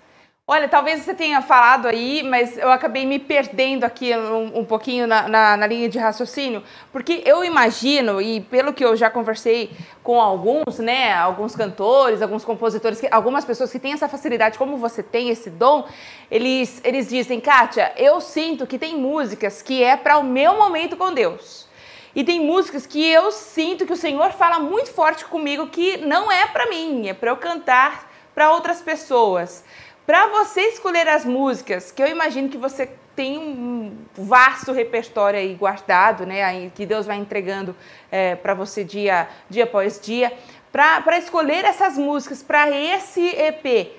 Olha, 0.46 0.68
talvez 0.68 1.00
você 1.00 1.14
tenha 1.14 1.42
falado 1.42 1.88
aí, 1.88 2.22
mas 2.22 2.58
eu 2.58 2.70
acabei 2.70 3.06
me 3.06 3.18
perdendo 3.18 3.86
aqui 3.86 4.14
um, 4.14 4.60
um 4.60 4.66
pouquinho 4.66 5.08
na, 5.08 5.30
na, 5.30 5.56
na, 5.56 5.66
linha 5.66 5.88
de 5.88 5.98
raciocínio, 5.98 6.62
porque 6.92 7.24
eu 7.26 7.46
imagino, 7.46 8.22
e 8.22 8.42
pelo 8.42 8.74
que 8.74 8.84
eu 8.84 8.94
já 8.98 9.10
conversei 9.10 9.72
com 10.04 10.20
alguns, 10.20 10.80
né, 10.80 11.14
alguns 11.14 11.56
cantores, 11.56 12.22
alguns 12.22 12.44
compositores, 12.44 13.00
que, 13.00 13.08
algumas 13.10 13.46
pessoas 13.46 13.72
que 13.72 13.80
têm 13.80 13.94
essa 13.94 14.10
facilidade, 14.10 14.58
como 14.58 14.76
você 14.76 15.02
tem 15.02 15.30
esse 15.30 15.50
dom, 15.50 15.88
eles, 16.30 16.82
eles 16.84 17.08
dizem, 17.08 17.40
Kátia, 17.40 17.94
eu 17.96 18.20
sinto 18.20 18.68
que 18.68 18.78
tem 18.78 18.98
músicas 18.98 19.62
que 19.62 19.82
é 19.82 19.96
para 19.96 20.18
o 20.18 20.26
meu 20.26 20.58
momento 20.58 20.98
com 20.98 21.14
Deus. 21.14 21.70
E 22.14 22.22
tem 22.22 22.42
músicas 22.42 22.86
que 22.86 23.10
eu 23.10 23.32
sinto 23.32 23.86
que 23.86 23.94
o 23.94 23.98
Senhor 23.98 24.34
fala 24.34 24.60
muito 24.60 24.92
forte 24.92 25.24
comigo 25.24 25.68
que 25.68 25.96
não 26.00 26.30
é 26.30 26.46
para 26.48 26.70
mim, 26.70 27.08
é 27.08 27.14
para 27.14 27.32
eu 27.32 27.38
cantar 27.38 28.12
para 28.36 28.52
outras 28.52 28.82
pessoas. 28.82 29.64
Para 30.06 30.28
você 30.28 30.62
escolher 30.64 31.08
as 31.08 31.24
músicas, 31.24 31.90
que 31.90 32.04
eu 32.04 32.08
imagino 32.08 32.50
que 32.50 32.58
você 32.58 32.90
tem 33.16 33.38
um 33.38 33.96
vasto 34.18 34.74
repertório 34.74 35.40
aí 35.40 35.54
guardado, 35.54 36.26
né, 36.26 36.70
que 36.76 36.86
Deus 36.86 37.06
vai 37.06 37.18
entregando 37.18 37.74
é, 38.12 38.36
para 38.36 38.54
você 38.54 38.84
dia, 38.84 39.30
dia 39.50 39.64
após 39.64 40.02
dia, 40.02 40.34
para 40.74 41.18
escolher 41.18 41.64
essas 41.64 41.98
músicas 41.98 42.44
para 42.44 42.70
esse 42.70 43.26
EP. 43.28 43.94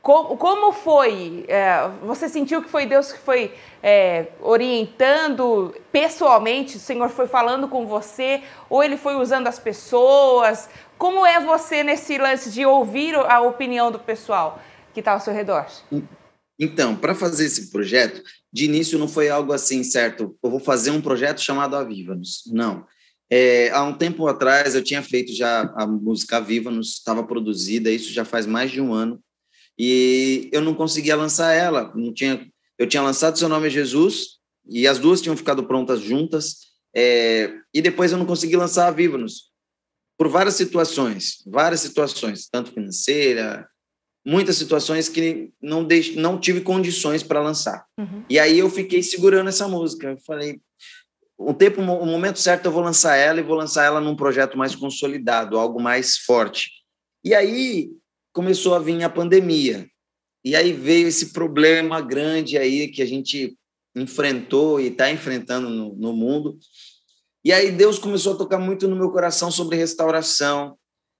Como, 0.00 0.36
como 0.36 0.72
foi? 0.72 1.44
É, 1.48 1.88
você 2.02 2.28
sentiu 2.28 2.62
que 2.62 2.68
foi 2.68 2.86
Deus 2.86 3.10
que 3.12 3.18
foi 3.18 3.52
é, 3.82 4.26
orientando 4.40 5.74
pessoalmente? 5.90 6.76
O 6.76 6.80
Senhor 6.80 7.08
foi 7.08 7.26
falando 7.26 7.66
com 7.66 7.84
você? 7.84 8.42
Ou 8.70 8.84
Ele 8.84 8.96
foi 8.96 9.16
usando 9.16 9.48
as 9.48 9.58
pessoas? 9.58 10.70
Como 10.96 11.26
é 11.26 11.40
você 11.40 11.82
nesse 11.82 12.16
lance 12.16 12.50
de 12.50 12.64
ouvir 12.64 13.16
a 13.16 13.40
opinião 13.40 13.90
do 13.90 13.98
pessoal? 13.98 14.60
Que 14.98 15.00
está 15.00 15.12
ao 15.12 15.20
seu 15.20 15.32
redor? 15.32 15.66
Então, 16.58 16.96
para 16.96 17.14
fazer 17.14 17.46
esse 17.46 17.70
projeto, 17.70 18.20
de 18.52 18.64
início 18.64 18.98
não 18.98 19.06
foi 19.06 19.28
algo 19.28 19.52
assim, 19.52 19.84
certo? 19.84 20.36
Eu 20.42 20.50
vou 20.50 20.58
fazer 20.58 20.90
um 20.90 21.00
projeto 21.00 21.40
chamado 21.40 21.76
Aviva-nos. 21.76 22.42
Não. 22.48 22.84
É, 23.30 23.70
há 23.70 23.84
um 23.84 23.96
tempo 23.96 24.26
atrás 24.26 24.74
eu 24.74 24.82
tinha 24.82 25.02
feito 25.02 25.32
já 25.32 25.72
a 25.76 25.86
música 25.86 26.38
Aviva-nos, 26.38 26.94
estava 26.94 27.22
produzida, 27.22 27.90
isso 27.90 28.12
já 28.12 28.24
faz 28.24 28.44
mais 28.46 28.72
de 28.72 28.80
um 28.80 28.92
ano, 28.92 29.22
e 29.78 30.48
eu 30.50 30.60
não 30.60 30.74
conseguia 30.74 31.14
lançar 31.14 31.52
ela. 31.52 31.92
Não 31.94 32.12
tinha, 32.12 32.44
eu 32.76 32.88
tinha 32.88 33.02
lançado 33.02 33.38
Seu 33.38 33.48
Nome 33.48 33.68
é 33.68 33.70
Jesus, 33.70 34.38
e 34.68 34.88
as 34.88 34.98
duas 34.98 35.20
tinham 35.20 35.36
ficado 35.36 35.64
prontas 35.64 36.00
juntas, 36.00 36.56
é, 36.96 37.52
e 37.72 37.80
depois 37.80 38.10
eu 38.10 38.18
não 38.18 38.26
consegui 38.26 38.56
lançar 38.56 38.88
Aviva-nos, 38.88 39.52
por 40.16 40.28
várias 40.28 40.54
situações, 40.54 41.44
várias 41.46 41.80
situações, 41.80 42.48
tanto 42.50 42.72
financeira, 42.72 43.68
muitas 44.24 44.56
situações 44.56 45.08
que 45.08 45.50
não, 45.60 45.84
deix... 45.84 46.14
não 46.14 46.38
tive 46.38 46.60
condições 46.60 47.22
para 47.22 47.40
lançar. 47.40 47.84
Uhum. 47.98 48.24
E 48.28 48.38
aí 48.38 48.58
eu 48.58 48.70
fiquei 48.70 49.02
segurando 49.02 49.48
essa 49.48 49.66
música. 49.66 50.10
Eu 50.10 50.18
falei, 50.18 50.60
o 51.36 51.54
tempo, 51.54 51.80
o 51.80 52.06
momento 52.06 52.38
certo 52.38 52.66
eu 52.66 52.72
vou 52.72 52.82
lançar 52.82 53.16
ela 53.16 53.40
e 53.40 53.44
vou 53.44 53.56
lançar 53.56 53.84
ela 53.84 54.00
num 54.00 54.16
projeto 54.16 54.58
mais 54.58 54.74
consolidado, 54.74 55.58
algo 55.58 55.80
mais 55.80 56.18
forte. 56.18 56.70
E 57.24 57.34
aí 57.34 57.90
começou 58.32 58.74
a 58.74 58.78
vir 58.78 59.02
a 59.02 59.10
pandemia. 59.10 59.88
E 60.44 60.54
aí 60.54 60.72
veio 60.72 61.08
esse 61.08 61.32
problema 61.32 62.00
grande 62.00 62.56
aí 62.56 62.88
que 62.88 63.02
a 63.02 63.06
gente 63.06 63.56
enfrentou 63.94 64.80
e 64.80 64.86
está 64.86 65.10
enfrentando 65.10 65.68
no, 65.68 65.94
no 65.94 66.12
mundo. 66.12 66.58
E 67.44 67.52
aí 67.52 67.70
Deus 67.70 67.98
começou 67.98 68.34
a 68.34 68.36
tocar 68.36 68.58
muito 68.58 68.88
no 68.88 68.96
meu 68.96 69.10
coração 69.10 69.50
sobre 69.50 69.76
restauração. 69.76 70.76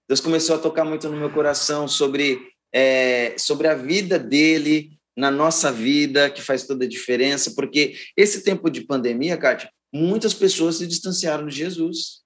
Deus 0.09 0.21
começou 0.21 0.57
a 0.57 0.59
tocar 0.59 0.85
muito 0.85 1.09
no 1.09 1.17
meu 1.17 1.31
coração 1.31 1.87
sobre, 1.87 2.41
é, 2.73 3.35
sobre 3.39 3.67
a 3.69 3.75
vida 3.75 4.19
dele 4.19 4.99
na 5.17 5.31
nossa 5.31 5.73
vida, 5.73 6.31
que 6.31 6.41
faz 6.41 6.65
toda 6.65 6.85
a 6.85 6.89
diferença, 6.89 7.51
porque 7.53 7.97
esse 8.17 8.43
tempo 8.43 8.71
de 8.71 8.83
pandemia, 8.83 9.37
Kátia, 9.37 9.69
muitas 9.93 10.33
pessoas 10.33 10.77
se 10.77 10.87
distanciaram 10.87 11.47
de 11.47 11.57
Jesus. 11.57 12.21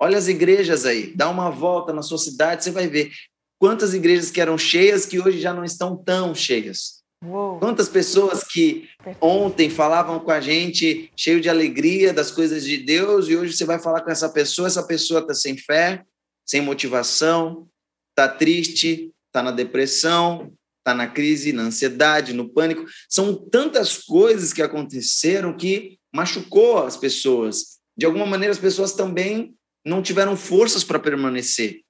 Olha 0.00 0.16
as 0.16 0.28
igrejas 0.28 0.84
aí, 0.84 1.12
dá 1.14 1.28
uma 1.28 1.50
volta 1.50 1.92
na 1.92 2.02
sua 2.02 2.18
cidade, 2.18 2.62
você 2.62 2.70
vai 2.70 2.86
ver 2.86 3.10
quantas 3.58 3.94
igrejas 3.94 4.30
que 4.30 4.40
eram 4.40 4.56
cheias 4.56 5.06
que 5.06 5.18
hoje 5.18 5.40
já 5.40 5.52
não 5.52 5.64
estão 5.64 5.96
tão 5.96 6.34
cheias. 6.34 7.02
Uou. 7.24 7.58
Quantas 7.58 7.88
pessoas 7.88 8.44
que 8.44 8.88
ontem 9.20 9.70
falavam 9.70 10.20
com 10.20 10.30
a 10.30 10.40
gente 10.40 11.10
cheio 11.16 11.40
de 11.40 11.48
alegria 11.48 12.12
das 12.12 12.30
coisas 12.30 12.64
de 12.64 12.76
Deus 12.76 13.28
e 13.28 13.36
hoje 13.36 13.54
você 13.54 13.64
vai 13.64 13.78
falar 13.78 14.02
com 14.02 14.10
essa 14.10 14.28
pessoa, 14.28 14.68
essa 14.68 14.86
pessoa 14.86 15.20
está 15.20 15.32
sem 15.32 15.56
fé, 15.56 16.04
sem 16.46 16.60
motivação, 16.60 17.66
está 18.10 18.28
triste, 18.28 19.10
está 19.34 19.42
na 19.42 19.50
depressão, 19.50 20.52
está 20.78 20.94
na 20.94 21.08
crise, 21.08 21.52
na 21.52 21.64
ansiedade, 21.64 22.32
no 22.32 22.48
pânico. 22.48 22.86
São 23.08 23.34
tantas 23.34 23.98
coisas 23.98 24.52
que 24.52 24.62
aconteceram 24.62 25.56
que 25.56 25.98
machucou 26.14 26.84
as 26.84 26.96
pessoas. 26.96 27.80
De 27.96 28.06
alguma 28.06 28.24
maneira, 28.24 28.52
as 28.52 28.60
pessoas 28.60 28.92
também 28.92 29.52
não 29.84 30.00
tiveram 30.00 30.36
forças 30.36 30.84
para 30.84 31.00
permanecer. 31.00 31.80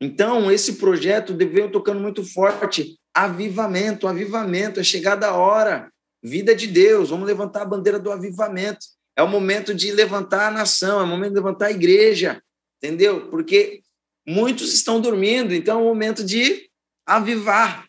Então, 0.00 0.50
esse 0.50 0.74
projeto 0.74 1.36
veio 1.36 1.70
tocando 1.70 2.00
muito 2.00 2.24
forte. 2.24 2.98
Avivamento, 3.14 4.08
avivamento, 4.08 4.80
é 4.80 4.82
chegada 4.82 5.28
a 5.28 5.34
hora. 5.34 5.90
Vida 6.22 6.54
de 6.54 6.66
Deus, 6.66 7.10
vamos 7.10 7.26
levantar 7.26 7.62
a 7.62 7.66
bandeira 7.66 7.98
do 8.00 8.10
avivamento. 8.10 8.84
É 9.16 9.22
o 9.22 9.28
momento 9.28 9.74
de 9.74 9.92
levantar 9.92 10.48
a 10.48 10.50
nação, 10.50 11.00
é 11.00 11.02
o 11.04 11.06
momento 11.06 11.30
de 11.30 11.36
levantar 11.36 11.66
a 11.66 11.70
igreja, 11.70 12.42
entendeu? 12.82 13.28
Porque 13.28 13.82
muitos 14.26 14.72
estão 14.72 15.00
dormindo, 15.00 15.54
então 15.54 15.78
é 15.78 15.82
o 15.82 15.86
momento 15.86 16.24
de 16.24 16.69
avivar. 17.16 17.86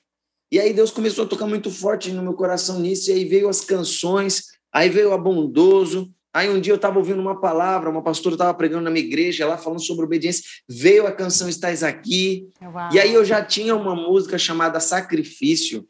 E 0.52 0.60
aí 0.60 0.74
Deus 0.74 0.92
começou 0.92 1.26
a 1.26 1.28
tocar 1.28 1.48
muito 1.48 1.72
forte 1.72 2.12
no 2.12 2.24
meu 2.24 2.34
coração 2.34 2.80
nisso, 2.80 3.10
e 3.10 3.14
aí 3.14 3.26
veio 3.26 3.48
as 3.48 3.62
canções, 3.62 4.44
aí 4.74 4.90
veio 4.90 5.14
Abondoso, 5.14 6.12
Aí 6.34 6.50
um 6.50 6.62
dia 6.62 6.72
eu 6.72 6.78
estava 6.78 6.98
ouvindo 6.98 7.20
uma 7.20 7.42
palavra, 7.42 7.90
uma 7.90 8.02
pastora 8.02 8.36
estava 8.36 8.54
pregando 8.54 8.84
na 8.84 8.90
minha 8.90 9.06
igreja, 9.06 9.46
lá 9.46 9.58
falando 9.58 9.82
sobre 9.82 10.06
obediência, 10.06 10.44
veio 10.68 11.06
a 11.06 11.12
canção 11.12 11.50
Estás 11.50 11.84
Aqui, 11.84 12.48
Uau. 12.62 12.90
e 12.94 13.00
aí 13.00 13.14
eu 13.14 13.26
já 13.26 13.44
tinha 13.44 13.76
uma 13.76 13.94
música 13.94 14.38
chamada 14.38 14.80
Sacrifício, 14.80 15.86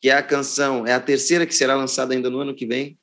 que 0.00 0.08
é 0.08 0.14
a 0.14 0.22
canção, 0.22 0.86
é 0.86 0.94
a 0.94 1.00
terceira 1.00 1.46
que 1.46 1.54
será 1.54 1.74
lançada 1.74 2.14
ainda 2.14 2.30
no 2.30 2.40
ano 2.40 2.54
que 2.54 2.64
vem, 2.64 2.98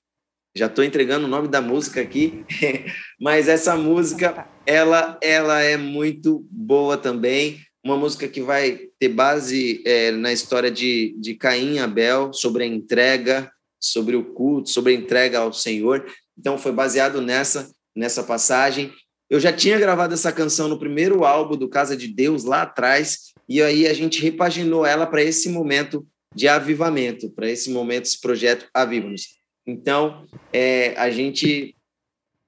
já 0.56 0.66
estou 0.66 0.84
entregando 0.84 1.28
o 1.28 1.30
nome 1.30 1.48
da 1.48 1.62
música 1.62 2.02
aqui, 2.02 2.44
mas 3.22 3.48
essa 3.48 3.76
música, 3.76 4.48
ela, 4.66 5.20
ela 5.22 5.62
é 5.62 5.78
muito 5.78 6.44
boa 6.50 6.98
também, 6.98 7.60
uma 7.84 7.98
música 7.98 8.28
que 8.28 8.42
vai 8.42 8.88
ter 8.98 9.10
base 9.10 9.84
é, 9.86 10.12
na 10.12 10.32
história 10.32 10.72
de, 10.72 11.16
de 11.20 11.36
Caim 11.36 11.76
e 11.76 11.80
Abel, 11.80 12.32
sobre 12.34 12.64
a 12.64 12.68
entrega, 12.68 13.52
sobre 13.80 14.16
o 14.16 14.24
culto, 14.34 14.70
sobre 14.70 14.94
a 14.94 14.96
entrega 14.96 15.40
ao 15.40 15.52
Senhor. 15.52 16.06
Então 16.38 16.58
foi 16.58 16.72
baseado 16.72 17.22
nessa 17.22 17.70
nessa 17.96 18.24
passagem. 18.24 18.92
Eu 19.30 19.40
já 19.40 19.52
tinha 19.52 19.80
gravado 19.80 20.14
essa 20.14 20.32
canção 20.32 20.68
no 20.68 20.80
primeiro 20.80 21.24
álbum 21.26 21.56
do 21.56 21.70
Casa 21.70 21.96
de 21.96 22.08
Deus 22.08 22.44
lá 22.44 22.64
atrás 22.64 23.34
e 23.48 23.62
aí 23.62 23.88
a 23.88 23.94
gente 23.94 24.22
repaginou 24.22 24.86
ela 24.86 25.06
para 25.06 25.24
esse 25.24 25.50
momento 25.50 26.06
de 26.36 26.48
avivamento, 26.48 27.30
para 27.30 27.50
esse 27.50 27.70
momento, 27.70 28.06
esse 28.06 28.20
projeto 28.20 28.68
Aviva-nos. 28.74 29.40
Então, 29.66 30.26
é, 30.52 30.94
a 30.98 31.10
gente 31.10 31.76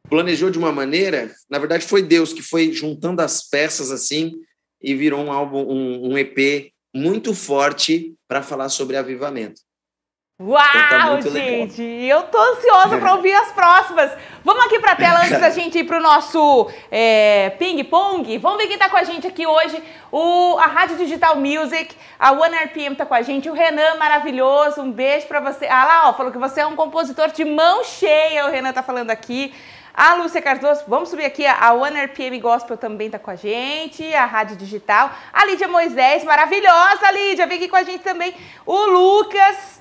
planejou 0.10 0.50
de 0.50 0.58
uma 0.58 0.72
maneira, 0.72 1.34
na 1.50 1.58
verdade 1.58 1.86
foi 1.86 2.02
Deus 2.02 2.34
que 2.34 2.42
foi 2.42 2.72
juntando 2.72 3.22
as 3.22 3.48
peças 3.48 3.92
assim 3.92 4.34
e 4.86 4.94
virou 4.94 5.20
um 5.20 5.32
álbum, 5.32 5.64
um, 5.64 6.12
um 6.12 6.18
EP 6.18 6.72
muito 6.94 7.34
forte 7.34 8.14
para 8.28 8.44
falar 8.44 8.70
sobre 8.70 8.96
avivamento. 8.96 9.60
Uau, 10.40 10.62
então 10.62 11.32
tá 11.32 11.40
gente! 11.40 11.82
Legal. 11.82 12.20
Eu 12.20 12.24
tô 12.24 12.38
ansiosa 12.38 12.98
para 12.98 13.14
ouvir 13.16 13.34
as 13.34 13.52
próximas. 13.54 14.12
Vamos 14.44 14.66
aqui 14.66 14.80
para 14.80 14.92
a 14.92 14.96
tela 14.96 15.22
antes 15.22 15.40
da 15.40 15.50
gente 15.50 15.80
ir 15.80 15.86
para 15.86 15.98
o 15.98 16.02
nosso 16.02 16.70
é, 16.92 17.52
ping-pong. 17.52 18.38
Vamos 18.38 18.58
ver 18.58 18.68
quem 18.68 18.78
tá 18.78 18.90
com 18.90 18.98
a 18.98 19.04
gente 19.04 19.26
aqui 19.26 19.48
hoje. 19.48 19.82
O, 20.12 20.58
a 20.60 20.68
Rádio 20.68 20.98
Digital 20.98 21.38
Music, 21.38 21.96
a 22.20 22.34
One 22.34 22.54
RPM 22.54 22.96
tá 22.96 23.06
com 23.06 23.14
a 23.14 23.22
gente. 23.22 23.50
O 23.50 23.54
Renan, 23.54 23.96
maravilhoso. 23.98 24.82
Um 24.82 24.92
beijo 24.92 25.26
para 25.26 25.40
você. 25.40 25.66
Ah 25.68 25.86
lá, 25.86 26.10
ó, 26.10 26.14
falou 26.14 26.32
que 26.34 26.38
você 26.38 26.62
é 26.62 26.68
um 26.68 26.76
compositor 26.76 27.32
de 27.32 27.46
mão 27.46 27.84
cheia. 27.86 28.46
O 28.46 28.52
Renan 28.52 28.74
tá 28.74 28.84
falando 28.84 29.10
aqui. 29.12 29.54
A 29.98 30.16
Lúcia 30.16 30.42
Cardoso, 30.42 30.84
vamos 30.90 31.08
subir 31.08 31.24
aqui, 31.24 31.46
a 31.46 31.72
One 31.72 31.98
RPM 31.98 32.38
Gospel 32.42 32.76
também 32.76 33.10
tá 33.10 33.18
com 33.18 33.32
a 33.32 33.36
gente, 33.38 34.14
a 34.14 34.26
Rádio 34.26 34.58
Digital. 34.58 35.10
A 35.32 35.46
Lídia 35.46 35.70
Moisés, 35.70 36.22
maravilhosa, 36.26 37.10
Lídia, 37.12 37.48
vem 37.48 37.58
aqui 37.58 37.70
com 37.70 37.78
a 37.78 37.84
gente 37.84 38.04
também. 38.04 38.36
O 38.66 38.78
Lucas, 38.88 39.80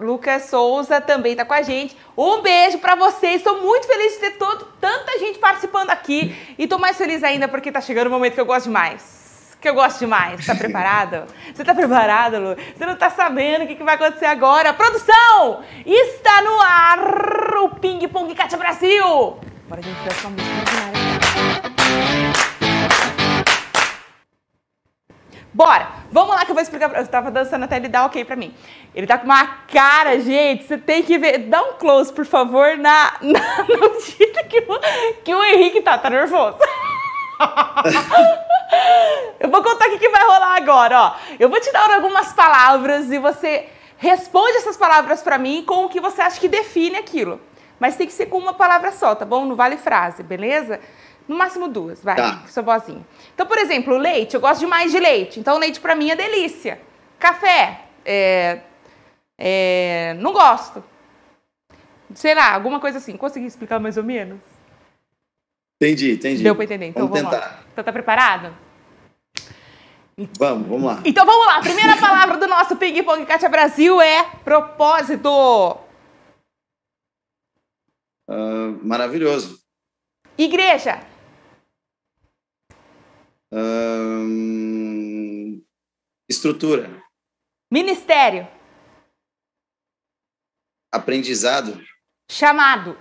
Lucas 0.00 0.46
Souza 0.46 1.00
também 1.00 1.32
está 1.32 1.44
com 1.44 1.54
a 1.54 1.62
gente. 1.62 1.96
Um 2.18 2.42
beijo 2.42 2.78
para 2.78 2.96
vocês. 2.96 3.36
Estou 3.36 3.62
muito 3.62 3.86
feliz 3.86 4.14
de 4.14 4.18
ter 4.18 4.30
todo, 4.32 4.66
tanta 4.80 5.20
gente 5.20 5.38
participando 5.38 5.90
aqui. 5.90 6.36
E 6.58 6.64
estou 6.64 6.80
mais 6.80 6.96
feliz 6.96 7.22
ainda 7.22 7.46
porque 7.46 7.68
está 7.68 7.80
chegando 7.80 8.08
o 8.08 8.10
momento 8.10 8.34
que 8.34 8.40
eu 8.40 8.46
gosto 8.46 8.64
demais. 8.64 9.23
Que 9.64 9.70
eu 9.70 9.74
gosto 9.74 10.00
demais. 10.00 10.40
Está 10.40 10.54
preparado? 10.54 11.24
Você 11.46 11.62
está 11.62 11.74
preparado, 11.74 12.38
Lu? 12.38 12.54
Você 12.54 12.84
não 12.84 12.92
está 12.92 13.08
sabendo 13.08 13.64
o 13.64 13.66
que, 13.66 13.76
que, 13.76 13.82
vai 13.82 13.94
acontecer 13.94 14.26
agora? 14.26 14.74
Produção! 14.74 15.62
Está 15.86 16.42
no 16.42 16.60
ar 16.60 16.98
o 17.62 17.70
Ping 17.76 18.06
Pong 18.08 18.34
Cátia 18.34 18.58
Brasil! 18.58 19.38
Bora, 19.66 19.80
gente, 19.80 19.96
Bora! 25.54 25.88
Vamos 26.12 26.36
lá 26.36 26.44
que 26.44 26.50
eu 26.50 26.54
vou 26.54 26.62
explicar 26.62 26.90
pra... 26.90 27.00
Eu 27.00 27.06
tava 27.06 27.30
dançando 27.30 27.64
até 27.64 27.76
ele 27.76 27.88
dar 27.88 28.04
ok 28.04 28.22
pra 28.22 28.36
mim. 28.36 28.54
Ele 28.94 29.06
tá 29.06 29.16
com 29.16 29.24
uma 29.24 29.46
cara, 29.72 30.20
gente, 30.20 30.64
você 30.64 30.76
tem 30.76 31.02
que 31.02 31.16
ver... 31.16 31.38
Dá 31.38 31.62
um 31.62 31.72
close, 31.78 32.12
por 32.12 32.26
favor, 32.26 32.76
na, 32.76 33.14
na... 33.22 33.62
no 33.62 33.98
jeito 33.98 34.46
que 34.46 34.58
o, 34.58 35.22
que 35.24 35.34
o 35.34 35.42
Henrique 35.42 35.80
tá. 35.80 35.96
Tá 35.96 36.10
nervoso? 36.10 36.58
Eu 39.40 39.50
vou 39.50 39.62
contar 39.62 39.86
o 39.86 39.90
que, 39.90 39.98
que 39.98 40.08
vai 40.08 40.22
rolar 40.24 40.56
agora, 40.56 41.00
ó. 41.00 41.14
Eu 41.38 41.48
vou 41.48 41.60
te 41.60 41.72
dar 41.72 41.90
algumas 41.90 42.32
palavras 42.32 43.10
e 43.10 43.18
você 43.18 43.68
responde 43.96 44.56
essas 44.58 44.76
palavras 44.76 45.22
para 45.22 45.38
mim 45.38 45.64
com 45.66 45.84
o 45.84 45.88
que 45.88 46.00
você 46.00 46.20
acha 46.22 46.40
que 46.40 46.48
define 46.48 46.96
aquilo. 46.96 47.40
Mas 47.78 47.96
tem 47.96 48.06
que 48.06 48.12
ser 48.12 48.26
com 48.26 48.38
uma 48.38 48.54
palavra 48.54 48.92
só, 48.92 49.14
tá 49.14 49.24
bom? 49.24 49.44
Não 49.44 49.56
vale 49.56 49.76
frase, 49.76 50.22
beleza? 50.22 50.80
No 51.26 51.36
máximo 51.36 51.68
duas, 51.68 52.02
vai, 52.02 52.16
tá. 52.16 52.42
sua 52.46 52.62
vozinha. 52.62 53.04
Então, 53.34 53.46
por 53.46 53.58
exemplo, 53.58 53.96
leite, 53.96 54.34
eu 54.34 54.40
gosto 54.40 54.60
demais 54.60 54.92
de 54.92 54.98
leite. 54.98 55.40
Então, 55.40 55.58
leite 55.58 55.80
para 55.80 55.94
mim 55.94 56.10
é 56.10 56.16
delícia. 56.16 56.80
Café, 57.18 57.80
é, 58.04 58.60
é, 59.38 60.14
não 60.18 60.32
gosto. 60.32 60.84
Sei 62.14 62.34
lá, 62.34 62.52
alguma 62.52 62.78
coisa 62.78 62.98
assim. 62.98 63.16
Consegui 63.16 63.46
explicar 63.46 63.80
mais 63.80 63.96
ou 63.96 64.04
menos? 64.04 64.38
Entendi, 65.84 66.12
entendi. 66.12 66.42
Deu 66.42 66.54
para 66.54 66.64
entender. 66.64 66.86
Então, 66.86 67.06
vamos, 67.06 67.20
vamos 67.20 67.34
tentar. 67.34 67.46
Lá. 67.46 67.64
Então, 67.70 67.84
tá 67.84 67.92
preparado? 67.92 68.56
Vamos, 70.38 70.66
vamos 70.66 70.84
lá. 70.84 71.02
Então, 71.04 71.26
vamos 71.26 71.46
lá. 71.46 71.58
A 71.58 71.60
primeira 71.60 71.94
palavra 71.98 72.38
do 72.38 72.46
nosso 72.46 72.74
Ping 72.76 73.02
Pong 73.02 73.26
Kátia 73.26 73.50
Brasil 73.50 74.00
é 74.00 74.24
propósito. 74.42 75.28
Uh, 78.26 78.80
maravilhoso. 78.82 79.62
Igreja. 80.38 81.06
Hum, 83.52 84.32
estrutura. 86.26 86.90
Ministério. 87.70 88.48
Aprendizado. 90.90 91.78
Chamado. 92.30 92.96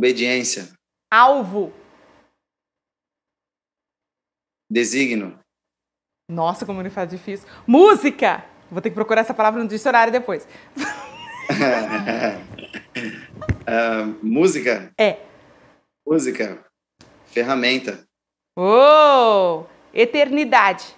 Obediência. 0.00 0.72
Alvo. 1.12 1.74
Designo. 4.70 5.38
Nossa, 6.26 6.64
como 6.64 6.80
ele 6.80 6.88
faz 6.88 7.10
difícil. 7.10 7.46
Música. 7.66 8.42
Vou 8.70 8.80
ter 8.80 8.88
que 8.88 8.94
procurar 8.94 9.20
essa 9.20 9.34
palavra 9.34 9.62
no 9.62 9.68
dicionário 9.68 10.10
depois. 10.10 10.48
uh, 13.68 14.24
música? 14.26 14.90
É. 14.96 15.22
Música. 16.06 16.64
Ferramenta. 17.26 18.08
Oh! 18.56 19.66
Eternidade. 19.92 20.96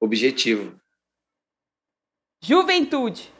Objetivo. 0.00 0.78
Juventude. 2.40 3.32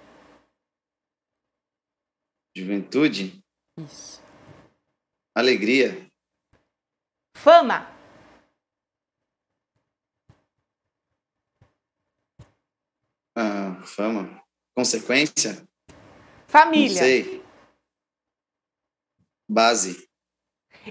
Juventude? 2.54 3.42
Isso. 3.78 4.22
Alegria. 5.34 6.06
Fama. 7.34 7.90
Ah, 13.34 13.80
fama. 13.84 14.42
Consequência? 14.74 15.66
Família. 16.46 16.88
Não 16.88 16.98
sei. 16.98 17.44
Base. 19.48 20.08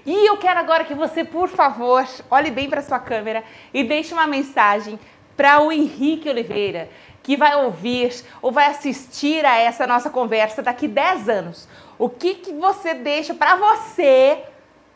E 0.04 0.28
eu 0.28 0.38
quero 0.38 0.58
agora 0.58 0.84
que 0.84 0.94
você, 0.94 1.24
por 1.24 1.48
favor, 1.48 2.04
olhe 2.30 2.50
bem 2.50 2.68
para 2.68 2.82
sua 2.82 2.98
câmera 2.98 3.44
e 3.72 3.84
deixe 3.84 4.12
uma 4.12 4.26
mensagem 4.26 4.98
para 5.36 5.60
o 5.60 5.70
Henrique 5.70 6.28
Oliveira, 6.28 6.90
que 7.22 7.36
vai 7.36 7.54
ouvir 7.64 8.12
ou 8.40 8.50
vai 8.50 8.66
assistir 8.66 9.44
a 9.44 9.56
essa 9.58 9.86
nossa 9.86 10.10
conversa 10.10 10.62
daqui 10.62 10.88
10 10.88 11.28
anos. 11.28 11.68
O 11.98 12.08
que, 12.08 12.34
que 12.34 12.52
você 12.52 12.94
deixa 12.94 13.34
para 13.34 13.56
você 13.56 14.42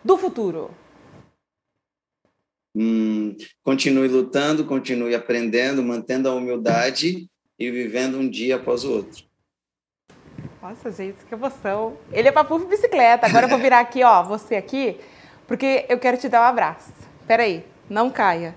do 0.05 0.16
futuro? 0.18 0.70
Hum, 2.74 3.35
continue 3.62 4.09
lutando, 4.09 4.64
continue 4.64 5.14
aprendendo, 5.14 5.83
mantendo 5.83 6.29
a 6.29 6.35
humildade 6.35 7.27
e 7.59 7.70
vivendo 7.70 8.18
um 8.18 8.29
dia 8.29 8.57
após 8.57 8.85
o 8.85 8.93
outro. 8.93 9.24
Nossa, 10.61 10.91
gente, 10.91 11.24
que 11.24 11.33
emoção. 11.33 11.97
Ele 12.12 12.29
é 12.29 12.33
papo 12.33 12.59
bicicleta. 12.59 13.27
Agora 13.27 13.47
eu 13.47 13.51
vou 13.51 13.59
virar 13.59 13.81
aqui, 13.81 14.03
ó, 14.03 14.22
você 14.22 14.57
aqui, 14.57 14.99
porque 15.47 15.87
eu 15.89 15.99
quero 15.99 16.18
te 16.18 16.29
dar 16.29 16.41
um 16.41 16.45
abraço. 16.45 16.93
Peraí, 17.27 17.64
não 17.89 18.11
caia. 18.11 18.55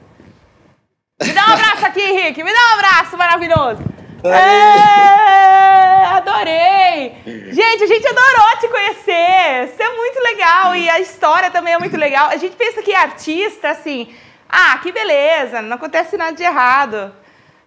Me 1.21 1.33
dá 1.33 1.47
um 1.47 1.53
abraço 1.53 1.85
aqui, 1.85 2.01
Henrique. 2.01 2.43
Me 2.43 2.53
dá 2.53 2.59
um 2.59 2.73
abraço 2.79 3.17
maravilhoso. 3.17 3.83
É, 4.23 6.05
adorei! 6.15 7.15
Gente, 7.51 7.83
a 7.83 7.87
gente 7.87 8.07
adorou 8.07 8.57
te 8.59 8.67
conhecer. 8.67 9.65
Isso 9.65 9.81
é 9.81 9.95
muito 9.95 10.19
legal 10.21 10.75
e 10.75 10.89
a 10.89 10.99
história 10.99 11.51
também 11.51 11.73
é 11.73 11.77
muito 11.77 11.97
legal. 11.97 12.29
A 12.29 12.37
gente 12.37 12.55
pensa 12.55 12.81
que 12.81 12.93
artista, 12.93 13.69
assim, 13.69 14.13
ah, 14.47 14.77
que 14.81 14.91
beleza, 14.91 15.61
não 15.61 15.75
acontece 15.75 16.17
nada 16.17 16.33
de 16.33 16.43
errado, 16.43 17.13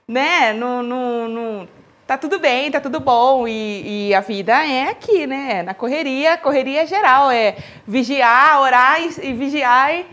né? 0.09 0.53
Não, 0.53 0.83
não, 0.83 1.29
não, 1.29 1.69
tá 2.07 2.19
tudo 2.19 2.39
bem, 2.39 2.71
tá 2.71 2.81
tudo 2.81 3.01
bom 3.01 3.47
e, 3.47 4.09
e, 4.09 4.15
a 4.15 4.21
vida 4.21 4.67
é 4.67 4.91
aqui, 4.91 5.27
né? 5.27 5.63
Na 5.63 5.75
correria, 5.75 6.37
correria 6.37 6.87
geral, 6.87 7.31
é 7.31 7.57
vigiar, 7.87 8.61
orar 8.61 9.01
e, 9.01 9.29
e 9.29 9.33
vigiar 9.33 9.95
e, 9.95 10.07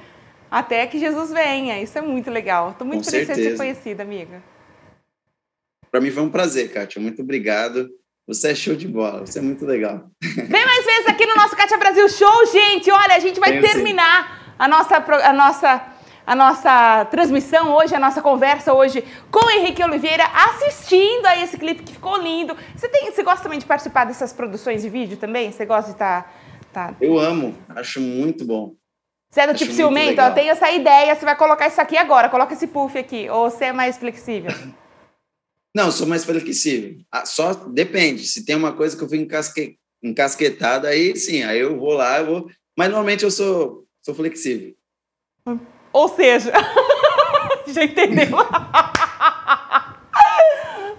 até 0.49 0.85
que 0.87 0.99
Jesus 0.99 1.31
venha. 1.31 1.81
Isso 1.81 1.97
é 1.97 2.01
muito 2.01 2.29
legal. 2.29 2.75
Tô 2.77 2.85
muito 2.85 3.05
Com 3.05 3.11
feliz 3.11 3.27
de 3.27 3.33
certeza. 3.33 3.51
ser 3.51 3.57
conhecida, 3.57 4.03
amiga. 4.03 4.41
Para 5.91 6.01
mim 6.01 6.11
foi 6.11 6.23
um 6.23 6.29
prazer, 6.29 6.71
Kátia. 6.71 7.01
Muito 7.01 7.21
obrigado. 7.21 7.89
Você 8.27 8.51
é 8.51 8.55
show 8.55 8.75
de 8.75 8.87
bola, 8.87 9.25
você 9.25 9.39
é 9.39 9.41
muito 9.41 9.65
legal. 9.65 10.07
Vem 10.21 10.65
mais 10.65 10.85
vezes 10.85 11.07
aqui 11.07 11.25
no 11.25 11.35
nosso 11.35 11.55
Cátia 11.55 11.77
Brasil 11.77 12.07
Show, 12.09 12.45
gente. 12.45 12.91
Olha, 12.91 13.15
a 13.15 13.19
gente 13.19 13.39
vai 13.39 13.53
sim. 13.53 13.61
terminar 13.61 14.53
a 14.59 14.67
nossa, 14.67 14.97
a, 14.97 15.33
nossa, 15.33 15.87
a 16.27 16.35
nossa 16.35 17.05
transmissão 17.05 17.75
hoje, 17.75 17.95
a 17.95 17.99
nossa 17.99 18.21
conversa 18.21 18.71
hoje 18.71 19.03
com 19.31 19.47
o 19.47 19.49
Henrique 19.49 19.83
Oliveira, 19.83 20.25
assistindo 20.25 21.25
a 21.25 21.41
esse 21.41 21.57
clipe 21.57 21.81
que 21.81 21.93
ficou 21.93 22.17
lindo. 22.17 22.55
Você, 22.75 22.87
tem, 22.87 23.11
você 23.11 23.23
gosta 23.23 23.41
também 23.41 23.57
de 23.57 23.65
participar 23.65 24.05
dessas 24.05 24.31
produções 24.31 24.83
de 24.83 24.89
vídeo 24.89 25.17
também? 25.17 25.51
Você 25.51 25.65
gosta 25.65 25.89
de 25.89 25.95
estar. 25.95 26.31
Tá, 26.71 26.93
Eu 27.01 27.17
amo, 27.17 27.57
acho 27.69 27.99
muito 27.99 28.45
bom. 28.45 28.75
Você 29.29 29.41
é 29.41 29.45
do 29.45 29.51
Acho 29.51 29.59
tipo 29.63 29.73
ciumento? 29.73 30.19
Eu 30.19 30.33
tenho 30.33 30.51
essa 30.51 30.71
ideia, 30.71 31.15
você 31.15 31.23
vai 31.23 31.35
colocar 31.35 31.67
isso 31.67 31.79
aqui 31.79 31.95
agora, 31.95 32.29
coloca 32.29 32.53
esse 32.53 32.65
puff 32.65 32.97
aqui. 32.97 33.29
Ou 33.29 33.49
você 33.49 33.65
é 33.65 33.73
mais 33.73 33.97
flexível? 33.97 34.51
Não, 35.75 35.91
sou 35.91 36.07
mais 36.07 36.25
flexível. 36.25 36.97
Ah, 37.11 37.25
Só 37.27 37.53
depende. 37.53 38.25
Se 38.25 38.43
tem 38.43 38.55
uma 38.55 38.73
coisa 38.73 38.97
que 38.97 39.03
eu 39.03 39.09
fico 39.09 39.21
encasque... 39.21 39.77
encasquetado, 40.03 40.87
aí 40.87 41.15
sim, 41.15 41.43
aí 41.43 41.59
eu 41.59 41.77
vou 41.77 41.93
lá, 41.93 42.19
eu 42.19 42.25
vou. 42.25 42.49
Mas 42.75 42.89
normalmente 42.89 43.23
eu 43.23 43.29
sou, 43.29 43.85
sou 44.03 44.15
flexível. 44.15 44.73
Ou 45.93 46.09
seja, 46.09 46.51
já 47.67 47.83
entendeu? 47.83 48.29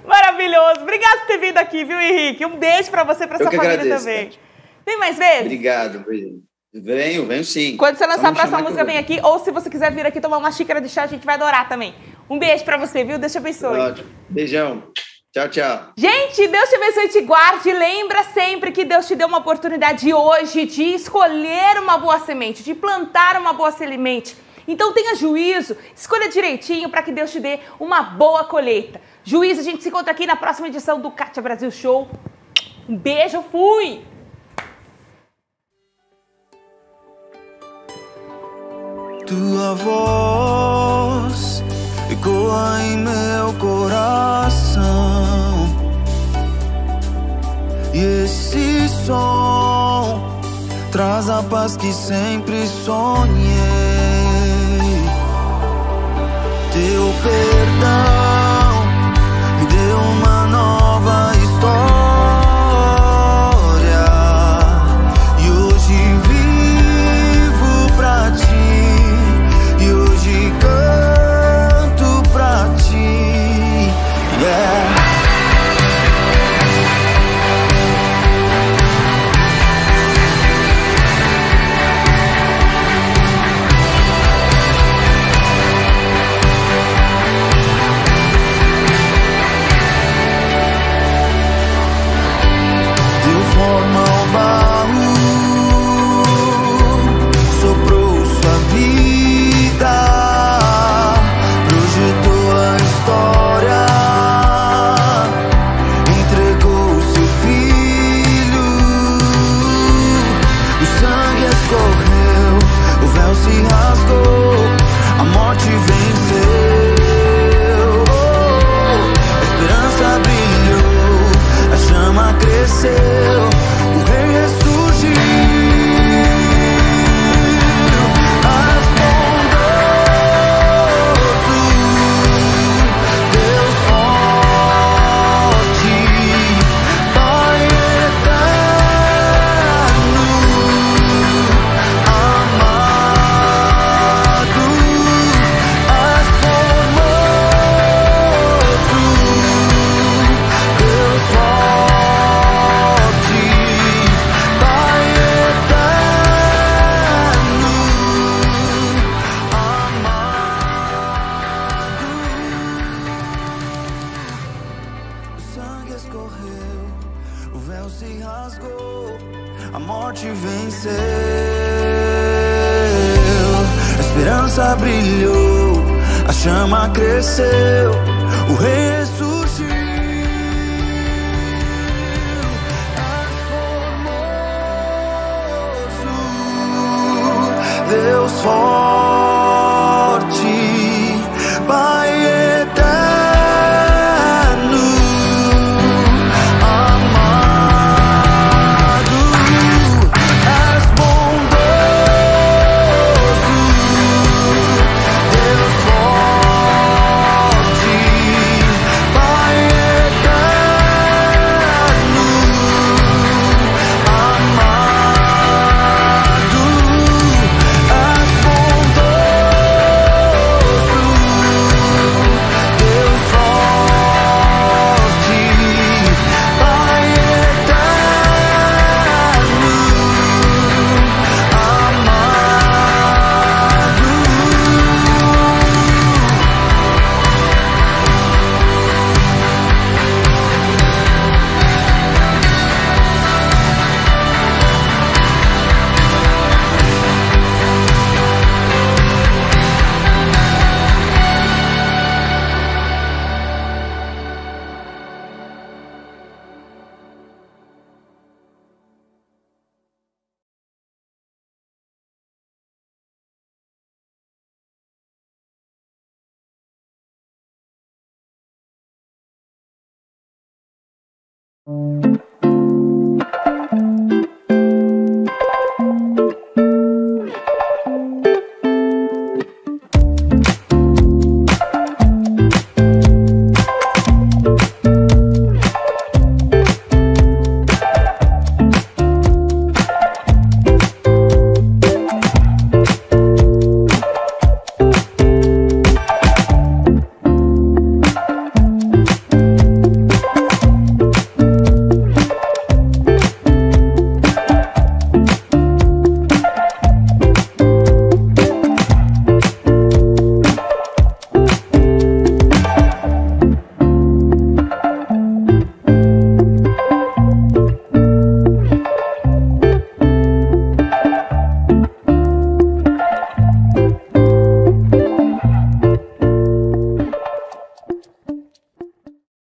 Maravilhoso. 0.06 0.82
Obrigado 0.82 1.20
por 1.20 1.26
ter 1.26 1.38
vindo 1.38 1.58
aqui, 1.58 1.84
viu, 1.84 2.00
Henrique? 2.00 2.46
Um 2.46 2.58
beijo 2.58 2.90
pra 2.90 3.02
você 3.02 3.24
e 3.24 3.26
pra 3.26 3.38
Eu 3.38 3.42
sua 3.42 3.50
família 3.50 3.74
agradeço, 3.74 4.04
também. 4.04 4.26
Kátia. 4.26 4.40
Vem 4.86 4.98
mais 4.98 5.18
vezes? 5.18 5.42
Obrigado. 5.42 6.04
beijo. 6.04 6.49
Venho, 6.72 7.26
venho 7.26 7.44
sim. 7.44 7.76
Quando 7.76 7.96
você 7.96 8.06
lançar 8.06 8.28
a 8.28 8.32
próxima 8.32 8.60
música, 8.60 8.84
vem 8.84 8.96
aqui. 8.96 9.18
Ou 9.22 9.40
se 9.40 9.50
você 9.50 9.68
quiser 9.68 9.92
vir 9.92 10.06
aqui 10.06 10.20
tomar 10.20 10.38
uma 10.38 10.52
xícara 10.52 10.80
de 10.80 10.88
chá, 10.88 11.02
a 11.02 11.06
gente 11.08 11.26
vai 11.26 11.34
adorar 11.34 11.68
também. 11.68 11.94
Um 12.28 12.38
beijo 12.38 12.64
pra 12.64 12.76
você, 12.76 13.02
viu? 13.02 13.18
Deus 13.18 13.32
te 13.32 13.38
abençoe. 13.38 13.78
Ótimo. 13.78 14.08
Beijão. 14.28 14.84
Tchau, 15.32 15.48
tchau. 15.48 15.92
Gente, 15.96 16.46
Deus 16.46 16.68
te 16.68 16.76
abençoe 16.76 17.04
e 17.04 17.08
te 17.08 17.20
guarde. 17.22 17.72
Lembra 17.72 18.22
sempre 18.24 18.70
que 18.70 18.84
Deus 18.84 19.06
te 19.08 19.16
deu 19.16 19.26
uma 19.26 19.38
oportunidade 19.38 20.12
hoje 20.14 20.64
de 20.66 20.82
escolher 20.94 21.80
uma 21.80 21.98
boa 21.98 22.20
semente, 22.20 22.62
de 22.62 22.74
plantar 22.74 23.36
uma 23.40 23.52
boa 23.52 23.72
semente. 23.72 24.36
Então 24.66 24.92
tenha 24.92 25.16
juízo, 25.16 25.76
escolha 25.94 26.28
direitinho 26.28 26.88
para 26.88 27.02
que 27.02 27.10
Deus 27.10 27.32
te 27.32 27.40
dê 27.40 27.58
uma 27.80 28.02
boa 28.02 28.44
colheita. 28.44 29.00
Juízo, 29.24 29.60
a 29.60 29.64
gente 29.64 29.82
se 29.82 29.88
encontra 29.88 30.12
aqui 30.12 30.26
na 30.26 30.36
próxima 30.36 30.68
edição 30.68 31.00
do 31.00 31.10
Cátia 31.10 31.42
Brasil 31.42 31.70
Show. 31.72 32.08
Um 32.88 32.96
beijo, 32.96 33.42
fui! 33.50 34.02
Tua 39.30 39.74
voz 39.76 41.62
ecoa 42.10 42.82
em 42.82 42.96
meu 42.96 43.52
coração. 43.60 44.82
E 47.94 48.24
esse 48.24 48.88
som 49.06 50.20
traz 50.90 51.30
a 51.30 51.44
paz 51.44 51.76
que 51.76 51.92
sempre 51.92 52.66
sonhei. 52.84 53.30
Teu 56.72 57.14
perdão 57.22 58.19